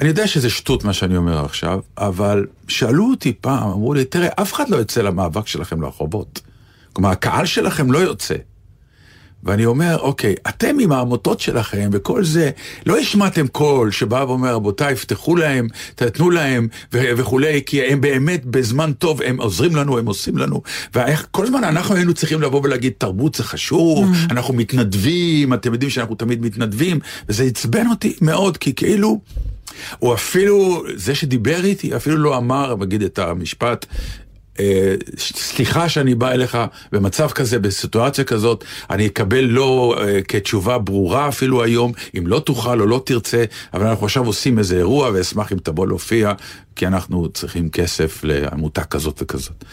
אני 0.00 0.08
יודע 0.08 0.26
שזה 0.26 0.50
שטות 0.50 0.84
מה 0.84 0.92
שאני 0.92 1.16
אומר 1.16 1.44
עכשיו, 1.44 1.80
אבל 1.98 2.46
שאלו 2.68 3.10
אותי 3.10 3.32
פעם, 3.40 3.70
אמרו 3.70 3.94
לי, 3.94 4.04
תראה, 4.04 4.28
אף 4.40 4.52
אחד 4.52 4.68
לא 4.68 4.76
יוצא 4.76 5.02
למאבק 5.02 5.46
שלכם 5.46 5.82
לרחובות. 5.82 6.40
כלומר, 6.92 7.10
הקהל 7.10 7.46
שלכם 7.46 7.92
לא 7.92 7.98
יוצא. 7.98 8.34
ואני 9.44 9.66
אומר, 9.66 9.98
אוקיי, 9.98 10.34
אתם 10.48 10.76
עם 10.80 10.92
העמותות 10.92 11.40
שלכם 11.40 11.90
וכל 11.92 12.24
זה, 12.24 12.50
לא 12.86 12.98
השמעתם 12.98 13.46
קול 13.46 13.90
שבא 13.90 14.24
ואומר, 14.28 14.54
רבותיי, 14.54 14.96
פתחו 14.96 15.36
להם, 15.36 15.68
תתנו 15.94 16.30
להם 16.30 16.68
ו- 16.92 17.10
וכולי, 17.16 17.62
כי 17.66 17.82
הם 17.82 18.00
באמת 18.00 18.44
בזמן 18.44 18.92
טוב, 18.92 19.22
הם 19.22 19.40
עוזרים 19.40 19.76
לנו, 19.76 19.98
הם 19.98 20.06
עושים 20.06 20.38
לנו. 20.38 20.62
וכל 20.94 21.44
הזמן 21.44 21.64
אנחנו 21.64 21.94
היינו 21.94 22.14
צריכים 22.14 22.42
לבוא 22.42 22.60
ולהגיד, 22.64 22.92
תרבות 22.98 23.34
זה 23.34 23.44
חשוב, 23.44 24.08
אנחנו 24.30 24.54
מתנדבים, 24.54 25.54
אתם 25.54 25.72
יודעים 25.72 25.90
שאנחנו 25.90 26.14
תמיד 26.14 26.42
מתנדבים, 26.42 26.98
וזה 27.28 27.44
עצבן 27.44 27.86
אותי 27.86 28.16
מאוד, 28.20 28.56
כי 28.56 28.74
כאילו... 28.74 29.20
הוא 29.98 30.14
אפילו, 30.14 30.84
זה 30.94 31.14
שדיבר 31.14 31.64
איתי, 31.64 31.96
אפילו 31.96 32.16
לא 32.16 32.36
אמר, 32.36 32.76
נגיד 32.76 33.02
את 33.02 33.18
המשפט, 33.18 33.86
סליחה 35.16 35.88
שאני 35.88 36.14
בא 36.14 36.30
אליך 36.30 36.58
במצב 36.92 37.30
כזה, 37.30 37.58
בסיטואציה 37.58 38.24
כזאת, 38.24 38.64
אני 38.90 39.06
אקבל 39.06 39.44
לא 39.44 39.96
אה, 40.00 40.22
כתשובה 40.22 40.78
ברורה 40.78 41.28
אפילו 41.28 41.62
היום, 41.62 41.92
אם 42.18 42.26
לא 42.26 42.38
תוכל 42.38 42.80
או 42.80 42.86
לא 42.86 43.02
תרצה, 43.06 43.44
אבל 43.74 43.86
אנחנו 43.86 44.06
עכשיו 44.06 44.26
עושים 44.26 44.58
איזה 44.58 44.76
אירוע 44.76 45.10
ואשמח 45.14 45.52
אם 45.52 45.58
תבוא 45.58 45.86
להופיע, 45.86 46.32
כי 46.76 46.86
אנחנו 46.86 47.28
צריכים 47.28 47.68
כסף 47.68 48.24
לעמותה 48.24 48.84
כזאת 48.84 49.22
וכזאת. 49.22 49.64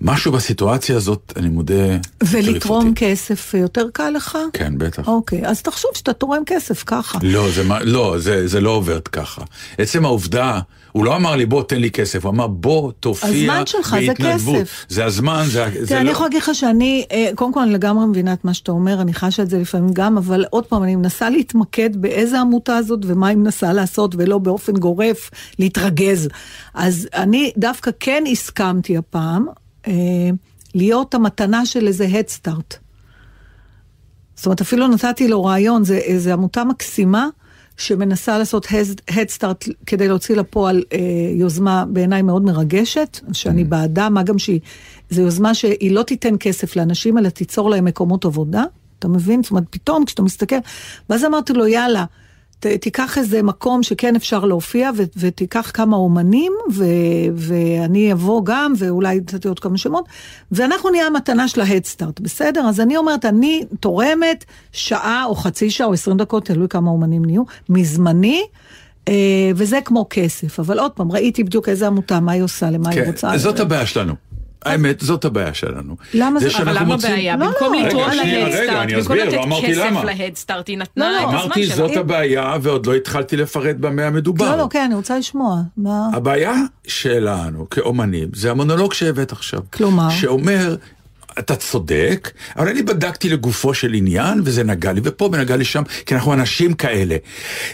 משהו 0.00 0.32
בסיטואציה 0.32 0.96
הזאת, 0.96 1.32
אני 1.36 1.48
מודה, 1.48 1.96
ולתרום. 2.22 2.92
כסף 2.96 3.54
יותר 3.54 3.86
קל 3.92 4.10
לך? 4.10 4.38
כן, 4.52 4.78
בטח. 4.78 5.08
אוקיי, 5.08 5.46
אז 5.46 5.62
תחשוב 5.62 5.90
שאתה 5.94 6.12
תורם 6.12 6.42
כסף 6.46 6.82
ככה. 6.86 7.18
לא, 7.22 7.50
זה, 7.50 7.62
לא 7.84 8.14
זה, 8.18 8.48
זה 8.48 8.60
לא 8.60 8.70
עובד 8.70 9.08
ככה. 9.08 9.42
עצם 9.78 10.04
העובדה, 10.04 10.60
הוא 10.96 11.04
לא 11.04 11.16
אמר 11.16 11.36
לי 11.36 11.46
בוא 11.46 11.62
תן 11.62 11.80
לי 11.80 11.90
כסף, 11.90 12.24
הוא 12.24 12.32
אמר 12.32 12.46
בוא 12.46 12.92
תופיע 13.00 13.28
הזמן 13.28 13.66
שלך 13.66 13.96
זה 14.00 14.06
בהתנדבות." 14.06 14.56
כסף. 14.56 14.86
זה 14.88 15.04
הזמן, 15.04 15.44
זה, 15.46 15.64
תראה, 15.86 15.98
לא... 15.98 16.00
אני 16.00 16.10
יכולה 16.10 16.28
להגיד 16.28 16.42
לך 16.42 16.50
שאני, 16.54 17.04
אה, 17.12 17.30
קודם 17.34 17.52
כל 17.52 17.60
אני 17.60 17.72
לגמרי 17.72 18.06
מבינה 18.06 18.32
את 18.32 18.44
מה 18.44 18.54
שאתה 18.54 18.72
אומר, 18.72 19.00
אני 19.00 19.14
חשה 19.14 19.42
את 19.42 19.50
זה 19.50 19.58
לפעמים 19.58 19.90
גם, 19.92 20.18
אבל 20.18 20.44
עוד 20.50 20.66
פעם, 20.66 20.82
אני 20.82 20.96
מנסה 20.96 21.30
להתמקד 21.30 21.96
באיזה 21.96 22.40
עמותה 22.40 22.76
הזאת 22.76 23.00
ומה 23.06 23.28
היא 23.28 23.36
מנסה 23.36 23.72
לעשות, 23.72 24.14
ולא 24.18 24.38
באופן 24.38 24.72
גורף 24.72 25.30
להתרגז. 25.58 26.28
אז 26.74 27.08
אני 27.14 27.52
דווקא 27.56 27.90
כן 28.00 28.24
הסכמתי 28.32 28.96
הפעם 28.96 29.46
אה, 29.86 29.92
להיות 30.74 31.14
המתנה 31.14 31.66
של 31.66 31.86
איזה 31.86 32.06
הדסטארט. 32.12 32.76
זאת 34.36 34.46
אומרת, 34.46 34.60
אפילו 34.60 34.88
נתתי 34.88 35.28
לו 35.28 35.44
רעיון, 35.44 35.84
זה 35.84 35.96
איזו 35.96 36.32
עמותה 36.32 36.64
מקסימה, 36.64 37.28
שמנסה 37.76 38.38
לעשות 38.38 38.66
Head 39.10 39.38
Start 39.38 39.72
כדי 39.86 40.08
להוציא 40.08 40.36
לפועל 40.36 40.82
אה, 40.92 40.98
יוזמה 41.34 41.84
בעיניי 41.88 42.22
מאוד 42.22 42.42
מרגשת, 42.42 43.20
שאני 43.32 43.62
Mm. 43.62 43.68
בעדה, 43.68 44.08
מה 44.08 44.22
גם 44.22 44.38
שהיא, 44.38 44.60
זו 45.10 45.22
יוזמה 45.22 45.54
שהיא 45.54 45.92
לא 45.92 46.02
תיתן 46.02 46.34
כסף 46.40 46.76
לאנשים, 46.76 47.18
אלא 47.18 47.28
תיצור 47.28 47.70
להם 47.70 47.84
מקומות 47.84 48.24
עבודה, 48.24 48.64
אתה 48.98 49.08
מבין? 49.08 49.42
זאת 49.42 49.50
אומרת, 49.50 49.64
פתאום 49.70 50.04
כשאתה 50.04 50.22
מסתכל, 50.22 50.56
ואז 51.10 51.24
אמרתי 51.24 51.52
לו, 51.52 51.66
יאללה, 51.66 52.04
ת, 52.60 52.66
תיקח 52.66 53.18
איזה 53.18 53.42
מקום 53.42 53.82
שכן 53.82 54.16
אפשר 54.16 54.44
להופיע, 54.44 54.90
ו, 54.96 55.02
ותיקח 55.16 55.70
כמה 55.74 55.96
אומנים, 55.96 56.52
ו, 56.72 56.84
ואני 57.34 58.12
אבוא 58.12 58.42
גם, 58.44 58.72
ואולי 58.78 59.16
נתתי 59.16 59.48
עוד 59.48 59.60
כמה 59.60 59.78
שמות, 59.78 60.04
ואנחנו 60.52 60.90
נהיה 60.90 61.06
המתנה 61.06 61.48
של 61.48 61.60
ההדסטארט, 61.60 62.20
בסדר? 62.20 62.60
אז 62.60 62.80
אני 62.80 62.96
אומרת, 62.96 63.24
אני 63.24 63.64
תורמת 63.80 64.44
שעה 64.72 65.24
או 65.24 65.34
חצי 65.34 65.70
שעה 65.70 65.86
או 65.86 65.92
עשרים 65.92 66.16
דקות, 66.16 66.44
תלוי 66.44 66.68
כמה 66.68 66.90
אומנים 66.90 67.24
נהיו, 67.24 67.42
מזמני. 67.68 68.42
אה, 69.08 69.50
וזה 69.56 69.78
כמו 69.84 70.06
כסף, 70.10 70.60
אבל 70.60 70.78
עוד 70.78 70.92
פעם, 70.92 71.12
ראיתי 71.12 71.44
בדיוק 71.44 71.68
איזה 71.68 71.86
עמותה, 71.86 72.20
מה 72.20 72.32
היא 72.32 72.42
עושה, 72.42 72.70
למה 72.70 72.90
היא 72.90 73.02
רוצה. 73.06 73.30
כן, 73.30 73.38
זאת 73.38 73.60
הבעיה 73.60 73.86
שלנו. 73.86 74.14
האמת, 74.66 75.00
זאת 75.00 75.24
הבעיה 75.24 75.54
שלנו. 75.54 75.96
למה 76.14 76.40
זה- 76.40 76.50
שאנחנו 76.50 76.70
אבל 76.70 76.80
למה 76.82 76.94
מוצאים- 76.94 77.12
בעיה? 77.14 77.36
לא, 77.36 77.46
במקום 77.46 77.74
לא, 77.74 77.80
לתרום 77.86 78.10
להדסטארט, 78.10 78.88
במקום 78.92 79.16
לא 79.16 79.24
לתת 79.24 79.38
אמרתי 79.44 79.66
כסף 79.66 79.78
למה. 79.86 80.04
להדסטארט, 80.04 80.68
היא 80.68 80.78
לא, 80.78 80.82
נתנה 80.82 81.10
לא. 81.10 81.18
את 81.18 81.24
הזמן 81.24 81.38
אמרתי, 81.38 81.66
שלה. 81.66 81.76
זאת 81.76 81.96
הבעיה, 81.96 82.56
ועוד 82.62 82.86
לא 82.86 82.94
התחלתי 82.94 83.36
לפרט 83.36 83.76
במה 83.76 84.06
המדובר. 84.06 84.50
לא, 84.50 84.58
לא, 84.58 84.66
כן, 84.70 84.82
אני 84.86 84.94
רוצה 84.94 85.18
לשמוע. 85.18 85.60
הבעיה 86.14 86.54
שלנו 86.86 87.70
כאומנים 87.70 88.28
זה 88.34 88.50
המונולוג 88.50 88.92
שהבאת 88.94 89.32
עכשיו. 89.32 89.60
כלומר? 89.72 90.10
שאומר, 90.10 90.76
אתה 91.38 91.56
צודק, 91.56 92.30
אבל 92.56 92.68
אני 92.68 92.82
בדקתי 92.82 93.28
לגופו 93.28 93.74
של 93.74 93.94
עניין, 93.94 94.40
וזה 94.44 94.64
נגע 94.64 94.92
לי 94.92 95.00
ופה 95.04 95.28
ונגע 95.32 95.56
לי 95.56 95.64
שם, 95.64 95.82
כי 96.06 96.14
אנחנו 96.14 96.32
אנשים 96.32 96.74
כאלה. 96.74 97.16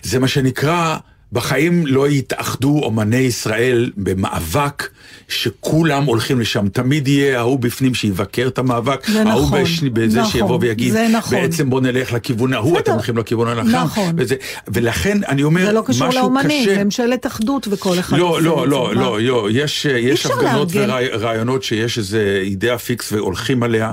זה 0.02 0.18
מה 0.18 0.28
שנקרא, 0.28 0.96
בחיים 1.32 1.86
לא 1.86 2.08
יתאחדו 2.08 2.80
אומני 2.82 3.16
ישראל 3.16 3.90
במאבק 3.96 4.88
שכולם 5.28 6.04
הולכים 6.04 6.40
לשם. 6.40 6.68
תמיד 6.68 7.08
יהיה 7.08 7.38
ההוא 7.38 7.58
בפנים 7.58 7.94
שיבקר 7.94 8.48
את 8.48 8.58
המאבק, 8.58 9.06
זה 9.06 9.22
ההוא 9.22 9.42
נכון, 9.46 9.62
בשני- 9.62 9.90
בזה 9.90 10.20
נכון, 10.20 10.32
שיבוא 10.32 10.58
ויגיד, 10.60 10.94
נכון. 10.96 11.38
בעצם 11.40 11.70
בוא 11.70 11.80
נלך 11.80 12.12
לכיוון 12.12 12.52
ההוא. 12.52 12.78
אתם 12.78 12.92
הולכים 12.92 13.18
לכיוון 13.18 13.48
הנכון. 13.48 13.74
נכון. 13.74 14.14
וזה, 14.18 14.34
ולכן 14.68 15.18
אני 15.28 15.42
אומר, 15.42 15.66
זה 15.66 15.72
לא 15.72 15.82
קשור 15.86 16.08
משהו 16.08 16.20
לאומנים, 16.20 16.68
קשה. 16.68 16.84
ממשלת 16.84 17.26
אחדות 17.26 17.68
וכל 17.70 17.98
אחד 17.98 18.18
לא, 18.18 18.42
לא, 18.42 18.68
לא, 18.68 18.94
לא? 18.94 19.20
לא, 19.20 19.48
יש, 19.50 19.84
יש 19.84 20.26
הפגנות. 20.26 20.68
ורעיונות 20.72 21.62
שיש 21.62 21.98
איזה 21.98 22.40
אידאה 22.44 22.78
פיקס 22.78 23.12
והולכים 23.12 23.62
עליה 23.62 23.90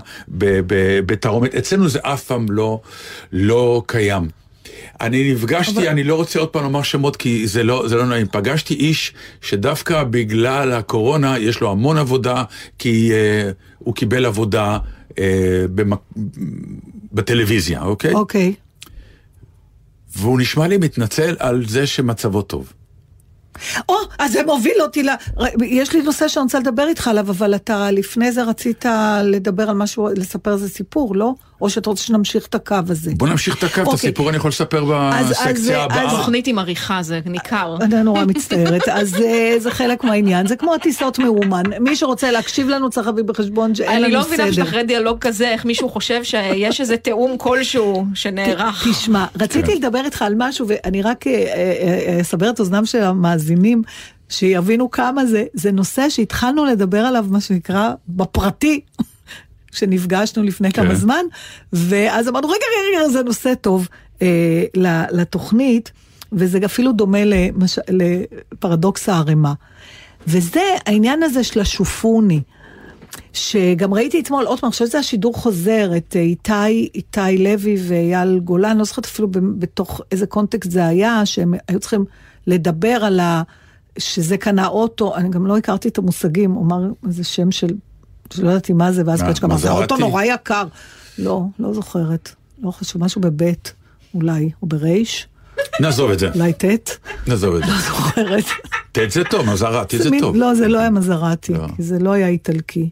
בתרעומת. 1.06 1.56
אצלנו 1.56 1.90
זה 1.90 2.00
אף 2.02 2.24
פעם 2.24 2.46
לא, 2.50 2.80
לא 3.32 3.84
קיים. 3.88 4.39
אני 5.02 5.34
נפגשתי, 5.34 5.90
אני 5.90 6.04
לא 6.04 6.16
רוצה 6.16 6.40
עוד 6.40 6.50
פעם 6.50 6.64
לומר 6.64 6.84
שמות 6.84 7.16
כי 7.16 7.48
זה 7.48 7.64
לא, 7.64 7.88
זה 7.88 7.96
לא 7.96 8.06
נעים, 8.06 8.28
פגשתי 8.32 8.74
איש 8.74 9.14
שדווקא 9.42 10.04
בגלל 10.04 10.72
הקורונה 10.72 11.40
יש 11.40 11.62
לו 11.62 11.72
המון 11.72 11.98
עבודה, 11.98 12.44
כי 12.80 13.12
אה, 13.14 13.52
הוא 13.80 13.96
קיבל 13.96 14.26
עבודה 14.26 14.78
אה, 15.20 15.66
במק... 15.76 16.00
בטלוויזיה, 17.14 17.82
אוקיי? 17.82 18.14
אוקיי. 18.14 18.54
והוא 20.16 20.40
נשמע 20.40 20.68
לי 20.68 20.78
מתנצל 20.78 21.36
על 21.40 21.64
זה 21.68 21.88
שמצבו 21.88 22.42
טוב. 22.42 22.74
או, 23.90 23.96
אז 24.20 24.32
זה 24.32 24.44
מוביל 24.46 24.82
אותי 24.82 25.04
ל... 25.04 25.10
יש 25.66 25.94
לי 25.94 26.02
נושא 26.02 26.28
שאני 26.28 26.44
רוצה 26.44 26.60
לדבר 26.60 26.88
איתך 26.88 27.08
עליו, 27.08 27.30
אבל 27.30 27.56
אתה 27.56 27.92
לפני 27.92 28.32
זה 28.32 28.44
רצית 28.44 28.86
לדבר 29.24 29.70
על 29.70 29.76
משהו, 29.76 30.08
לספר 30.16 30.54
איזה 30.54 30.70
סיפור, 30.70 31.16
לא? 31.16 31.34
או 31.62 31.70
שאתה 31.70 31.90
רוצה 31.90 32.04
שנמשיך 32.04 32.46
את 32.48 32.56
הקו 32.56 32.76
הזה. 32.90 33.12
בוא 33.18 33.28
נמשיך 33.28 33.58
את 33.58 33.64
הקו, 33.64 33.74
את 33.82 33.86
אוקיי. 33.88 33.94
הסיפור 33.96 34.30
אני 34.30 34.38
יכול 34.38 34.50
לספר 34.50 34.84
אז- 34.96 35.26
אז- 35.26 35.30
בסקציה 35.30 35.80
אז- 35.86 35.86
הבאה. 35.92 36.10
תוכנית 36.10 36.48
עם 36.48 36.60
עריכה, 36.60 37.00
זה 37.04 37.20
ניכר. 37.26 37.78
אני 37.82 38.04
נורא 38.04 38.26
מצטערת, 38.26 38.88
אז 38.90 39.16
אה, 39.22 39.56
זה 39.60 39.72
חלק 39.72 40.04
מהעניין, 40.04 40.48
זה 40.48 40.56
כמו 40.56 40.74
הטיסות 40.74 41.20
מאומן. 41.20 41.64
מי 41.80 41.96
שרוצה 41.96 42.32
להקשיב 42.32 42.68
לנו 42.70 42.90
צריך 42.90 43.08
להביא 43.08 43.24
בחשבון 43.24 43.76
שאין 43.76 43.92
אני 43.92 44.02
לנו 44.02 44.14
לא 44.14 44.24
סדר. 44.24 44.34
מבינה 44.34 44.54
שאחרי 44.54 44.84
דיאלוג 44.84 45.18
כזה, 45.20 45.50
איך 45.50 45.66
מישהו 45.66 45.90
חושב 45.90 46.24
שיש 46.24 46.82
איזה 46.82 46.98
תיאום 46.98 47.38
כלשהו 47.38 48.06
שנערך. 48.14 48.88
תשמע, 48.92 49.26
כן. 49.34 49.44
רציתי 49.44 49.76
לדבר 49.76 50.02
איתך 50.06 50.22
על 50.22 50.34
משהו, 50.38 50.66
ואני 50.70 51.02
רק 51.02 51.28
אה, 51.28 51.34
אה, 51.34 52.22
אסבר 52.22 52.50
את 52.50 52.60
אוזנם 52.60 52.86
של 52.86 53.04
המאזינים, 53.04 53.49
שיבינו 54.30 54.92
כמה 54.92 55.26
זה, 55.26 55.44
זה 55.54 55.72
נושא 55.72 56.10
שהתחלנו 56.10 56.66
לדבר 56.66 57.00
עליו, 57.00 57.26
מה 57.30 57.42
שנקרא, 57.42 57.94
בפרטי. 58.10 58.82
שנפגשנו 59.72 60.44
לפני 60.44 60.72
כן. 60.72 60.84
כמה 60.84 60.96
זמן, 60.96 61.26
ואז 61.74 62.28
אמרנו, 62.28 62.48
רגע, 62.48 62.56
רגע, 62.58 63.00
רגע, 63.00 63.10
זה 63.10 63.24
נושא 63.24 63.54
טוב 63.62 63.88
אה, 64.22 64.64
לתוכנית, 65.12 65.92
וזה 66.32 66.60
אפילו 66.66 66.92
דומה 66.92 67.26
למש... 67.26 67.80
לפרדוקס 67.90 69.10
הערימה. 69.10 69.54
וזה 70.28 70.62
העניין 70.86 71.24
הזה 71.24 71.44
של 71.44 71.60
השופוני. 71.60 72.42
שגם 73.34 73.94
ראיתי 73.94 74.20
אתמול, 74.20 74.46
עוד 74.46 74.60
פעם, 74.60 74.68
אני 74.68 74.72
חושבת 74.72 74.88
שזה 74.88 75.00
השידור 75.00 75.34
חוזר, 75.34 75.92
את 75.98 76.16
אה, 76.16 76.22
איתי, 76.22 76.90
איתי 76.96 77.38
לוי 77.38 77.78
ואייל 77.88 78.40
גולן, 78.40 78.78
לא 78.78 78.84
זוכרת 78.84 79.06
אפילו 79.06 79.28
בתוך 79.32 80.02
איזה 80.12 80.26
קונטקסט 80.26 80.72
זה 80.72 80.86
היה, 80.86 81.26
שהם 81.26 81.54
היו 81.68 81.80
צריכים 81.80 82.06
לדבר 82.50 82.88
על 82.88 83.20
ה... 83.20 83.44
שזה 83.98 84.38
קנה 84.38 84.68
אוטו, 84.68 85.16
אני 85.16 85.30
גם 85.30 85.48
לא 85.48 85.58
הכרתי 85.58 85.88
את 85.88 85.98
המושגים, 85.98 86.52
הוא 86.52 86.66
אמר 86.66 86.82
איזה 87.08 87.24
שם 87.24 87.52
של, 87.52 87.68
שלא 88.34 88.50
ידעתי 88.50 88.74
מה 88.74 88.92
זה, 88.92 89.04
ואז 89.06 89.22
קצ'קה 89.22 89.48
אמר, 89.48 89.58
זה 89.58 89.70
מזרטי? 89.70 89.84
אוטו 89.84 89.98
נורא 89.98 90.24
יקר. 90.24 90.64
לא, 91.18 91.44
לא 91.60 91.74
זוכרת, 91.74 92.32
לא 92.64 92.72
חשוב, 92.72 93.04
משהו 93.04 93.22
בבית, 93.22 93.74
אולי, 94.14 94.50
או 94.62 94.68
ברייש, 94.68 95.28
נעזוב 95.80 96.12
את 96.12 96.20
זה, 96.20 96.30
אולי 96.36 96.54
ט', 96.54 96.66
נעזוב 97.28 97.56
את 97.56 97.64
זה. 97.66 97.72
לא 97.72 97.78
זוכרת. 97.78 98.46
תת 98.92 99.12
זה 99.12 99.24
טוב, 99.24 99.46
מזרתי 99.46 99.98
זה 99.98 100.10
טוב. 100.20 100.36
לא, 100.36 100.56
זה 100.56 100.68
לא 100.68 100.80
היה 100.80 100.90
מזרטי, 100.90 101.54
לא. 101.54 101.68
כי 101.76 101.84
זה 101.84 102.00
לא 102.00 102.12
היה 102.12 102.28
איטלקי. 102.28 102.90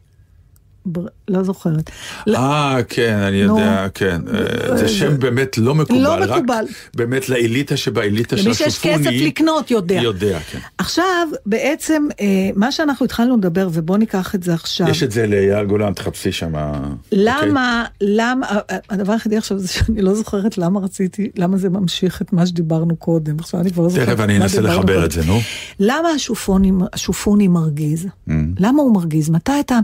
לא 1.28 1.43
זוכרת. 1.43 1.89
לא, 2.28 2.38
אה, 2.38 2.80
כן, 2.89 3.17
אני. 3.17 3.38
יודע, 3.38 3.88
כן. 3.93 4.21
אה, 4.34 4.78
זה 4.78 4.88
שם 4.88 5.19
באמת 5.19 5.58
לא 5.58 5.76
מקובל. 5.76 6.00
לא 6.00 6.15
רק 6.19 6.30
מקובל. 6.30 6.65
באמת 6.95 7.30
לאליטה 7.30 7.78
שבאליטה 7.78 8.38
של 8.38 8.45
למי 8.45 8.54
שיש 8.54 8.67
השופוני. 8.67 8.95
כסף 8.97 9.12
לקנות 9.12 9.71
יודע. 9.71 10.02
יודע, 10.02 10.39
כן. 10.52 10.60
עכשיו, 10.78 11.28
בעצם, 11.45 12.08
אה, 12.21 12.26
מה 12.56 12.71
שאנחנו 12.71 13.06
התחלנו 13.06 13.38
לדבר, 13.38 13.69
ובואו 13.73 13.97
ניקח 13.97 14.36
את 14.36 14.43
זה 14.43 14.54
עכשיו. 14.54 14.89
יש 14.89 15.04
את 15.04 15.12
זה 15.12 15.28
לאייל 15.28 15.65
גולן, 15.65 15.93
תחפשי 15.93 16.32
שם. 16.32 16.56
אוקיי? 16.56 16.89
למה, 17.12 17.86
למה, 18.02 18.45
אה, 18.47 18.78
הדבר 18.89 19.13
היחידי 19.13 19.38
עכשיו 19.38 19.60
זה 19.60 19.67
שאני 19.67 20.02
לא 20.02 20.13
זוכרת 20.13 20.58
למה 20.58 20.80
רציתי, 20.80 21.30
למה 21.38 21.58
זה 21.58 21.69
ממשיך 21.69 22.21
את 22.21 22.34
מה 22.34 22.45
שדיברנו 22.45 22.95
קודם. 22.95 23.39
עכשיו 23.39 23.60
אני 23.60 23.71
כבר 23.71 23.84
לא 23.84 23.89
זוכרת. 23.89 24.10
תכף 24.10 24.19
אני 24.19 24.38
אנסה 24.38 24.62
לחבר 24.62 24.82
קודם. 24.82 25.04
את 25.04 25.12
זה, 25.12 25.21
נו. 25.26 25.39
למה 25.80 26.10
השופוני, 26.10 26.71
השופוני 26.93 27.47
מרגיז? 27.47 28.06
Mm. 28.06 28.32
למה 28.60 28.82
הוא 28.82 28.93
מרגיז? 28.93 29.30
מתי 29.30 29.60
אתה... 29.60 29.80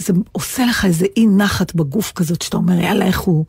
זה 0.00 0.12
עושה 0.32 0.66
לך 0.66 0.84
איזה 0.84 1.06
אי 1.16 1.26
נחת 1.26 1.74
בגוף 1.74 2.12
כזאת, 2.14 2.42
שאתה 2.42 2.56
אומר, 2.56 2.80
יאללה, 2.80 3.06
איך 3.06 3.20
הוא... 3.20 3.44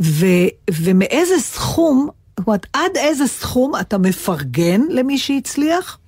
ו, 0.00 0.26
ומאיזה 0.70 1.34
סכום, 1.40 2.08
זאת 2.38 2.46
אומרת, 2.46 2.66
עד 2.72 2.90
איזה 2.96 3.26
סכום 3.26 3.72
אתה 3.80 3.98
מפרגן 3.98 4.80
למי 4.90 5.18
שהצליח, 5.18 5.98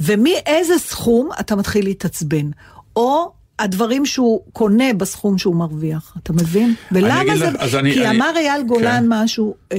ומאיזה 0.00 0.78
סכום 0.78 1.28
אתה 1.40 1.56
מתחיל 1.56 1.84
להתעצבן. 1.84 2.50
או 2.96 3.32
הדברים 3.58 4.06
שהוא 4.06 4.40
קונה 4.52 4.92
בסכום 4.92 5.38
שהוא 5.38 5.56
מרוויח, 5.56 6.14
אתה 6.22 6.32
מבין? 6.32 6.74
ולמה 6.92 7.36
זה... 7.38 7.50
לך, 7.50 7.74
אני- 7.74 7.92
כי 7.94 8.06
אני- 8.06 8.16
אמר 8.16 8.30
אייל 8.36 8.62
גולן 8.62 9.00
כן. 9.02 9.06
משהו, 9.08 9.54
אה, 9.72 9.78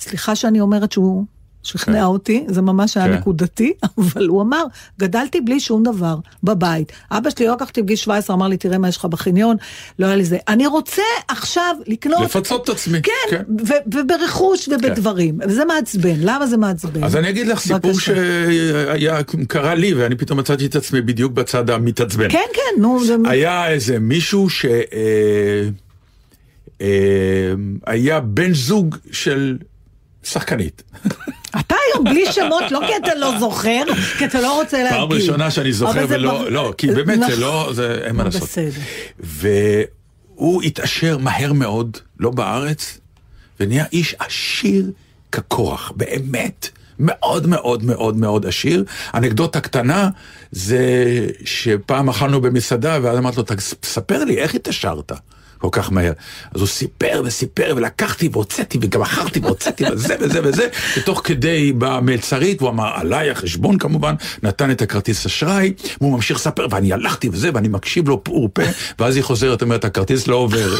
סליחה 0.00 0.36
שאני 0.36 0.60
אומרת 0.60 0.92
שהוא 0.92 1.24
שכנע 1.64 1.94
כן. 1.94 2.02
אותי, 2.02 2.44
זה 2.48 2.62
ממש 2.62 2.96
היה 2.96 3.06
כן. 3.06 3.12
נקודתי, 3.12 3.72
אבל 3.98 4.26
הוא 4.26 4.42
אמר, 4.42 4.64
גדלתי 5.00 5.40
בלי 5.40 5.60
שום 5.60 5.82
דבר 5.82 6.16
בבית. 6.42 6.92
אבא 7.10 7.30
שלי 7.30 7.46
לא 7.46 7.52
לקחתי 7.52 7.82
בגיל 7.82 7.96
17, 7.96 8.36
אמר 8.36 8.48
לי, 8.48 8.56
תראה 8.56 8.78
מה 8.78 8.88
יש 8.88 8.96
לך 8.96 9.04
בחניון, 9.04 9.56
לא 9.98 10.06
היה 10.06 10.16
לי 10.16 10.24
זה. 10.24 10.38
אני 10.48 10.66
רוצה 10.66 11.02
עכשיו 11.28 11.76
לקנות... 11.86 12.24
לפצות 12.24 12.64
את 12.64 12.68
עצמי, 12.68 13.02
כן, 13.02 13.12
כן. 13.30 13.42
ו- 13.68 13.98
וברכוש 13.98 14.68
ובדברים. 14.68 15.38
וזה 15.48 15.64
מעצבן, 15.64 16.16
למה 16.18 16.46
זה 16.46 16.56
מעצבן? 16.56 17.04
אז 17.04 17.16
אני 17.16 17.28
אגיד 17.28 17.46
לך 17.46 17.60
סיפור 17.60 17.92
בבקשה. 17.92 18.14
שהיה, 18.14 19.22
קרה 19.48 19.74
לי, 19.74 19.94
ואני 19.94 20.14
פתאום 20.14 20.38
מצאתי 20.38 20.66
את 20.66 20.76
עצמי 20.76 21.00
בדיוק 21.00 21.32
בצד 21.32 21.70
המתעצבן. 21.70 22.30
כן, 22.30 22.48
כן, 22.54 22.82
נו, 22.82 23.04
זה... 23.04 23.16
היה 23.24 23.68
איזה 23.68 23.98
מישהו 23.98 24.50
ש... 24.50 24.64
אה, 24.64 25.68
אה, 26.80 27.52
היה 27.86 28.20
בן 28.20 28.54
זוג 28.54 28.96
של 29.10 29.58
שחקנית. 30.22 30.82
אתה 31.60 31.74
היום 31.92 32.04
בלי 32.04 32.32
שמות, 32.32 32.62
לא 32.70 32.80
כי 32.86 32.96
אתה 32.96 33.14
לא 33.14 33.38
זוכר, 33.38 33.82
כי 34.18 34.24
אתה 34.24 34.40
לא 34.40 34.60
רוצה 34.60 34.82
להגיד. 34.82 34.98
פעם 34.98 35.12
ראשונה 35.12 35.50
שאני 35.50 35.72
זוכר 35.72 36.04
ולא, 36.08 36.50
לא, 36.50 36.74
כי 36.78 36.86
באמת 36.86 37.18
זה 37.20 37.26
נכון. 37.26 37.40
לא, 37.40 37.70
זה 37.74 38.00
אין 38.04 38.16
מה 38.16 38.24
לעשות. 38.24 38.42
בסדר. 38.42 38.80
והוא 39.20 40.62
התעשר 40.62 41.18
מהר 41.18 41.52
מאוד, 41.52 41.96
לא 42.20 42.30
בארץ, 42.30 42.98
ונהיה 43.60 43.84
איש 43.92 44.14
עשיר 44.18 44.90
ככוח, 45.32 45.92
באמת. 45.96 46.68
מאוד 46.98 47.46
מאוד 47.46 47.84
מאוד 47.84 48.16
מאוד 48.16 48.46
עשיר. 48.46 48.84
אנקדוטה 49.14 49.60
קטנה 49.60 50.08
זה 50.52 50.86
שפעם 51.44 52.08
אכלנו 52.08 52.40
במסעדה 52.40 52.98
ואז 53.02 53.18
אמרתי 53.18 53.36
לו, 53.36 53.42
"תס- 53.42 53.74
ספר 53.84 54.24
לי, 54.24 54.38
איך 54.38 54.54
התעשרת? 54.54 55.12
כל 55.64 55.68
כך 55.72 55.92
מהר. 55.92 56.12
אז 56.54 56.60
הוא 56.60 56.68
סיפר 56.68 57.22
וסיפר, 57.24 57.74
ולקחתי 57.76 58.28
והוצאתי, 58.32 58.78
וגם 58.82 59.00
מכרתי 59.00 59.40
והוצאתי, 59.40 59.84
וזה 59.92 60.16
וזה 60.20 60.40
וזה, 60.44 60.68
ותוך 60.96 61.20
כדי 61.24 61.72
באה 61.72 62.00
מלצרית, 62.00 62.62
והוא 62.62 62.70
אמר, 62.70 62.90
עליי 62.94 63.30
החשבון 63.30 63.78
כמובן, 63.78 64.14
נתן 64.42 64.70
את 64.70 64.82
הכרטיס 64.82 65.26
אשראי, 65.26 65.72
והוא 66.00 66.12
ממשיך 66.12 66.36
לספר, 66.36 66.66
ואני 66.70 66.92
הלכתי 66.92 67.28
וזה, 67.28 67.50
ואני 67.54 67.68
מקשיב 67.68 68.08
לו 68.08 68.24
פעור 68.24 68.48
פה, 68.52 68.62
ואז 68.98 69.16
היא 69.16 69.24
חוזרת, 69.24 69.62
אומרת, 69.62 69.84
הכרטיס 69.84 70.26
לא 70.26 70.36
עובר. 70.36 70.74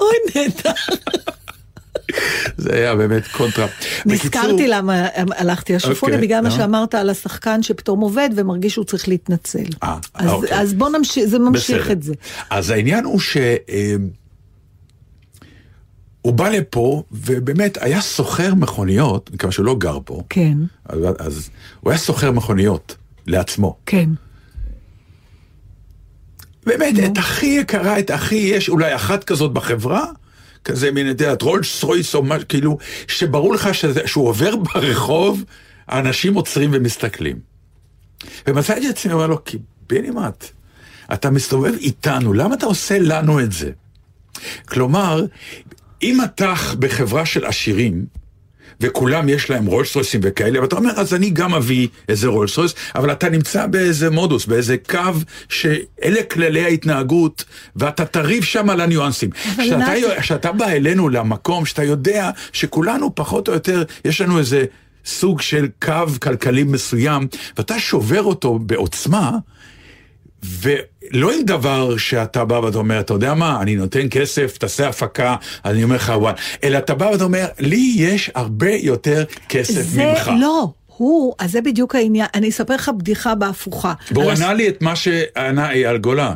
אוי, 0.00 0.16
נהדר. 0.34 0.72
זה 2.58 2.74
היה 2.74 2.94
באמת 2.96 3.26
קונטרה. 3.26 3.66
נזכרתי 4.06 4.68
למה 4.68 5.06
הלכתי 5.14 5.74
השופוני, 5.76 6.12
אוקיי, 6.12 6.26
בגלל 6.26 6.40
מה. 6.40 6.50
שאמרת 6.50 6.94
על 6.94 7.10
השחקן 7.10 7.62
שפתאום 7.62 8.00
עובד 8.00 8.30
ומרגיש 8.36 8.72
שהוא 8.72 8.84
צריך 8.84 9.08
להתנצל. 9.08 9.64
אה, 9.82 9.98
אז- 10.14 10.30
אוקיי. 10.30 10.60
אז 10.60 10.74
בוא 10.74 10.88
נמשיך, 10.88 11.24
זה 11.24 11.38
ממשיך 11.38 11.80
בסדר. 11.82 11.92
את 11.92 12.02
זה. 12.02 12.14
אז 12.50 12.70
העניין 12.70 13.04
הוא 13.04 13.20
ש... 13.20 13.36
אה, 13.36 13.94
הוא 16.22 16.32
בא 16.32 16.48
לפה, 16.48 17.02
ובאמת 17.12 17.78
היה 17.80 18.00
סוחר 18.00 18.54
מכוניות, 18.54 19.30
מכיוון 19.32 19.52
שהוא 19.52 19.66
לא 19.66 19.76
גר 19.78 19.98
פה, 20.04 20.22
כן, 20.30 20.58
אז, 20.84 20.98
אז 21.18 21.50
הוא 21.80 21.90
היה 21.90 21.98
סוחר 21.98 22.30
מכוניות 22.32 22.96
לעצמו. 23.26 23.76
כן. 23.86 24.08
באמת, 26.66 26.94
את 27.12 27.18
הכי 27.18 27.46
יקרה, 27.46 27.98
את 27.98 28.10
הכי, 28.10 28.34
יש 28.34 28.68
אולי 28.68 28.94
אחת 28.94 29.24
כזאת 29.24 29.52
בחברה, 29.52 30.04
כזה 30.68 30.90
מין, 30.90 31.10
אתה 31.10 31.24
יודע, 31.24 31.44
רולס 31.44 31.82
רויס 31.82 32.14
או 32.14 32.22
משהו, 32.22 32.48
כאילו, 32.48 32.78
שברור 33.08 33.54
לך 33.54 33.74
שזה, 33.74 34.00
שהוא 34.06 34.28
עובר 34.28 34.56
ברחוב, 34.56 35.44
האנשים 35.88 36.34
עוצרים 36.34 36.70
ומסתכלים. 36.72 37.38
ומצאתי 38.46 38.90
את 38.90 38.94
עצמי, 38.94 39.12
אומר 39.12 39.26
לו, 39.26 39.38
קיבינימט, 39.38 40.44
אתה 41.12 41.30
מסתובב 41.30 41.72
איתנו, 41.74 42.32
למה 42.32 42.54
אתה 42.54 42.66
עושה 42.66 42.98
לנו 42.98 43.40
את 43.40 43.52
זה? 43.52 43.70
כלומר, 44.68 45.24
אם 46.02 46.24
אתה 46.24 46.54
בחברה 46.78 47.26
של 47.26 47.44
עשירים, 47.44 48.06
וכולם 48.80 49.28
יש 49.28 49.50
להם 49.50 49.66
רולס 49.66 49.94
רויסים 49.94 50.20
וכאלה, 50.24 50.60
ואתה 50.62 50.76
אומר, 50.76 50.90
אז 50.96 51.14
אני 51.14 51.30
גם 51.30 51.54
אביא 51.54 51.88
איזה 52.08 52.28
רולס 52.28 52.56
רויס, 52.58 52.74
אבל 52.94 53.12
אתה 53.12 53.28
נמצא 53.28 53.66
באיזה 53.66 54.10
מודוס, 54.10 54.46
באיזה 54.46 54.76
קו 54.88 54.98
שאלה 55.48 56.22
כללי 56.22 56.64
ההתנהגות, 56.64 57.44
ואתה 57.76 58.04
תריב 58.04 58.44
שם 58.44 58.70
על 58.70 58.80
הניואנסים. 58.80 59.30
כשאתה 60.20 60.52
בא 60.52 60.66
אלינו 60.68 61.08
למקום 61.08 61.66
שאתה 61.66 61.84
יודע 61.84 62.30
שכולנו 62.52 63.14
פחות 63.14 63.48
או 63.48 63.52
יותר, 63.52 63.82
יש 64.04 64.20
לנו 64.20 64.38
איזה 64.38 64.64
סוג 65.04 65.40
של 65.40 65.68
קו 65.82 66.04
כלכלי 66.22 66.64
מסוים, 66.64 67.28
ואתה 67.56 67.78
שובר 67.78 68.22
אותו 68.22 68.58
בעוצמה, 68.58 69.30
ולא 70.42 71.32
עם 71.32 71.42
דבר 71.44 71.96
שאתה 71.96 72.44
בא 72.44 72.54
ואתה 72.54 72.78
אומר, 72.78 73.00
אתה 73.00 73.14
יודע 73.14 73.34
מה, 73.34 73.62
אני 73.62 73.76
נותן 73.76 74.06
כסף, 74.10 74.58
תעשה 74.58 74.88
הפקה, 74.88 75.36
אני 75.64 75.84
אומר 75.84 75.96
לך 75.96 76.12
וואן, 76.16 76.34
אלא 76.64 76.78
אתה 76.78 76.94
בא 76.94 77.04
ואתה 77.04 77.24
אומר, 77.24 77.46
לי 77.58 77.94
יש 77.96 78.30
הרבה 78.34 78.70
יותר 78.70 79.24
כסף 79.48 79.80
זה 79.82 80.04
ממך. 80.04 80.30
לא, 80.40 80.68
הוא, 80.86 81.34
אז 81.38 81.50
זה 81.52 81.60
בדיוק 81.60 81.94
העניין. 81.94 82.26
אני 82.34 82.48
אספר 82.48 82.74
לך 82.74 82.90
בדיחה 82.98 83.34
בהפוכה. 83.34 83.92
והוא 84.12 84.24
על 84.24 84.30
הס- 84.30 84.40
ענה 84.40 84.54
לי 84.54 84.68
את 84.68 84.82
מה 84.82 84.96
שענה 84.96 85.70
אייל 85.70 85.98
גולן. 85.98 86.32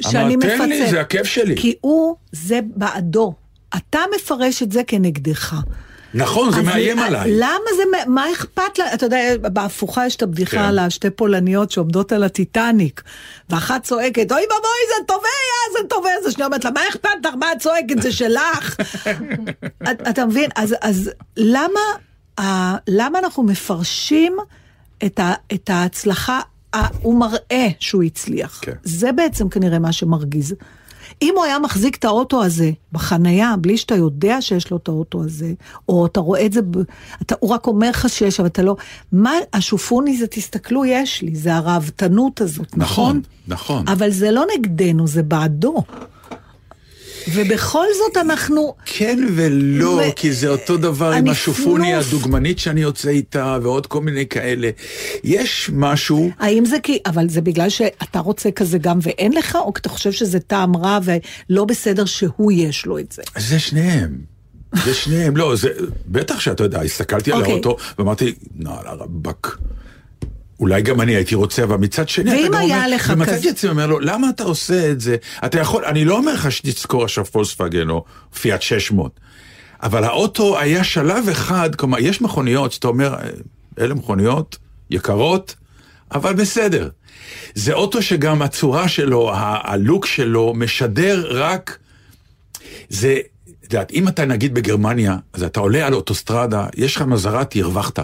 שאני 0.00 0.24
אמר, 0.24 0.36
מפצל. 0.36 0.58
תן 0.58 0.68
לי, 0.68 0.90
זה 0.90 1.00
הכיף 1.00 1.26
שלי. 1.26 1.56
כי 1.56 1.74
הוא, 1.80 2.16
זה 2.32 2.60
בעדו. 2.76 3.34
אתה 3.76 3.98
מפרש 4.16 4.62
את 4.62 4.72
זה 4.72 4.82
כנגדך. 4.86 5.56
נכון, 6.14 6.52
זה 6.52 6.62
מאיים 6.62 6.98
ל- 6.98 7.02
עליי. 7.02 7.30
למה 7.36 7.70
זה, 7.76 7.82
מה 8.06 8.32
אכפת 8.32 8.78
לה? 8.78 8.94
אתה 8.94 9.06
יודע, 9.06 9.18
בהפוכה 9.42 10.06
יש 10.06 10.16
את 10.16 10.22
הבדיחה 10.22 10.50
כן. 10.56 10.62
על 10.62 10.78
השתי 10.78 11.10
פולניות 11.10 11.70
שעומדות 11.70 12.12
על 12.12 12.22
הטיטניק, 12.24 13.02
ואחת 13.50 13.82
צועקת, 13.82 14.32
אוי 14.32 14.40
ואבוי, 14.42 14.60
זה 14.88 15.06
טובע, 15.06 15.28
זה 15.72 15.88
טובע, 15.88 16.08
אז 16.20 16.26
השנייה 16.26 16.46
אומרת 16.46 16.64
לה, 16.64 16.70
מה 16.70 16.80
אכפת 16.90 17.08
לך, 17.24 17.34
מה 17.34 17.52
את 17.52 17.58
צועקת, 17.58 18.02
זה 18.02 18.12
שלך. 18.12 18.76
את- 19.90 20.08
אתה 20.08 20.26
מבין? 20.26 20.50
אז, 20.56 20.74
אז 20.80 21.10
למה, 21.36 21.80
למה 22.88 23.18
אנחנו 23.18 23.42
מפרשים 23.42 24.36
את, 25.06 25.18
ה, 25.20 25.32
את 25.54 25.70
ההצלחה, 25.70 26.40
הוא 27.02 27.20
מראה 27.20 27.68
שהוא 27.80 28.02
הצליח. 28.02 28.58
כן. 28.62 28.72
זה 28.82 29.12
בעצם 29.12 29.48
כנראה 29.48 29.78
מה 29.78 29.92
שמרגיז. 29.92 30.54
אם 31.22 31.34
הוא 31.36 31.44
היה 31.44 31.58
מחזיק 31.58 31.96
את 31.96 32.04
האוטו 32.04 32.44
הזה 32.44 32.70
בחנייה, 32.92 33.54
בלי 33.56 33.76
שאתה 33.76 33.94
יודע 33.94 34.42
שיש 34.42 34.70
לו 34.70 34.76
את 34.76 34.88
האוטו 34.88 35.24
הזה, 35.24 35.52
או 35.88 36.06
אתה 36.06 36.20
רואה 36.20 36.46
את 36.46 36.52
זה. 36.52 36.60
אתה, 37.22 37.34
הוא 37.40 37.50
רק 37.50 37.66
אומר 37.66 37.90
לך 37.90 38.08
שיש, 38.08 38.40
אבל 38.40 38.48
אתה 38.48 38.62
לא... 38.62 38.76
מה 39.12 39.32
השופוני 39.52 40.16
זה, 40.16 40.26
תסתכלו, 40.26 40.84
יש 40.84 41.22
לי, 41.22 41.36
זה 41.36 41.54
הראוותנות 41.54 42.40
הזאת, 42.40 42.76
נכון? 42.76 43.22
נכון, 43.48 43.82
נכון. 43.82 43.88
אבל 43.88 44.10
זה 44.10 44.30
לא 44.30 44.44
נגדנו, 44.56 45.06
זה 45.06 45.22
בעדו. 45.22 45.82
ובכל 47.28 47.86
זאת 47.98 48.16
אנחנו... 48.16 48.74
כן 48.86 49.18
ולא, 49.34 49.88
ו- 49.88 50.14
כי 50.16 50.32
זה 50.32 50.48
אותו 50.48 50.76
דבר 50.76 51.12
עם 51.12 51.28
השופוני 51.28 51.92
פנוף. 51.92 52.06
הדוגמנית 52.06 52.58
שאני 52.58 52.80
יוצא 52.80 53.08
איתה, 53.08 53.58
ועוד 53.62 53.86
כל 53.86 54.00
מיני 54.00 54.26
כאלה. 54.26 54.70
יש 55.24 55.70
משהו... 55.72 56.30
האם 56.38 56.64
זה 56.64 56.76
כי... 56.82 56.98
אבל 57.06 57.28
זה 57.28 57.40
בגלל 57.40 57.68
שאתה 57.68 58.18
רוצה 58.18 58.50
כזה 58.50 58.78
גם 58.78 58.98
ואין 59.02 59.32
לך, 59.32 59.56
או 59.56 59.74
כי 59.74 59.80
אתה 59.80 59.88
חושב 59.88 60.12
שזה 60.12 60.40
טעם 60.40 60.76
רע 60.76 60.98
ולא 61.04 61.64
בסדר 61.64 62.04
שהוא 62.04 62.52
יש 62.52 62.86
לו 62.86 62.98
את 62.98 63.12
זה? 63.12 63.22
זה 63.38 63.58
שניהם. 63.58 64.30
זה 64.84 64.94
שניהם, 64.94 65.36
לא, 65.36 65.56
זה, 65.56 65.68
בטח 66.06 66.40
שאתה 66.40 66.64
יודע, 66.64 66.82
הסתכלתי 66.82 67.32
על 67.32 67.38
אוקיי. 67.38 67.52
האוטו 67.52 67.76
ואמרתי, 67.98 68.34
נאללה 68.56 68.92
רבאק. 68.92 69.58
אולי 70.60 70.82
גם 70.82 71.00
אני 71.00 71.14
הייתי 71.14 71.34
רוצה, 71.34 71.62
אבל 71.64 71.76
מצד 71.76 72.08
שני, 72.08 72.30
ואם 72.30 72.54
היה 72.54 72.76
אומר, 72.76 72.94
לך 72.96 73.12
ומצאתי 73.16 73.38
כזה- 73.38 73.48
את 73.50 73.54
עצמי 73.54 73.70
אומר 73.70 73.86
לו, 73.86 74.00
למה 74.00 74.28
אתה 74.30 74.42
עושה 74.44 74.90
את 74.90 75.00
זה? 75.00 75.16
אתה 75.44 75.60
יכול, 75.60 75.84
אני 75.84 76.04
לא 76.04 76.16
אומר 76.16 76.34
לך 76.34 76.52
שתזכור 76.52 77.04
עכשיו 77.04 77.24
פולקסווגן 77.24 77.90
או 77.90 78.04
פיאט 78.40 78.62
600, 78.62 79.20
אבל 79.82 80.04
האוטו 80.04 80.58
היה 80.58 80.84
שלב 80.84 81.28
אחד, 81.28 81.74
כלומר, 81.74 81.98
יש 81.98 82.20
מכוניות 82.20 82.72
שאתה 82.72 82.88
אומר, 82.88 83.14
"אה, 83.14 83.20
אלה 83.78 83.94
מכוניות 83.94 84.58
יקרות, 84.90 85.54
אבל 86.12 86.34
בסדר. 86.34 86.88
זה 87.54 87.72
אוטו 87.72 88.02
שגם 88.02 88.42
הצורה 88.42 88.88
שלו, 88.88 89.30
הלוק 89.34 90.06
שלו, 90.06 90.54
משדר 90.56 91.26
רק 91.30 91.78
זה, 92.88 93.18
את 93.66 93.72
יודעת, 93.72 93.92
אם 93.92 94.08
אתה 94.08 94.24
נגיד 94.24 94.54
בגרמניה, 94.54 95.16
אז 95.32 95.42
אתה 95.42 95.60
עולה 95.60 95.86
על 95.86 95.94
אוטוסטרדה, 95.94 96.66
יש 96.76 96.96
לך 96.96 97.02
מזרת, 97.02 97.56
הרווחת. 97.56 97.98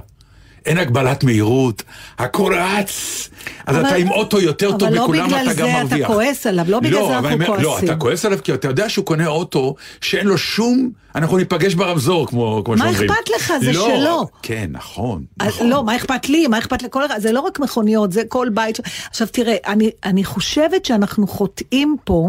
אין 0.67 0.79
הגבלת 0.79 1.25
מהירות, 1.25 1.83
הכל 2.19 2.55
רץ, 2.55 3.29
אז 3.67 3.77
אבל- 3.77 3.87
אתה 3.87 3.95
עם 3.95 4.11
אוטו 4.11 4.41
יותר 4.41 4.71
טוב 4.73 4.83
אבל 4.85 4.95
לא 4.97 5.03
מכולם, 5.03 5.27
בגלל 5.27 5.43
אתה 5.45 5.55
גם 5.55 5.67
זה 5.67 5.73
אתה 5.73 5.83
מרוויח. 5.85 6.07
כועס 6.07 6.47
עליו, 6.47 6.65
לא 6.69 6.81
בגלל 6.81 6.93
זה 6.93 7.19
אבל 7.19 7.29
אנחנו 7.29 7.33
אומר, 7.33 7.63
לא, 7.63 7.69
כועסים. 7.69 7.89
אתה 7.89 7.97
כועס 7.97 8.25
עליו 8.25 8.39
כי 8.45 8.55
אתה 8.55 8.69
יודע 8.69 8.89
שהוא 8.89 9.05
קונה 9.05 9.27
אוטו 9.27 9.75
שאין 10.01 10.27
לו 10.27 10.39
שום, 10.39 10.91
אנחנו 11.15 11.37
ניפגש 11.37 11.75
ברמזור, 11.75 12.27
כמו, 12.27 12.63
כמו 12.65 12.75
מה 12.77 12.85
שאומרים. 12.85 13.11
אכפת 13.11 13.29
לך? 13.37 13.53
זה 13.61 13.73
לא, 13.73 13.89
שלו. 13.97 14.27
כן, 14.43 14.67
נכון, 14.73 15.25
נכון. 15.43 15.69
לא, 15.69 15.85
מה 15.85 15.97
אכפת 15.97 16.29
לי? 16.29 16.47
מה 16.47 16.59
אכפת 16.59 16.83
לכל... 16.83 17.03
זה 17.19 17.33
לא 17.33 17.41
רק 17.41 17.61
מכוניות, 17.61 18.13
זה 18.13 18.23
כל 18.29 18.49
בית. 18.55 18.79
עכשיו 19.11 19.29
תראה, 19.33 19.57
אני, 19.67 19.91
אני 20.05 20.25
חושבת 20.25 20.85
שאנחנו 20.85 21.27
חוטאים 21.27 21.97
פה. 22.05 22.29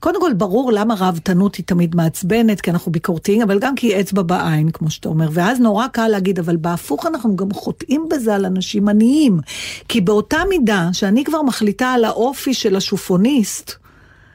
קודם 0.00 0.20
כל, 0.20 0.32
ברור 0.32 0.72
למה 0.72 0.94
ראוותנות 0.94 1.54
היא 1.54 1.66
תמיד 1.66 1.96
מעצבנת, 1.96 2.60
כי 2.60 2.70
אנחנו 2.70 2.92
ביקורתיים, 2.92 3.42
אבל 3.42 3.58
גם 3.58 3.74
כי 3.74 3.86
היא 3.86 4.00
אצבע 4.00 4.22
בעין, 4.22 4.70
כמו 4.70 4.90
שאתה 4.90 5.08
אומר. 5.08 5.28
ואז 5.32 5.60
נורא 5.60 5.86
קל 5.86 6.08
להגיד, 6.08 6.38
אבל 6.38 6.56
בהפוך 6.56 7.06
אנחנו 7.06 7.36
גם 7.36 7.52
חוטאים 7.52 8.06
בזה 8.10 8.34
על 8.34 8.46
אנשים 8.46 8.88
עניים. 8.88 9.40
כי 9.88 10.00
באותה 10.00 10.38
מידה 10.48 10.88
שאני 10.92 11.24
כבר 11.24 11.42
מחליטה 11.42 11.88
על 11.88 12.04
האופי 12.04 12.54
של 12.54 12.76
השופוניסט, 12.76 13.72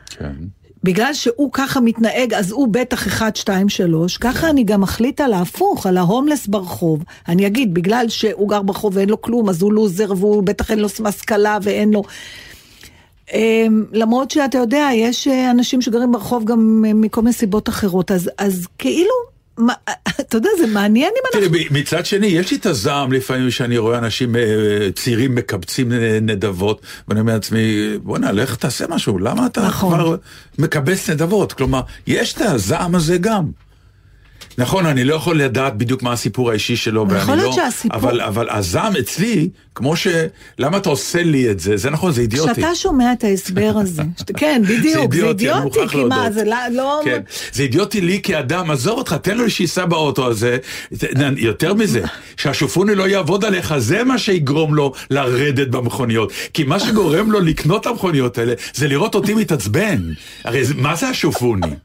כן. 0.09 0.33
בגלל 0.83 1.13
שהוא 1.13 1.49
ככה 1.53 1.79
מתנהג, 1.79 2.33
אז 2.33 2.51
הוא 2.51 2.67
בטח 2.71 3.07
1, 3.07 3.35
2, 3.35 3.69
3, 3.69 4.17
ככה 4.17 4.49
אני 4.49 4.63
גם 4.63 4.81
מחליט 4.81 5.21
על 5.21 5.33
ההפוך, 5.33 5.87
על 5.87 5.97
ההומלס 5.97 6.47
ברחוב. 6.47 7.03
אני 7.27 7.47
אגיד, 7.47 7.73
בגלל 7.73 8.05
שהוא 8.09 8.49
גר 8.49 8.61
ברחוב 8.61 8.95
ואין 8.95 9.09
לו 9.09 9.21
כלום, 9.21 9.49
אז 9.49 9.61
הוא 9.61 9.73
לוזר, 9.73 10.11
והוא 10.17 10.43
בטח 10.43 10.71
אין 10.71 10.79
לו 10.79 10.87
השכלה 11.05 11.57
ואין 11.61 11.91
לו... 11.91 12.03
אמ, 13.33 13.85
למרות 13.91 14.31
שאתה 14.31 14.57
יודע, 14.57 14.89
יש 14.93 15.27
אה, 15.27 15.51
אנשים 15.51 15.81
שגרים 15.81 16.11
ברחוב 16.11 16.45
גם 16.45 16.83
אה, 16.87 16.93
מכל 16.93 17.21
מיני 17.21 17.33
סיבות 17.33 17.69
אחרות, 17.69 18.11
אז, 18.11 18.29
אז 18.37 18.67
כאילו, 18.77 19.13
מה, 19.57 19.73
אתה 20.21 20.37
יודע, 20.37 20.49
זה 20.59 20.67
מעניין 20.67 21.11
אם 21.15 21.39
אנחנו... 21.41 21.49
תראי, 21.49 21.67
מצד 21.71 22.05
שני, 22.05 22.27
יש 22.27 22.51
לי 22.51 22.57
את 22.57 22.65
הזעם 22.65 23.11
לפעמים 23.11 23.51
שאני 23.51 23.77
רואה 23.77 23.97
אנשים 23.97 24.35
אה, 24.35 24.41
צעירים 24.95 25.35
מקבצים 25.35 25.91
נדבות, 26.21 26.81
ואני 27.07 27.19
אומר 27.19 27.33
לעצמי, 27.33 27.97
בוא'נה, 28.03 28.31
לך 28.31 28.55
תעשה 28.55 28.85
משהו, 28.89 29.19
למה 29.19 29.45
אתה 29.45 29.67
נכון. 29.67 29.93
כבר 29.93 30.15
מקבץ 30.57 31.09
נדבות? 31.09 31.53
כלומר, 31.53 31.81
יש 32.07 32.33
את 32.33 32.41
הזעם 32.41 32.95
הזה 32.95 33.17
גם. 33.17 33.64
נכון, 34.57 34.85
אני 34.85 35.03
לא 35.03 35.15
יכול 35.15 35.39
לדעת 35.41 35.77
בדיוק 35.77 36.03
מה 36.03 36.11
הסיפור 36.13 36.49
האישי 36.49 36.75
שלו, 36.75 37.05
ואני 37.09 37.21
יכול 37.21 37.35
להיות 37.35 37.57
לא... 37.57 37.63
שהסיפור- 37.63 37.97
אבל, 37.97 38.21
אבל 38.21 38.47
הזעם 38.49 38.95
אצלי, 38.95 39.49
כמו 39.75 39.95
ש... 39.95 40.07
למה 40.59 40.77
אתה 40.77 40.89
עושה 40.89 41.23
לי 41.23 41.51
את 41.51 41.59
זה? 41.59 41.77
זה 41.77 41.89
נכון, 41.89 42.11
זה 42.11 42.21
אידיוטי. 42.21 42.53
כשאתה 42.53 42.75
שומע 42.75 43.13
את 43.13 43.23
ההסבר 43.23 43.71
הזה, 43.81 44.01
שאת- 44.19 44.31
כן, 44.37 44.61
בדיוק, 44.65 44.83
זה 44.93 44.99
אידיוטי, 44.99 45.47
מוכרח 45.63 45.91
כי 45.91 46.03
מה. 46.03 46.31
זה 46.31 46.43
לא... 46.45 46.55
לא- 46.71 47.01
כן, 47.05 47.21
זה 47.53 47.63
אידיוטי 47.63 48.01
לי 48.01 48.19
כאדם, 48.23 48.71
עזוב 48.71 48.97
אותך, 48.97 49.13
תן 49.13 49.37
לו 49.37 49.49
שייסע 49.49 49.85
באוטו 49.85 50.27
הזה. 50.27 50.57
זה- 50.91 51.07
יותר 51.37 51.73
מזה, 51.73 52.01
שהשופוני 52.37 52.95
לא 52.95 53.07
יעבוד 53.07 53.45
עליך, 53.45 53.77
זה 53.77 54.03
מה 54.03 54.17
שיגרום 54.17 54.75
לו 54.75 54.93
לרדת 55.09 55.67
במכוניות. 55.67 56.31
כי 56.53 56.63
מה 56.63 56.79
שגורם 56.79 57.31
לו 57.31 57.39
לקנות 57.39 57.81
את 57.81 57.87
המכוניות 57.87 58.37
האלה, 58.37 58.53
זה 58.73 58.87
לראות 58.87 59.15
אותי 59.15 59.33
מתעצבן. 59.33 60.01
הרי 60.43 60.65
זה- 60.65 60.73
מה 60.77 60.95
זה 60.95 61.07
השופוני? 61.07 61.67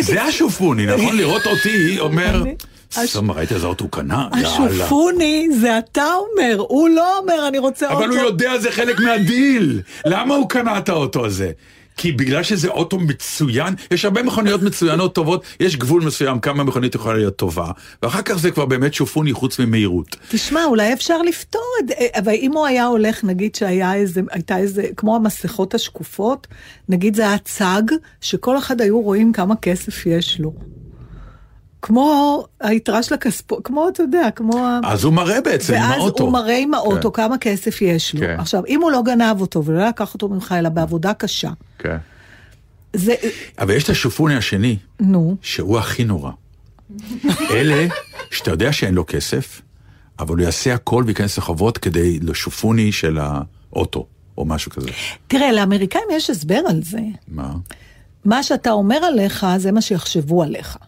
זה 0.00 0.22
השופוני, 0.22 0.86
נכון? 0.86 1.16
לראות 1.20 1.46
אותי 1.46 2.00
אומר, 2.00 2.44
סתם 2.90 3.30
ראית 3.30 3.52
איזה 3.52 3.66
אוטו 3.66 3.88
קנה? 3.88 4.28
השופוני, 4.32 5.48
זה 5.60 5.78
אתה 5.78 6.04
אומר, 6.14 6.56
הוא 6.68 6.88
לא 6.88 7.18
אומר, 7.18 7.48
אני 7.48 7.58
רוצה 7.58 7.92
אוטו. 7.92 7.98
אבל 7.98 8.08
הוא 8.08 8.18
יודע 8.18 8.58
זה 8.58 8.70
חלק 8.70 9.00
מהדיל. 9.00 9.80
למה 10.06 10.34
הוא 10.34 10.48
קנה 10.48 10.78
את 10.78 10.88
האוטו 10.88 11.26
הזה? 11.26 11.50
כי 11.96 12.12
בגלל 12.12 12.42
שזה 12.42 12.68
אוטו 12.68 12.98
מצוין, 12.98 13.74
יש 13.90 14.04
הרבה 14.04 14.22
מכוניות 14.22 14.62
מצוינות 14.62 15.14
טובות, 15.14 15.44
יש 15.60 15.76
גבול 15.76 16.02
מסוים 16.02 16.40
כמה 16.40 16.64
מכונית 16.64 16.94
יכולה 16.94 17.16
להיות 17.16 17.36
טובה, 17.36 17.70
ואחר 18.02 18.22
כך 18.22 18.38
זה 18.38 18.50
כבר 18.50 18.66
באמת 18.66 18.94
שופוני 18.94 19.32
חוץ 19.32 19.58
ממהירות. 19.58 20.16
תשמע, 20.28 20.64
אולי 20.64 20.92
אפשר 20.92 21.22
לפתור 21.22 21.62
את 21.80 21.88
זה, 21.88 21.94
אבל 22.18 22.32
אם 22.32 22.52
הוא 22.52 22.66
היה 22.66 22.86
הולך, 22.86 23.24
נגיד 23.24 23.54
שהייתה 23.54 23.94
איזה, 23.94 24.20
הייתה 24.30 24.58
איזה, 24.58 24.86
כמו 24.96 25.16
המסכות 25.16 25.74
השקופות, 25.74 26.46
נגיד 26.88 27.16
זה 27.16 27.28
היה 27.28 27.38
צג, 27.38 27.82
שכל 28.20 28.58
אחד 28.58 28.80
היו 28.80 29.00
רואים 29.00 29.32
כמה 29.32 29.56
כסף 29.56 30.06
יש 30.06 30.40
לו. 30.40 30.75
כמו 31.86 32.44
היתרה 32.60 33.02
של 33.02 33.14
הכספו, 33.14 33.62
כמו, 33.62 33.88
אתה 33.88 34.02
יודע, 34.02 34.30
כמו... 34.30 34.66
אז 34.84 35.04
הוא 35.04 35.12
מראה 35.12 35.40
בעצם 35.40 35.74
עם 35.74 35.82
ואז 35.82 36.00
האוטו. 36.00 36.24
הוא 36.24 36.32
מראה 36.32 36.58
עם 36.58 36.74
האוטו 36.74 37.12
כן. 37.12 37.22
כמה 37.22 37.38
כסף 37.38 37.82
יש 37.82 38.14
לו. 38.14 38.20
כן. 38.20 38.36
עכשיו, 38.38 38.62
אם 38.68 38.82
הוא 38.82 38.90
לא 38.90 39.02
גנב 39.02 39.40
אותו 39.40 39.64
ולא 39.64 39.88
לקח 39.88 40.14
אותו 40.14 40.28
ממך, 40.28 40.54
אלא 40.58 40.68
בעבודה 40.68 41.14
קשה, 41.14 41.50
כן. 41.78 41.96
זה, 42.92 43.14
אבל 43.58 43.74
יש 43.74 43.84
את 43.84 43.88
השופוני 43.88 44.36
השני, 44.36 44.76
נו, 45.00 45.36
שהוא 45.42 45.78
הכי 45.78 46.04
נורא. 46.04 46.30
אלה 47.50 47.86
שאתה 48.30 48.50
יודע 48.50 48.72
שאין 48.72 48.94
לו 48.94 49.04
כסף, 49.06 49.62
אבל 50.18 50.36
הוא 50.36 50.44
יעשה 50.44 50.74
הכל 50.74 51.04
וייכנס 51.06 51.38
לחובות 51.38 51.78
כדי 51.78 52.20
לשופוני 52.20 52.92
של 52.92 53.18
האוטו, 53.20 54.06
או 54.38 54.44
משהו 54.44 54.70
כזה. 54.70 54.90
תראה, 55.26 55.52
לאמריקאים 55.52 56.04
יש 56.12 56.30
הסבר 56.30 56.60
על 56.68 56.80
זה. 56.82 57.00
מה? 57.28 57.54
מה 58.24 58.42
שאתה 58.42 58.70
אומר 58.70 58.96
עליך, 58.96 59.46
זה 59.56 59.72
מה 59.72 59.80
שיחשבו 59.80 60.42
עליך. 60.42 60.78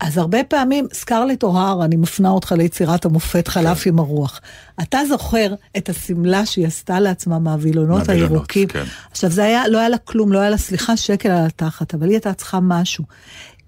אז 0.00 0.18
הרבה 0.18 0.44
פעמים, 0.44 0.86
סקרלט 0.92 1.42
אוהר, 1.42 1.84
אני 1.84 1.96
מפנה 1.96 2.30
אותך 2.30 2.52
ליצירת 2.52 3.04
המופת 3.04 3.48
חלף 3.48 3.86
עם 3.86 3.98
הרוח. 3.98 4.40
אתה 4.82 4.98
זוכר 5.08 5.54
את 5.76 5.88
השמלה 5.88 6.46
שהיא 6.46 6.66
עשתה 6.66 7.00
לעצמה 7.00 7.38
מהווילונות 7.38 7.98
מהווילונות, 7.98 8.32
הירוקים. 8.32 8.68
כן. 8.68 8.84
עכשיו, 9.10 9.30
זה 9.30 9.44
היה, 9.44 9.68
לא 9.68 9.78
היה 9.78 9.88
לה 9.88 9.98
כלום, 9.98 10.32
לא 10.32 10.38
היה 10.38 10.50
לה 10.50 10.56
סליחה 10.56 10.96
שקל 10.96 11.30
על 11.30 11.46
התחת, 11.46 11.94
אבל 11.94 12.06
היא 12.06 12.14
הייתה 12.14 12.32
צריכה 12.32 12.60
משהו. 12.60 13.04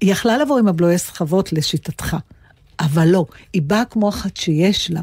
היא 0.01 0.13
יכלה 0.13 0.39
לבוא 0.39 0.59
עם 0.59 0.69
הבלועי 0.69 0.99
סחבות 0.99 1.53
לשיטתך, 1.53 2.17
אבל 2.81 3.09
לא, 3.09 3.27
היא 3.53 3.63
באה 3.63 3.85
כמו 3.85 4.09
אחת 4.09 4.37
שיש 4.37 4.91
לה. 4.91 5.01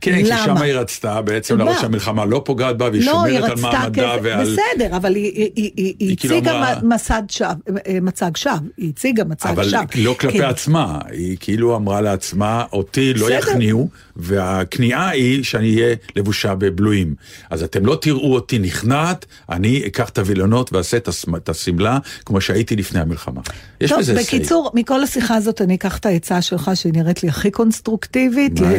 כן, 0.00 0.14
כי 0.16 0.22
למה? 0.22 0.42
שם 0.44 0.56
היא 0.56 0.74
רצתה 0.74 1.22
בעצם? 1.22 1.58
להראות 1.58 1.76
שהמלחמה 1.80 2.24
לא 2.24 2.42
פוגעת 2.44 2.76
בה, 2.78 2.88
והיא 2.92 3.06
לא, 3.06 3.12
שומרת 3.12 3.50
על 3.50 3.56
מעמדה 3.60 3.90
כסף, 3.92 4.20
ועל... 4.22 4.42
בסדר, 4.42 4.96
אבל 4.96 5.14
היא, 5.14 5.24
היא, 5.34 5.50
היא, 5.56 5.70
היא, 5.76 5.94
היא 5.98 6.16
כאילו 6.16 6.34
הציגה 6.36 6.58
אמרה- 6.58 6.74
מ- 6.82 6.88
מסד 6.88 7.22
שווא, 7.28 7.48
אה, 7.86 7.98
מצג 8.02 8.36
שווא, 8.36 8.52
היא 8.76 8.88
הציגה 8.96 9.24
מצג 9.24 9.48
אבל 9.48 9.68
שווא. 9.70 9.80
לא 9.96 10.16
כלפי 10.20 10.38
כן. 10.38 10.44
עצמה, 10.44 10.98
היא 11.10 11.36
כאילו 11.40 11.76
אמרה 11.76 12.00
לעצמה, 12.00 12.64
אותי 12.72 13.14
לא 13.14 13.26
בסדר. 13.26 13.38
יכניעו, 13.38 13.88
והכניעה 14.16 15.08
היא 15.10 15.44
שאני 15.44 15.74
אהיה 15.82 15.94
לבושה 16.16 16.54
בבלויים. 16.54 17.14
אז 17.50 17.62
אתם 17.62 17.86
לא 17.86 17.98
תראו 18.00 18.34
אותי 18.34 18.58
נכנעת, 18.58 19.26
אני 19.50 19.82
אקח 19.86 20.08
את 20.08 20.18
הווילונות 20.18 20.72
ואעשה 20.72 20.96
את 21.36 21.48
השמלה 21.48 21.98
כמו 22.26 22.40
שהייתי 22.40 22.76
לפני 22.76 23.00
המלחמה. 23.00 23.40
יש 23.80 23.90
טוב, 23.90 23.98
בזה 24.00 24.16
say. 24.16 24.22
בקיצור, 24.22 24.70
מכל 24.74 25.02
השיחה 25.02 25.34
הזאת 25.34 25.60
אני 25.62 25.74
אקח 25.74 25.98
את 25.98 26.06
העצה 26.06 26.42
שלך, 26.42 26.70
שנראית 26.74 27.22
לי 27.22 27.28
הכי 27.28 27.50
קונסטרוקטיבית, 27.50 28.60
מה 28.60 28.72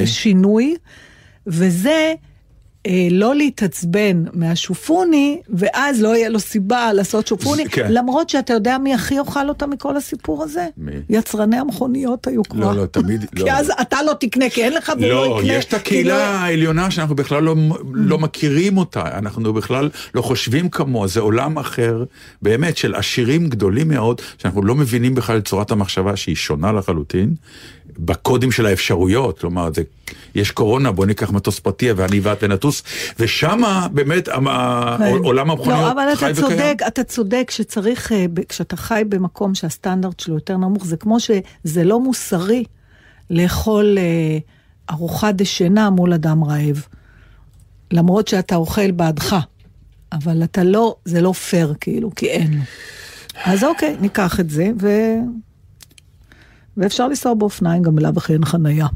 וזה 1.47 2.13
אה, 2.87 3.07
לא 3.11 3.35
להתעצבן 3.35 4.23
מהשופוני, 4.33 5.41
ואז 5.49 6.01
לא 6.01 6.15
יהיה 6.15 6.29
לו 6.29 6.39
סיבה 6.39 6.93
לעשות 6.93 7.27
שופוני, 7.27 7.65
כן. 7.69 7.87
למרות 7.89 8.29
שאתה 8.29 8.53
יודע 8.53 8.77
מי 8.77 8.93
הכי 8.93 9.15
יאכל 9.15 9.49
אותה 9.49 9.67
מכל 9.67 9.97
הסיפור 9.97 10.43
הזה? 10.43 10.67
מי? 10.77 10.91
יצרני 11.09 11.57
המכוניות 11.57 12.27
היו 12.27 12.43
כבר. 12.43 12.59
לא, 12.59 12.81
לא, 12.81 12.85
תמיד, 12.85 13.25
כי 13.35 13.43
לא. 13.43 13.51
אז 13.51 13.71
אתה 13.81 13.97
לא 14.07 14.13
תקנה, 14.19 14.49
כי 14.49 14.63
אין 14.63 14.73
לך 14.73 14.91
והוא 14.97 15.07
לא 15.07 15.29
לא, 15.29 15.39
יקנה. 15.41 15.53
יש 15.53 15.65
את 15.65 15.69
כי 15.69 15.75
הקהילה 15.75 16.17
לא- 16.17 16.23
העליונה 16.23 16.91
שאנחנו 16.91 17.15
בכלל 17.15 17.43
לא, 17.43 17.55
לא 17.93 18.17
מכירים 18.17 18.77
אותה, 18.77 19.17
אנחנו 19.17 19.53
בכלל 19.53 19.89
לא 20.15 20.21
חושבים 20.21 20.69
כמוה, 20.69 21.07
זה 21.07 21.19
עולם 21.19 21.57
אחר, 21.57 22.03
באמת, 22.41 22.77
של 22.77 22.95
עשירים 22.95 23.49
גדולים 23.49 23.87
מאוד, 23.87 24.21
שאנחנו 24.37 24.63
לא 24.63 24.75
מבינים 24.75 25.15
בכלל 25.15 25.37
את 25.37 25.45
צורת 25.45 25.71
המחשבה 25.71 26.15
שהיא 26.15 26.35
שונה 26.35 26.71
לחלוטין, 26.71 27.35
בקודים 27.97 28.51
של 28.51 28.65
האפשרויות, 28.65 29.39
כלומר, 29.39 29.69
זה, 29.75 29.81
יש 30.35 30.51
קורונה, 30.51 30.91
בוא 30.91 31.05
ניקח 31.05 31.31
מטוס 31.31 31.59
פרטי 31.59 31.91
ואני 31.91 32.19
ואת 32.19 32.43
ונטוס, 32.43 32.83
ושמה 33.19 33.87
באמת 33.91 34.29
כן. 34.29 34.33
עולם 35.23 35.51
המכוניות 35.51 35.81
לא, 35.81 35.91
אבל 35.91 36.15
חי 36.15 36.31
אתה 36.31 36.45
וקיים. 36.45 36.59
צודק, 36.59 36.81
אתה 36.87 37.03
צודק 37.03 37.51
שצריך, 37.51 38.11
אה, 38.11 38.25
כשאתה 38.49 38.77
חי 38.77 39.03
במקום 39.09 39.55
שהסטנדרט 39.55 40.19
שלו 40.19 40.35
יותר 40.35 40.57
נמוך, 40.57 40.85
זה 40.85 40.97
כמו 40.97 41.19
שזה 41.19 41.83
לא 41.83 41.99
מוסרי 41.99 42.63
לאכול 43.29 43.97
אה, 43.97 44.37
ארוחה 44.91 45.31
דשנה 45.31 45.89
מול 45.89 46.13
אדם 46.13 46.43
רעב. 46.43 46.85
למרות 47.91 48.27
שאתה 48.27 48.55
אוכל 48.55 48.91
בעדך, 48.91 49.35
אבל 50.11 50.43
אתה 50.43 50.63
לא, 50.63 50.95
זה 51.05 51.21
לא 51.21 51.31
פייר 51.31 51.73
כאילו, 51.79 52.15
כי 52.15 52.27
אין. 52.27 52.61
אז 53.43 53.63
אוקיי, 53.63 53.95
ניקח 54.01 54.39
את 54.39 54.49
זה, 54.49 54.71
ו... 54.81 54.89
ואפשר 56.77 57.07
לנסוע 57.07 57.33
באופניים 57.33 57.83
גם 57.83 57.95
בלאו 57.95 58.11
הכי 58.17 58.33
אין 58.33 58.45
חנייה. 58.45 58.87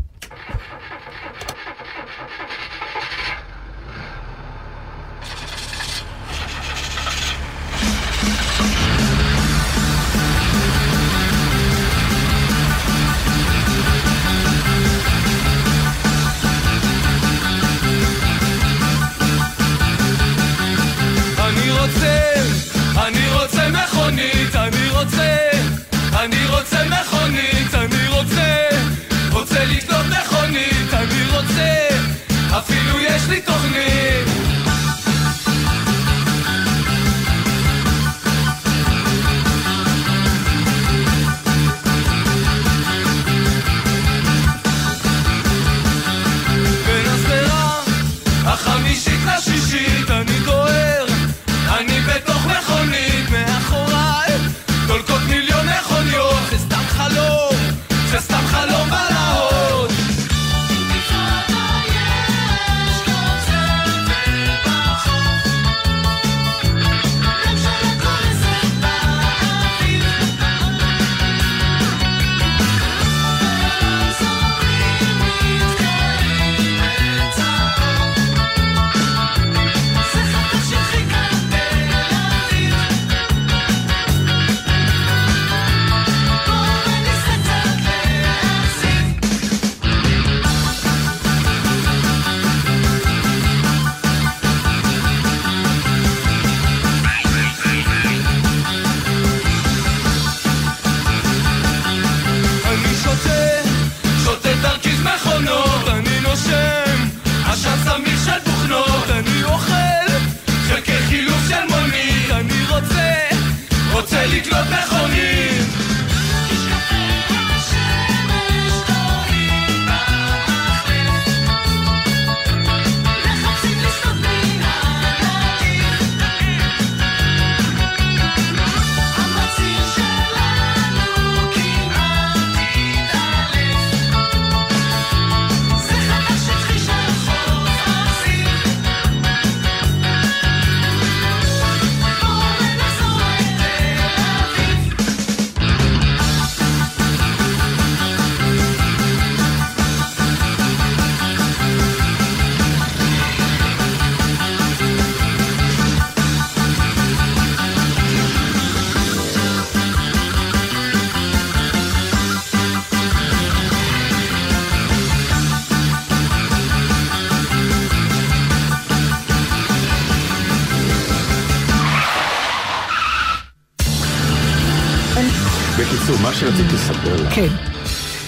בקיצור, 175.80 176.16
מה 176.22 176.34
שרציתי 176.34 176.74
לספר 176.74 177.24
לך, 177.24 177.36
כן. 177.36 177.48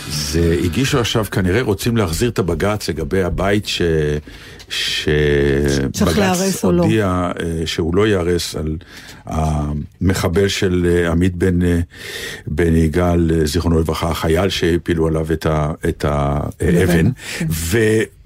זה 0.10 0.58
הגישו 0.64 1.00
עכשיו, 1.00 1.26
כנראה 1.32 1.62
רוצים 1.62 1.98
להחזיר 1.98 2.30
את 2.30 2.40
הבג"ץ 2.40 2.90
לגבי 2.90 3.24
הבית 3.24 3.68
ש... 3.68 3.82
שבג"ץ 4.70 6.64
לא. 6.64 6.84
הודיע 6.84 7.32
אה, 7.40 7.62
שהוא 7.66 7.96
לא 7.96 8.08
ייהרס 8.08 8.56
על 8.56 8.78
המחבל 9.26 10.48
של 10.48 10.88
אה, 10.90 11.12
עמית 11.12 11.36
בן, 11.36 11.62
אה, 11.62 11.80
בן 12.48 12.76
יגאל, 12.76 13.46
זיכרונו 13.46 13.80
לברכה, 13.80 14.10
החייל 14.10 14.50
שהפילו 14.50 15.08
עליו 15.08 15.28
את 15.90 16.06
האבן, 16.06 17.12
כן. 17.40 17.48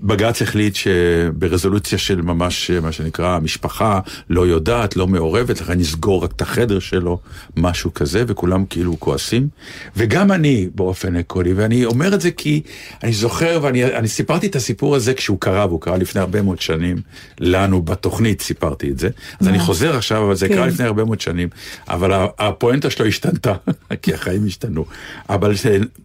ובג"ץ 0.03 0.41
החליט 0.41 0.75
שברזולוציה 0.75 1.97
של 1.97 2.21
ממש, 2.21 2.71
אה, 2.71 2.79
מה 2.79 2.91
שנקרא, 2.91 3.27
המשפחה 3.27 3.99
לא 4.29 4.47
יודעת, 4.47 4.95
לא 4.95 5.07
מעורבת, 5.07 5.61
לכן 5.61 5.79
נסגור 5.79 6.23
רק 6.23 6.31
את 6.31 6.41
החדר 6.41 6.79
שלו, 6.79 7.19
משהו 7.57 7.93
כזה, 7.93 8.23
וכולם 8.27 8.65
כאילו 8.65 8.99
כועסים. 8.99 9.47
וגם 9.95 10.31
אני 10.31 10.69
באופן 10.75 11.15
עקרוני, 11.15 11.53
ואני 11.53 11.85
אומר 11.85 12.13
את 12.13 12.21
זה 12.21 12.31
כי 12.31 12.61
אני 13.03 13.13
זוכר, 13.13 13.59
ואני 13.61 13.85
אני 13.85 14.07
סיפרתי 14.07 14.47
את 14.47 14.55
הסיפור 14.55 14.95
הזה 14.95 15.13
כשהוא 15.13 15.37
קרה, 15.39 15.65
והוא 15.65 15.81
קרה 15.81 15.97
לפני 15.97 16.21
הרבה 16.21 16.41
מאוד 16.41 16.61
שנים, 16.61 16.97
לנו 17.39 17.81
בתוכנית 17.81 18.41
סיפרתי 18.41 18.89
את 18.89 18.99
זה. 18.99 19.09
אז 19.39 19.47
אני 19.47 19.59
חוזר 19.59 19.97
עכשיו, 19.97 20.25
אבל 20.25 20.35
זה 20.35 20.47
כן. 20.47 20.55
קרה 20.55 20.67
לפני 20.67 20.85
הרבה 20.85 21.03
מאוד 21.05 21.21
שנים, 21.21 21.49
אבל 21.87 22.27
הפואנטה 22.39 22.89
שלו 22.89 23.05
השתנתה, 23.05 23.53
כי 24.01 24.13
החיים 24.13 24.45
השתנו. 24.45 24.85
אבל 25.29 25.53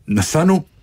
נסענו... 0.08 0.75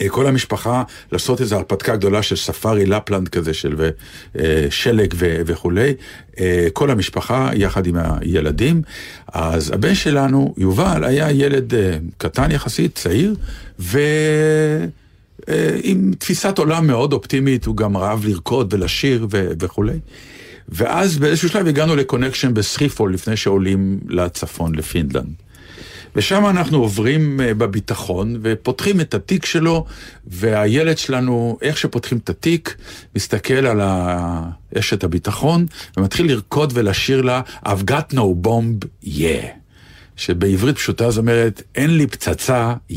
אה, 0.00 0.08
כל 0.08 0.26
המשפחה 0.26 0.82
לעשות 1.12 1.40
איזו 1.40 1.56
הרפתקה 1.56 1.96
גדולה 1.96 2.22
של 2.22 2.36
ספארי 2.36 2.86
לפלנד 2.86 3.28
כזה 3.28 3.54
של 3.54 3.90
אה, 4.38 4.66
שלג 4.70 5.14
וכולי, 5.18 5.94
אה, 6.40 6.66
כל 6.72 6.90
המשפחה 6.90 7.50
יחד 7.54 7.86
עם 7.86 7.96
הילדים. 7.96 8.82
אז 9.32 9.70
הבן 9.70 9.94
שלנו, 9.94 10.54
יובל, 10.56 11.04
היה 11.04 11.30
ילד 11.30 11.72
קטן 12.18 12.50
יחסית, 12.50 12.94
צעיר, 12.94 13.34
ו... 13.78 13.98
עם 15.82 16.12
תפיסת 16.18 16.58
עולם 16.58 16.86
מאוד 16.86 17.12
אופטימית, 17.12 17.64
הוא 17.64 17.76
גם 17.76 17.96
אהב 17.96 18.24
לרקוד 18.24 18.74
ולשיר 18.74 19.26
ו- 19.30 19.50
וכולי. 19.60 19.98
ואז 20.68 21.18
באיזשהו 21.18 21.48
שלב 21.48 21.66
הגענו 21.66 21.96
לקונקשן 21.96 22.54
בסחיפול 22.54 23.14
לפני 23.14 23.36
שעולים 23.36 24.00
לצפון, 24.08 24.74
לפינלנד. 24.74 25.32
ושם 26.16 26.46
אנחנו 26.46 26.78
עוברים 26.78 27.40
אה, 27.40 27.54
בביטחון 27.54 28.36
ופותחים 28.42 29.00
את 29.00 29.14
התיק 29.14 29.44
שלו, 29.44 29.84
והילד 30.26 30.98
שלנו, 30.98 31.58
איך 31.62 31.78
שפותחים 31.78 32.18
את 32.18 32.30
התיק, 32.30 32.76
מסתכל 33.16 33.66
על 33.66 33.80
אשת 34.78 35.04
הביטחון 35.04 35.66
ומתחיל 35.96 36.26
לרקוד 36.26 36.72
ולשיר 36.74 37.22
לה 37.22 37.40
I've 37.66 37.90
got 37.90 38.14
no 38.14 38.46
bomb, 38.46 38.86
yeah. 39.04 39.46
שבעברית 40.16 40.76
פשוטה 40.76 41.10
זאת 41.10 41.18
אומרת, 41.18 41.62
אין 41.74 41.96
לי 41.96 42.06
פצצה, 42.06 42.74
yeah. 42.90 42.94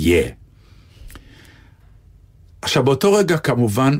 עכשיו 2.61 2.83
באותו 2.83 3.13
רגע 3.13 3.37
כמובן, 3.37 3.99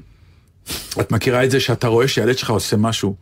את 0.99 1.11
מכירה 1.11 1.43
את 1.43 1.51
זה 1.51 1.59
שאתה 1.59 1.87
רואה 1.87 2.07
שהילד 2.07 2.37
שלך 2.37 2.49
עושה 2.49 2.77
משהו 2.77 3.15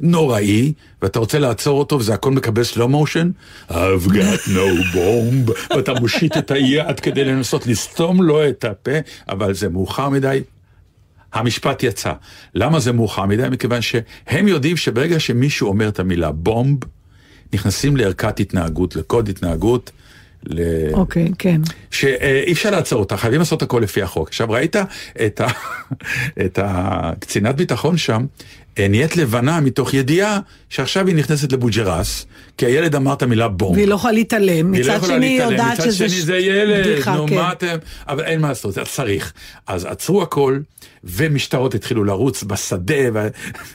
נוראי, 0.00 0.72
ואתה 1.02 1.18
רוצה 1.18 1.38
לעצור 1.38 1.78
אותו 1.78 1.98
וזה 1.98 2.14
הכל 2.14 2.30
מקבל 2.30 2.62
slow 2.62 2.78
motion, 2.78 3.26
I've 3.70 4.08
got 4.08 4.48
no 4.48 4.94
bomb, 4.94 5.74
ואתה 5.76 5.94
מושיט 6.00 6.36
את 6.36 6.50
היד 6.50 7.00
כדי 7.00 7.24
לנסות 7.24 7.66
לסתום 7.66 8.22
לו 8.22 8.48
את 8.48 8.64
הפה, 8.64 8.98
אבל 9.28 9.54
זה 9.54 9.68
מאוחר 9.68 10.08
מדי. 10.08 10.42
המשפט 11.32 11.82
יצא. 11.82 12.12
למה 12.54 12.80
זה 12.80 12.92
מאוחר 12.92 13.26
מדי? 13.26 13.48
מכיוון 13.50 13.80
שהם 13.82 14.48
יודעים 14.48 14.76
שברגע 14.76 15.20
שמישהו 15.20 15.68
אומר 15.68 15.88
את 15.88 15.98
המילה 15.98 16.32
בומב, 16.32 16.78
נכנסים 17.52 17.96
לערכת 17.96 18.40
התנהגות, 18.40 18.96
לקוד 18.96 19.28
התנהגות, 19.28 19.90
ל... 20.46 20.60
אוקיי, 20.92 21.32
כן. 21.38 21.60
שאי 21.90 22.52
אפשר 22.52 22.70
לעצור 22.70 23.00
אותה, 23.00 23.16
חייבים 23.16 23.40
לעשות 23.40 23.62
הכל 23.62 23.80
לפי 23.82 24.02
החוק. 24.02 24.28
עכשיו 24.28 24.50
ראית 24.50 24.76
את, 25.26 25.40
ה... 25.40 25.46
את 26.44 26.58
הקצינת 26.62 27.56
ביטחון 27.56 27.96
שם, 27.96 28.26
נהיית 28.88 29.16
לבנה 29.16 29.60
מתוך 29.60 29.94
ידיעה 29.94 30.38
שעכשיו 30.68 31.06
היא 31.06 31.16
נכנסת 31.16 31.52
לבוג'רס, 31.52 32.26
כי 32.60 32.66
הילד 32.66 32.94
אמר 32.94 33.12
את 33.12 33.22
המילה 33.22 33.48
בום. 33.48 33.72
והיא 33.72 33.88
לא 33.88 33.94
יכולה 33.94 34.12
להתעלם, 34.12 34.74
לא 34.74 34.80
מצד 34.80 34.96
יכולה 34.96 35.14
שני 35.14 35.26
היא 35.26 35.42
יודעת 35.42 35.72
מצד 35.72 35.84
שזה 35.84 35.96
שני 35.96 36.08
ש- 36.08 36.22
זה 36.22 36.36
ילד, 36.36 36.86
בדיחה, 36.86 37.16
נו 37.16 37.26
כן. 37.26 37.34
מה 37.34 37.52
אתם, 37.52 37.76
אבל 38.08 38.24
אין 38.24 38.40
מה 38.40 38.48
לעשות, 38.48 38.72
זה 38.74 38.84
צריך. 38.84 39.32
אז 39.66 39.84
עצרו 39.84 40.22
הכל, 40.22 40.58
ומשטרות 41.04 41.74
התחילו 41.74 42.04
לרוץ 42.04 42.44
בשדה, 42.44 42.94
ו... 43.14 43.28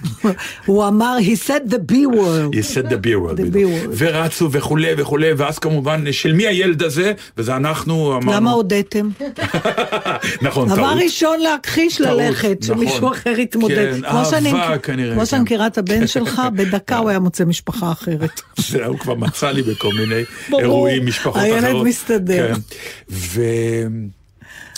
הוא 0.65 0.87
אמר, 0.87 1.17
he 1.19 1.47
said 1.47 1.71
the 1.71 1.91
B 1.91 1.93
word. 1.93 2.55
he 2.55 2.61
said 2.73 2.89
the 2.89 2.97
beer 2.97 3.19
word, 3.19 3.37
The 3.37 3.55
beer 3.55 3.87
word. 3.87 3.89
ורצו 3.97 4.51
וכולי 4.51 4.91
וכולי, 4.97 5.33
ואז 5.37 5.59
כמובן, 5.59 6.11
של 6.11 6.33
מי 6.33 6.47
הילד 6.47 6.83
הזה? 6.83 7.13
וזה 7.37 7.55
אנחנו 7.55 8.17
אמרנו... 8.17 8.31
למה 8.31 8.51
הודיתם? 8.51 9.09
נכון, 10.41 10.67
דבר 10.67 10.75
טעות. 10.75 11.03
ראשון 11.03 11.39
להכחיש 11.39 12.01
ללכת, 12.01 12.57
נכון. 12.61 12.77
שמישהו 12.77 13.11
אחר 13.11 13.39
יתמודד. 13.39 13.93
כן, 13.95 14.05
אהבה 14.05 14.77
כנראה, 14.77 15.15
כמו 15.15 15.25
שאני 15.25 15.39
כן. 15.39 15.43
מכירה 15.43 15.67
את 15.67 15.77
הבן 15.77 16.07
שלך, 16.07 16.41
בדקה 16.55 16.97
הוא 16.97 17.09
היה 17.09 17.19
מוצא 17.19 17.45
משפחה 17.45 17.91
אחרת. 17.91 18.41
זה 18.77 18.85
הוא 18.85 18.99
כבר 18.99 19.13
מצא 19.15 19.51
לי 19.51 19.61
בכל 19.61 19.93
מיני. 19.93 20.23
אירועים, 20.59 21.05
משפחות 21.05 21.41
הילד 21.41 21.63
אחרות. 21.63 21.87
מסתדר. 21.87 22.53
כן. 22.55 22.61
ו... 23.09 23.41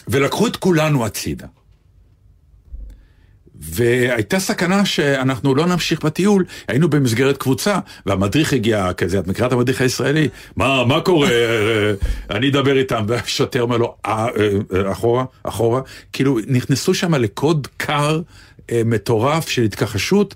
ולקחו 0.07 0.47
את 0.47 0.55
כולנו 0.55 1.05
הצידה. 1.05 1.47
והייתה 3.59 4.39
סכנה 4.39 4.85
שאנחנו 4.85 5.55
לא 5.55 5.65
נמשיך 5.65 6.03
בטיול, 6.03 6.45
היינו 6.67 6.89
במסגרת 6.89 7.37
קבוצה, 7.37 7.79
והמדריך 8.05 8.53
הגיע 8.53 8.93
כזה, 8.93 9.19
את 9.19 9.27
מכירה 9.27 9.47
את 9.47 9.53
המדריך 9.53 9.81
הישראלי? 9.81 10.27
מה, 10.55 10.85
מה 10.85 11.01
קורה? 11.01 11.29
אני 12.29 12.49
אדבר 12.49 12.77
איתם, 12.77 13.05
והשוטר 13.07 13.61
אומר 13.61 13.77
לו, 13.77 13.95
"אה, 14.05 14.27
אה, 14.27 14.49
אה, 14.85 14.91
אחורה, 14.91 15.25
אחורה, 15.43 15.81
כאילו 16.13 16.37
נכנסו 16.47 16.93
שם 16.93 17.15
לקוד 17.15 17.67
קר 17.77 18.21
מטורף 18.71 19.49
של 19.49 19.63
התכחשות, 19.63 20.35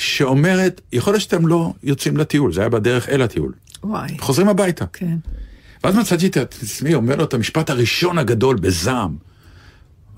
שאומרת, 0.00 0.80
יכול 0.92 1.12
להיות 1.12 1.22
שאתם 1.22 1.46
לא 1.46 1.72
יוצאים 1.82 2.16
לטיול, 2.16 2.52
זה 2.52 2.60
היה 2.60 2.70
בדרך 2.70 3.08
אל 3.08 3.22
הטיול. 3.22 3.52
וואי, 3.84 4.16
חוזרים 4.18 4.48
הביתה. 4.48 4.84
כן. 4.92 5.16
ואז 5.84 5.96
מצאתי 5.96 6.26
את 6.26 6.36
עצמי 6.36 6.94
אומר 6.94 7.16
לו 7.16 7.24
את 7.24 7.34
המשפט 7.34 7.70
הראשון 7.70 8.18
הגדול 8.18 8.56
בזעם. 8.56 9.16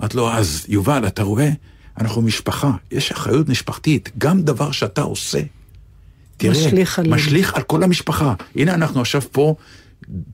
אמרתי 0.00 0.16
לו, 0.16 0.32
אז 0.32 0.64
יובל, 0.68 1.06
אתה 1.06 1.22
רואה, 1.22 1.50
אנחנו 1.98 2.22
משפחה, 2.22 2.70
יש 2.90 3.10
אחריות 3.12 3.48
משפחתית, 3.48 4.10
גם 4.18 4.42
דבר 4.42 4.70
שאתה 4.70 5.02
עושה. 5.02 5.40
תראה, 6.36 6.52
משליך. 6.52 6.98
משליך 6.98 7.54
על 7.54 7.62
כל 7.62 7.82
המשפחה. 7.82 8.34
הנה 8.56 8.74
אנחנו 8.74 9.00
עכשיו 9.00 9.22
פה, 9.32 9.54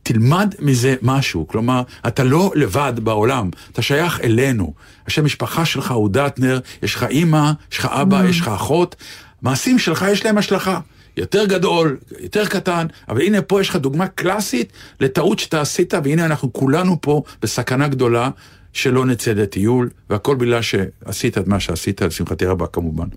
תלמד 0.03 0.55
מזה 0.59 0.95
משהו. 1.03 1.49
כלומר, 1.49 1.83
אתה 2.07 2.25
לא 2.25 2.53
לבד 2.55 2.93
בעולם, 3.03 3.51
אתה 3.73 3.83
שייך 3.83 4.21
אלינו. 4.21 4.75
השם 5.07 5.25
משפחה 5.25 5.65
שלך 5.65 5.91
הוא 5.91 6.09
דטנר, 6.09 6.61
יש 6.83 6.95
לך 6.95 7.05
אימא, 7.05 7.53
יש 7.73 7.79
לך 7.79 7.87
אבא, 7.87 8.25
יש 8.25 8.41
לך 8.41 8.49
אחות. 8.49 8.97
מעשים 9.43 9.79
שלך 9.79 10.05
יש 10.13 10.25
להם 10.25 10.39
השלכה. 10.39 10.81
יותר 11.17 11.45
גדול, 11.47 11.97
יותר 12.21 12.47
קטן, 12.47 12.87
אבל 13.09 13.21
הנה 13.21 13.43
פה 13.43 13.61
יש 13.61 13.69
לך 13.69 13.77
דוגמה 13.77 14.07
קלאסית 14.07 14.73
לטעות 15.01 15.39
שאתה 15.39 15.61
עשית, 15.61 15.95
והנה 16.05 16.25
אנחנו 16.25 16.53
כולנו 16.53 16.97
פה 17.01 17.23
בסכנה 17.43 17.89
גדולה 17.89 18.31
שלא 18.73 19.07
נצא 19.07 19.33
לטיול, 19.33 19.91
והכל 20.11 20.37
בגלל 20.37 20.61
שעשית 20.63 21.39
את 21.39 21.47
מה 21.47 21.61
שעשית, 21.61 22.03
לשמחתי 22.03 22.45
רבה 22.45 22.67
כמובן. 22.67 23.09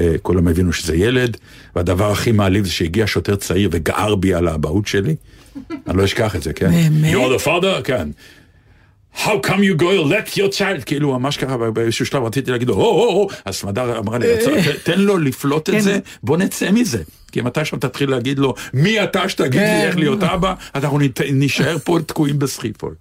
אה, 0.00 0.14
כולם 0.22 0.48
הבינו 0.48 0.72
שזה 0.72 0.96
ילד, 0.96 1.36
והדבר 1.76 2.10
הכי 2.10 2.32
מעליב 2.32 2.64
זה 2.64 2.70
שהגיע 2.70 3.04
שוטר 3.06 3.36
צעיר 3.36 3.68
וגער 3.72 4.14
בי 4.14 4.34
על 4.34 4.48
האבהות 4.48 4.86
שלי. 4.86 5.16
אני 5.88 5.96
לא 5.96 6.04
אשכח 6.04 6.36
את 6.36 6.42
זה, 6.42 6.52
כן. 6.52 6.70
באמת? 6.70 7.14
You're 7.14 7.40
the 7.40 7.44
father? 7.44 7.82
כן. 7.84 8.08
How 9.16 9.40
come 9.46 9.60
you 9.62 9.74
go 9.82 9.84
let 10.10 10.36
your 10.36 10.58
child? 10.58 10.84
כאילו, 10.86 11.18
ממש 11.18 11.36
ככה, 11.36 11.56
באיזשהו 11.70 12.06
שלב 12.06 12.22
רציתי 12.22 12.50
להגיד 12.50 12.68
לו, 12.68 12.74
הו, 12.74 12.82
הו, 12.82 13.10
הו, 13.10 13.28
אז 13.44 13.54
סמדר 13.54 13.98
אמרה 13.98 14.18
לי, 14.18 14.32
"עצור, 14.38 14.52
ת- 14.60 14.84
תן 14.84 15.00
לו 15.00 15.18
לפלוט 15.18 15.70
כן. 15.70 15.76
את 15.76 15.82
זה, 15.82 15.98
בוא 16.22 16.36
נצא 16.36 16.70
מזה. 16.70 17.02
כי 17.32 17.40
אם 17.40 17.46
אתה 17.46 17.64
שם 17.64 17.78
תתחיל 17.78 18.10
להגיד 18.10 18.38
לו, 18.38 18.54
מי 18.74 19.04
אתה 19.04 19.28
שתגיד 19.28 19.60
לי 19.60 19.66
כן. 19.66 19.82
איך 19.86 19.96
להיות 19.96 20.22
אבא, 20.22 20.54
אנחנו 20.74 20.98
נישאר 21.32 21.78
פה 21.78 21.98
תקועים 22.06 22.38
בסחיפול. 22.38 22.94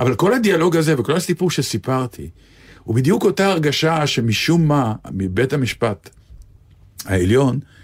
אבל 0.00 0.14
כל 0.14 0.34
הדיאלוג 0.34 0.76
הזה 0.76 1.00
וכל 1.00 1.12
הסיפור 1.12 1.50
שסיפרתי, 1.50 2.28
הוא 2.84 2.94
בדיוק 2.94 3.24
אותה 3.24 3.46
הרגשה 3.46 4.06
שמשום 4.06 4.68
מה, 4.68 4.92
מבית 5.10 5.52
המשפט 5.52 6.10
העליון, 7.04 7.58
אה, 7.62 7.81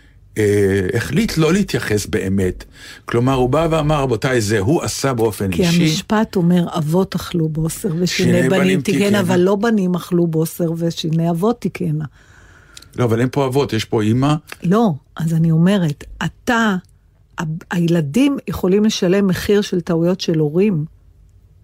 החליט 0.95 1.39
לא 1.39 1.53
להתייחס 1.53 2.07
באמת. 2.07 2.65
כלומר, 3.05 3.35
הוא 3.35 3.51
בא 3.51 3.69
ואמר, 3.71 4.03
רבותיי, 4.03 4.41
זה 4.41 4.59
הוא 4.59 4.83
עשה 4.83 5.15
באופן 5.15 5.51
כי 5.51 5.63
אישי. 5.63 5.83
המשפט 5.83 6.37
אומר, 6.37 6.67
אבות 6.79 7.15
אכלו 7.15 7.49
בוסר 7.49 7.89
ושיני 7.99 8.07
שיני 8.07 8.49
בנים 8.49 8.81
תיקנה. 8.81 9.21
אבל 9.21 9.41
לא 9.41 9.57
בנים 9.57 9.95
אכלו 9.95 10.27
בוסר 10.27 10.73
ושיני 10.77 11.31
אבות 11.31 11.61
תיקנה. 11.61 12.05
לא, 12.97 13.05
אבל 13.05 13.21
אין 13.21 13.29
פה 13.33 13.47
אבות, 13.47 13.73
יש 13.73 13.85
פה 13.85 14.03
אימא. 14.03 14.35
לא, 14.63 14.93
אז 15.17 15.35
אני 15.35 15.51
אומרת, 15.51 16.05
אתה, 16.25 16.77
הילדים 17.71 18.39
יכולים 18.49 18.85
לשלם 18.85 19.27
מחיר 19.27 19.61
של 19.61 19.81
טעויות 19.81 20.21
של 20.21 20.39
הורים. 20.39 20.85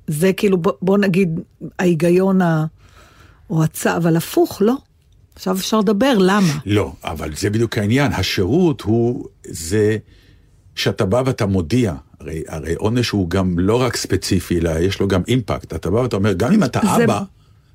זה 0.06 0.32
כאילו, 0.32 0.58
בוא, 0.58 0.72
בוא 0.82 0.98
נגיד, 0.98 1.40
ההיגיון 1.78 2.42
ה... 2.42 2.66
או 3.50 3.64
הצ... 3.64 3.86
אבל 3.86 4.16
הפוך, 4.16 4.62
לא. 4.62 4.74
עכשיו 5.36 5.56
אפשר 5.56 5.78
לדבר, 5.80 6.14
למה? 6.18 6.58
לא, 6.66 6.92
אבל 7.04 7.30
זה 7.36 7.50
בדיוק 7.50 7.78
העניין. 7.78 8.12
השירות 8.12 8.80
הוא 8.80 9.26
זה 9.46 9.96
שאתה 10.74 11.04
בא 11.06 11.22
ואתה 11.26 11.46
מודיע. 11.46 11.94
הרי, 12.20 12.42
הרי 12.48 12.74
עונש 12.74 13.10
הוא 13.10 13.30
גם 13.30 13.58
לא 13.58 13.80
רק 13.82 13.96
ספציפי, 13.96 14.58
אלא 14.58 14.70
יש 14.78 15.00
לו 15.00 15.08
גם 15.08 15.22
אימפקט. 15.28 15.74
אתה 15.74 15.90
בא 15.90 15.96
ואתה 15.96 16.16
אומר, 16.16 16.32
גם 16.32 16.52
אם 16.52 16.64
אתה 16.64 16.80
זה- 16.96 17.04
אבא, 17.04 17.22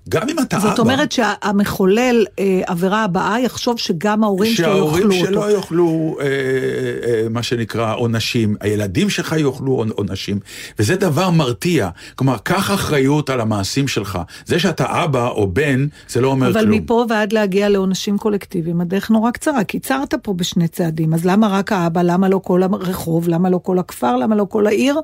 גם 0.10 0.30
אם 0.30 0.40
אתה 0.40 0.58
אבא, 0.58 0.70
זאת 0.70 0.80
אומרת 0.80 1.12
שהמחולל 1.12 2.26
אה, 2.40 2.62
עבירה 2.68 3.04
הבאה 3.04 3.40
יחשוב 3.40 3.80
שגם 3.80 4.24
ההורים 4.24 4.54
שלו 4.54 4.66
שההורים 4.66 5.12
יאכלו 5.12 5.26
שלו 5.28 5.44
אותו. 5.44 5.56
יאכלו 5.56 6.18
אה, 6.22 6.26
אה, 6.26 7.30
מה 7.30 7.44
שנקרא 7.44 7.96
עונשים, 7.96 8.56
הילדים 8.62 9.10
שלך 9.10 9.36
יאכלו 9.38 9.86
עונשים, 9.96 10.40
וזה 10.80 10.96
דבר 10.96 11.30
מרתיע. 11.30 11.90
כלומר, 12.16 12.38
קח 12.38 12.72
אחריות 12.72 13.30
על 13.30 13.42
המעשים 13.42 13.88
שלך. 13.88 14.20
זה 14.46 14.60
שאתה 14.60 15.04
אבא 15.04 15.28
או 15.28 15.48
בן, 15.48 15.88
זה 16.10 16.22
לא 16.22 16.28
אומר 16.28 16.50
אבל 16.50 16.62
כלום. 16.62 16.72
מפה 16.72 17.06
ועד 17.10 17.34
להגיע 17.34 17.70
לעונשים 17.70 18.18
קולקטיביים, 18.18 18.82
הדרך 18.82 19.12
נורא 19.12 19.32
קצרה. 19.32 19.64
קיצרת 19.64 20.14
פה 20.14 20.34
בשני 20.34 20.68
צעדים, 20.68 21.14
אז 21.14 21.26
למה 21.26 21.48
רק 21.48 21.72
האבא? 21.72 22.02
למה 22.02 22.30
לא 22.30 22.42
כל 22.44 22.64
הרחוב? 22.64 23.28
למה 23.28 23.50
לא 23.50 23.60
כל 23.64 23.80
הכפר? 23.80 24.16
למה 24.16 24.36
לא 24.36 24.46
כל 24.50 24.68
העיר? 24.68 25.00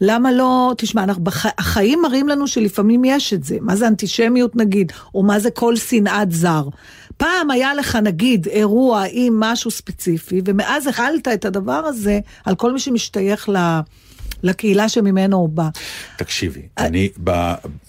למה 0.00 0.32
לא... 0.32 0.74
תשמע, 0.76 1.02
אנחנו. 1.02 1.24
החיים 1.58 1.98
מראים 2.02 2.28
לנו 2.28 2.46
שלפעמים 2.46 3.04
יש 3.04 3.32
את 3.32 3.44
זה. 3.44 3.56
מה 3.60 3.76
זה 3.76 3.88
אנטישמיות 3.88 4.37
נגיד? 4.54 4.92
או 5.14 5.22
מה 5.22 5.38
זה 5.38 5.50
כל 5.50 5.76
שנאת 5.76 6.32
זר? 6.32 6.62
פעם 7.16 7.50
היה 7.50 7.74
לך 7.74 7.96
נגיד 7.96 8.46
אירוע 8.48 9.04
עם 9.10 9.40
משהו 9.40 9.70
ספציפי, 9.70 10.40
ומאז 10.44 10.86
החלת 10.86 11.28
את 11.28 11.44
הדבר 11.44 11.72
הזה 11.72 12.18
על 12.44 12.54
כל 12.54 12.72
מי 12.72 12.78
שמשתייך 12.80 13.48
ל... 13.48 13.56
לקהילה 14.42 14.88
שממנו 14.88 15.36
הוא 15.36 15.48
בא. 15.48 15.68
תקשיבי, 16.16 16.60
אני, 16.78 17.08
ב... 17.24 17.30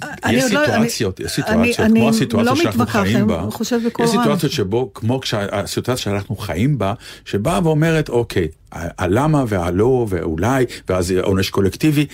אני 0.01 0.33
יש 0.33 0.51
לא- 0.53 0.65
סיטואציות, 0.65 1.19
אני- 1.19 1.27
יש 1.27 1.31
סיטואציות, 1.33 1.79
אני- 1.79 1.89
כמו 1.99 2.09
אני 2.09 2.09
הסיטואציה 2.09 2.51
לא 2.51 2.55
שאנחנו 2.55 2.85
חיים 2.85 3.17
אני 3.17 3.27
בה, 3.27 3.45
חושבת 3.51 3.81
בקול 3.81 4.05
יש 4.05 4.11
רם. 4.15 4.21
סיטואציות 4.23 4.51
שבו, 4.51 4.91
כמו 4.93 5.19
הסיטואציה 5.51 6.03
שאנחנו 6.03 6.35
חיים 6.35 6.77
בה, 6.77 6.93
שבאה 7.25 7.59
ואומרת, 7.63 8.09
אוקיי, 8.09 8.47
הלמה 8.71 9.43
והלא 9.47 10.05
ואולי, 10.09 10.65
ואז 10.89 11.11
עונש 11.21 11.49
קולקטיבי, 11.49 12.05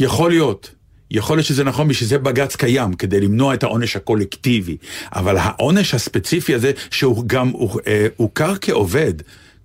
יכול 0.00 0.30
להיות. 0.30 0.70
יכול 1.14 1.36
להיות 1.36 1.46
שזה 1.46 1.64
נכון, 1.64 1.88
בשביל 1.88 2.08
זה 2.08 2.18
בג"ץ 2.18 2.56
קיים, 2.56 2.94
כדי 2.94 3.20
למנוע 3.20 3.54
את 3.54 3.62
העונש 3.62 3.96
הקולקטיבי. 3.96 4.76
אבל 5.14 5.36
העונש 5.38 5.94
הספציפי 5.94 6.54
הזה, 6.54 6.72
שהוא 6.90 7.24
גם 7.26 7.48
הוא- 7.48 7.80
אה, 7.86 8.06
הוכר 8.16 8.54
כעובד, 8.60 9.14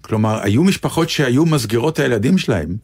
כלומר, 0.01 0.39
היו 0.43 0.63
משפחות 0.63 1.09
שהיו 1.09 1.45
מסגירות 1.45 1.93
את 1.93 1.99
הילדים 1.99 2.37
שלהם, 2.37 2.75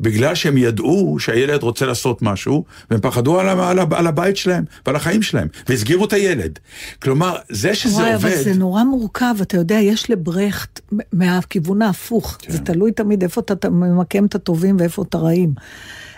בגלל 0.00 0.34
שהם 0.34 0.56
ידעו 0.56 1.16
שהילד 1.18 1.62
רוצה 1.62 1.86
לעשות 1.86 2.22
משהו, 2.22 2.64
והם 2.90 3.00
פחדו 3.00 3.40
על, 3.40 3.48
על, 3.48 3.78
על 3.90 4.06
הבית 4.06 4.36
שלהם 4.36 4.64
ועל 4.86 4.96
החיים 4.96 5.22
שלהם, 5.22 5.48
והסגירו 5.68 6.04
את 6.04 6.12
הילד. 6.12 6.58
כלומר, 7.02 7.36
זה 7.50 7.74
שזה 7.74 7.94
וואי, 7.94 8.14
עובד... 8.14 8.26
אבל 8.32 8.42
זה 8.42 8.54
נורא 8.54 8.84
מורכב, 8.84 9.34
אתה 9.42 9.56
יודע, 9.56 9.74
יש 9.74 10.10
לברכט 10.10 10.80
מהכיוון 11.12 11.82
ההפוך. 11.82 12.36
כן. 12.40 12.52
זה 12.52 12.58
תלוי 12.58 12.92
תמיד 12.92 13.22
איפה 13.22 13.40
אתה 13.40 13.70
ממקם 13.70 14.24
את 14.24 14.34
הטובים 14.34 14.76
ואיפה 14.78 15.02
את 15.02 15.14
הרעים. 15.14 15.54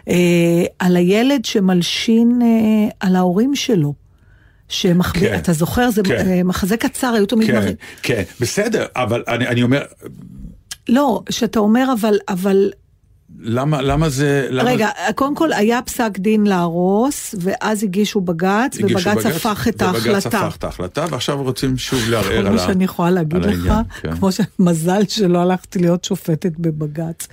אה, 0.08 0.14
על 0.78 0.96
הילד 0.96 1.44
שמלשין 1.44 2.38
אה, 2.42 2.48
על 3.00 3.16
ההורים 3.16 3.54
שלו. 3.54 3.94
שמחביא, 4.68 5.28
כן. 5.28 5.38
אתה 5.38 5.52
זוכר, 5.52 5.90
זה 5.90 6.02
כן. 6.02 6.26
אה, 6.30 6.42
מחזה 6.42 6.76
קצר, 6.76 7.06
היו 7.06 7.26
תמיד... 7.26 7.46
כן, 7.48 7.54
מראים- 7.54 7.76
כן, 8.02 8.22
בסדר, 8.40 8.86
אבל 8.96 9.22
אני, 9.28 9.46
אני 9.48 9.62
אומר, 9.62 9.82
לא, 10.88 11.22
שאתה 11.30 11.58
אומר, 11.58 11.92
אבל, 12.00 12.18
אבל, 12.28 12.70
למה, 13.40 13.82
למה 13.82 14.08
זה... 14.08 14.46
למה... 14.50 14.70
רגע, 14.70 14.88
קודם 15.14 15.34
כל 15.34 15.52
היה 15.52 15.82
פסק 15.82 16.18
דין 16.18 16.46
להרוס, 16.46 17.34
ואז 17.38 17.82
הגישו 17.82 18.20
בג"ץ, 18.20 18.78
הגישו 18.78 19.08
ובג"ץ 19.10 19.26
הפך 19.26 19.66
את 19.68 19.82
ובג"ץ 19.82 20.06
ההחלטה. 20.06 20.38
הפך 20.46 20.56
את 20.56 20.64
ההחלטה, 20.64 21.04
ועכשיו 21.10 21.42
רוצים 21.42 21.78
שוב 21.78 22.08
לערער 22.10 22.38
על 22.46 22.48
מה 22.54 22.62
ה... 22.62 22.66
שאני 22.66 22.84
יכולה 22.84 23.10
להגיד 23.10 23.38
לך, 23.44 23.46
העניין, 23.46 23.84
כן. 24.02 24.16
כמו 24.16 24.28
שמזל 24.32 25.02
שלא 25.08 25.38
הלכתי 25.38 25.78
להיות 25.78 26.04
שופטת 26.04 26.52
בבג"ץ. 26.58 27.28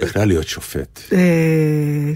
בכלל 0.00 0.28
להיות 0.28 0.48
שופט. 0.48 1.00
אה, 1.12 1.18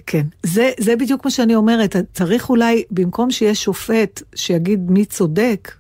כן, 0.07 0.27
זה, 0.43 0.71
זה 0.81 0.97
בדיוק 0.97 1.25
מה 1.25 1.31
שאני 1.31 1.55
אומרת, 1.55 1.97
צריך 2.15 2.51
אולי, 2.51 2.83
במקום 2.91 3.31
שיהיה 3.31 3.55
שופט 3.55 4.23
שיגיד 4.35 4.91
מי 4.91 5.05
צודק, 5.05 5.73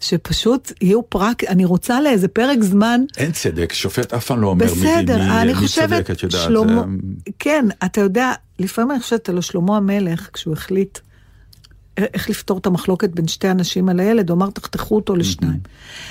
שפשוט 0.00 0.72
יהיו 0.80 1.02
פרק, 1.10 1.44
אני 1.44 1.64
רוצה 1.64 2.00
לאיזה 2.00 2.28
פרק 2.28 2.62
זמן, 2.62 3.00
אין 3.16 3.32
צדק, 3.32 3.72
שופט 3.72 4.14
אף 4.14 4.26
פעם 4.26 4.40
לא 4.40 4.46
אומר 4.48 4.64
מי, 4.64 4.70
בסדר, 4.70 5.18
מי, 5.18 5.30
אני 5.42 5.52
מי 5.52 5.54
חושבת, 5.54 5.88
צודק, 6.06 6.10
את 6.10 6.22
יודעת. 6.22 6.42
שלמה, 6.42 6.82
זה- 7.26 7.30
כן, 7.38 7.64
אתה 7.84 8.00
יודע, 8.00 8.32
לפעמים 8.58 8.90
אני 8.90 9.00
חושבת 9.00 9.28
על 9.28 9.40
שלמה 9.40 9.76
המלך, 9.76 10.28
כשהוא 10.32 10.52
החליט 10.52 10.98
איך 11.96 12.30
לפתור 12.30 12.58
את 12.58 12.66
המחלוקת 12.66 13.10
בין 13.10 13.28
שתי 13.28 13.50
אנשים 13.50 13.88
על 13.88 14.00
הילד, 14.00 14.30
הוא 14.30 14.36
אמר 14.36 14.50
תחתכו 14.50 14.96
אותו 14.96 15.16
לשניים. 15.16 15.60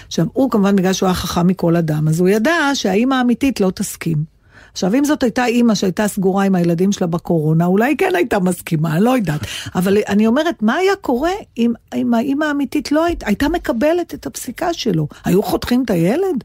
עכשיו, 0.08 0.26
הוא 0.34 0.52
כמובן, 0.52 0.76
בגלל 0.76 0.94
שהוא 0.94 1.08
היה 1.08 1.14
חכם 1.14 1.48
מכל 1.48 1.76
אדם, 1.76 2.08
אז 2.08 2.20
הוא 2.20 2.30
ידע 2.30 2.54
שהאימא 2.74 3.16
האמיתית 3.16 3.62
לא 3.62 3.72
תסכים. 3.76 4.39
עכשיו, 4.72 4.94
אם 4.96 5.06
זאת 5.06 5.24
הייתה 5.24 5.46
אימא 5.46 5.76
שהייתה 5.76 6.08
סגורה 6.08 6.44
עם 6.46 6.56
הילדים 6.56 6.92
שלה 6.92 7.08
בקורונה, 7.08 7.66
אולי 7.66 7.96
כן 7.98 8.12
הייתה 8.16 8.40
מסכימה, 8.40 8.96
אני 8.96 9.04
לא 9.04 9.16
יודעת. 9.18 9.42
אבל 9.76 9.98
אני 10.08 10.28
אומרת, 10.28 10.62
מה 10.64 10.76
היה 10.76 10.96
קורה 11.02 11.32
אם, 11.58 11.74
אם 11.96 12.14
האימא 12.14 12.46
האמיתית 12.46 12.92
לא 12.92 13.06
היית, 13.06 13.24
הייתה 13.28 13.50
מקבלת 13.50 14.14
את 14.14 14.26
הפסיקה 14.26 14.74
שלו? 14.74 15.08
היו 15.26 15.44
חותכים 15.44 15.84
את 15.86 15.90
הילד? 15.90 16.44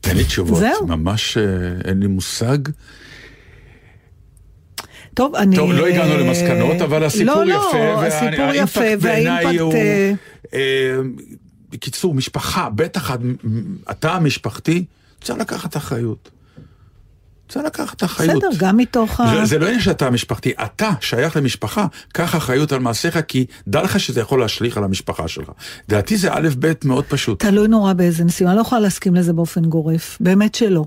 תן 0.00 0.16
לי 0.16 0.24
תשובות, 0.24 0.58
זהו. 0.58 0.86
ממש 0.86 1.36
אה, 1.36 1.42
אין 1.84 2.00
לי 2.00 2.06
מושג. 2.06 2.58
טוב, 5.14 5.34
אני... 5.34 5.56
טוב, 5.56 5.72
לא 5.72 5.86
הגענו 5.86 6.18
למסקנות, 6.18 6.80
אבל 6.80 7.04
הסיפור 7.04 7.34
לא, 7.44 7.54
יפה, 7.54 7.78
לא, 7.78 8.04
הסיפור 8.06 8.54
יפה, 8.54 8.80
והאימפקט... 9.00 9.60
הוא... 9.60 9.74
אה, 9.74 10.12
אה, 10.54 10.96
בקיצור, 11.70 12.14
משפחה, 12.14 12.68
בטח 12.74 13.10
את- 13.10 13.20
אתה 13.90 14.12
המשפחתי, 14.12 14.84
צריך 15.20 15.38
לקחת 15.38 15.76
אחריות. 15.76 16.30
צריך 17.50 17.64
לקחת 17.66 18.04
אחריות. 18.04 18.42
בסדר, 18.44 18.66
גם 18.66 18.76
מתוך 18.76 19.20
ה... 19.20 19.36
זה, 19.36 19.44
זה 19.44 19.58
לא 19.58 19.66
עניין 19.66 19.80
שאתה 19.80 20.06
המשפחתי, 20.06 20.52
אתה 20.64 20.90
שייך 21.00 21.36
למשפחה, 21.36 21.86
קח 22.12 22.36
אחריות 22.36 22.72
על 22.72 22.78
מעשיך, 22.78 23.18
כי 23.28 23.46
דע 23.68 23.82
לך 23.82 24.00
שזה 24.00 24.20
יכול 24.20 24.40
להשליך 24.40 24.76
על 24.76 24.84
המשפחה 24.84 25.28
שלך. 25.28 25.50
לדעתי 25.88 26.16
זה 26.16 26.32
א' 26.32 26.48
ב' 26.58 26.72
מאוד 26.84 27.04
פשוט. 27.04 27.40
תלוי 27.42 27.68
נורא 27.68 27.92
באיזה 27.92 28.24
נסיעה, 28.24 28.50
אני 28.50 28.56
לא 28.56 28.62
יכולה 28.62 28.80
להסכים 28.80 29.14
לזה 29.14 29.32
באופן 29.32 29.64
גורף, 29.64 30.16
באמת 30.20 30.54
שלא. 30.54 30.84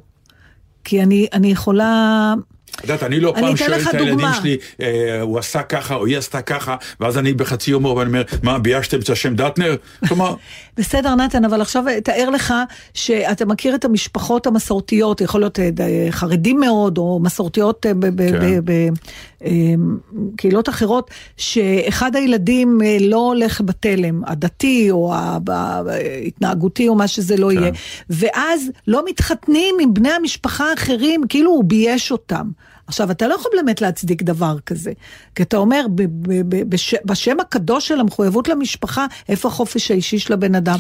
כי 0.84 1.04
אני, 1.04 1.28
אני 1.34 1.52
יכולה... 1.52 2.34
את 2.76 2.82
יודעת, 2.82 3.04
אני 3.04 3.20
לא 3.20 3.34
אני 3.36 3.42
פעם 3.42 3.58
שואל 3.58 3.74
את 3.74 3.94
הילדים 3.94 4.14
דוגמה. 4.14 4.34
שלי, 4.34 4.58
אה, 4.82 5.22
הוא 5.22 5.40
עשה 5.40 5.64
ככה 5.64 5.96
או 5.96 6.06
היא 6.06 6.18
עשתה 6.18 6.42
ככה, 6.42 6.76
ואז 7.00 7.18
אני 7.18 7.34
בחצי 7.34 7.72
הומור 7.72 7.96
ואני 7.96 8.08
אומר, 8.08 8.24
מה, 8.44 8.60
ביישתם 8.60 9.00
את 9.00 9.10
השם 9.10 9.36
דטנר? 9.36 9.76
כלומר, 10.08 10.36
בסדר, 10.78 11.16
נתן, 11.16 11.46
אבל 11.46 11.62
עכשיו 11.62 11.84
תאר 12.04 12.30
לך 12.30 12.54
שאתה 12.94 13.46
מכיר 13.46 13.76
את 13.76 13.86
המשפחות 13.86 14.48
המסורתיות, 14.48 15.22
יכול 15.22 15.42
להיות 15.42 15.60
אה, 15.60 15.70
ד- 15.72 16.10
חרדים 16.10 16.60
מאוד, 16.60 16.98
או 16.98 17.20
מסורתיות 17.24 17.86
אה, 17.86 17.92
כן. 18.18 18.60
בקהילות 20.34 20.70
אחרות, 20.70 21.12
שאחד 21.38 22.16
הילדים 22.16 22.80
אה, 22.86 22.98
לא 23.02 23.18
הולך 23.18 23.62
בתלם, 23.66 24.22
הדתי 24.26 24.92
או 24.92 25.14
ההתנהגותי 25.16 26.88
או 26.88 26.96
מה 26.96 27.08
שזה 27.08 27.38
לא 27.38 27.50
כן. 27.50 27.58
יהיה, 27.62 27.72
ואז 28.10 28.62
לא 28.88 29.04
מתחתנים 29.10 29.76
עם 29.82 29.94
בני 29.94 30.12
המשפחה 30.12 30.70
האחרים, 30.70 31.22
כאילו 31.30 31.52
הוא 31.52 31.64
בייש 31.64 32.12
אותם. 32.12 32.48
עכשיו, 32.88 33.12
אתה 33.12 33.28
לא 33.28 33.36
יכול 33.36 33.52
באמת 33.56 33.82
להצדיק 33.82 34.22
דבר 34.22 34.60
כזה. 34.66 34.92
כי 35.36 35.44
אתה 35.44 35.58
אומר, 35.58 35.86
בשם 37.06 37.40
הקדוש 37.40 37.88
של 37.88 38.00
המחויבות 38.00 38.48
למשפחה, 38.48 39.06
איפה 39.30 39.48
החופש 39.48 39.92
האישי 39.92 40.20
של 40.20 40.34
הבן 40.34 40.56
אדם? 40.56 40.78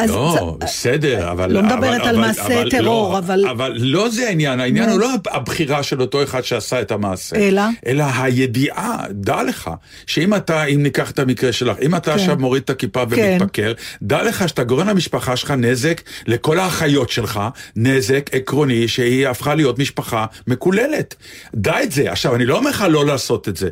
אז 0.00 0.10
לא, 0.10 0.56
זה- 0.60 0.66
בסדר, 0.66 1.30
אבל... 1.30 1.52
לא 1.52 1.62
מדברת 1.62 1.80
אבל- 2.00 2.08
על 2.08 2.16
אבל- 2.16 2.26
מעשה 2.26 2.46
אבל 2.60 2.70
טרור, 2.70 3.12
לא, 3.12 3.18
אבל- 3.18 3.44
אבל 3.50 3.72
לא 3.76 4.08
זה 4.08 4.28
העניין, 4.28 4.60
העניין 4.60 4.86
נו. 4.86 4.92
הוא 4.92 5.00
לא 5.00 5.08
הבחירה 5.30 5.82
של 5.82 6.00
אותו 6.00 6.22
אחד 6.22 6.44
שעשה 6.44 6.80
את 6.80 6.90
המעשה. 6.92 7.36
אלא? 7.36 7.62
אלא 7.86 8.04
הידיעה, 8.16 8.98
דע 9.10 9.42
לך, 9.42 9.70
שאם 10.06 10.34
אתה, 10.34 10.64
אם 10.64 10.82
ניקח 10.82 11.10
את 11.10 11.18
המקרה 11.18 11.52
שלך, 11.52 11.76
אם 11.82 11.94
אתה 11.94 12.14
עכשיו 12.14 12.36
מוריד 12.38 12.62
את 12.62 12.70
הכיפה 12.70 13.02
כן. 13.14 13.36
ומתפקר, 13.40 13.72
דע 14.02 14.22
לך 14.22 14.48
שאתה 14.48 14.64
גורם 14.64 14.88
למשפחה 14.88 15.36
שלך 15.36 15.50
נזק, 15.50 16.00
לכל 16.26 16.58
האחיות 16.58 17.10
שלך, 17.10 17.40
נזק 17.76 18.30
עקרוני 18.32 18.88
שהיא 18.88 19.28
הפכה 19.28 19.54
להיות 19.54 19.78
משפחה 19.78 20.26
מקוללת. 20.46 21.14
דע 21.54 21.82
את 21.82 21.92
זה. 21.92 22.12
עכשיו, 22.12 22.34
אני 22.34 22.46
לא 22.46 22.56
אומר 22.58 22.70
לך 22.70 22.84
לא 22.90 23.06
לעשות 23.06 23.48
את 23.48 23.56
זה. 23.56 23.68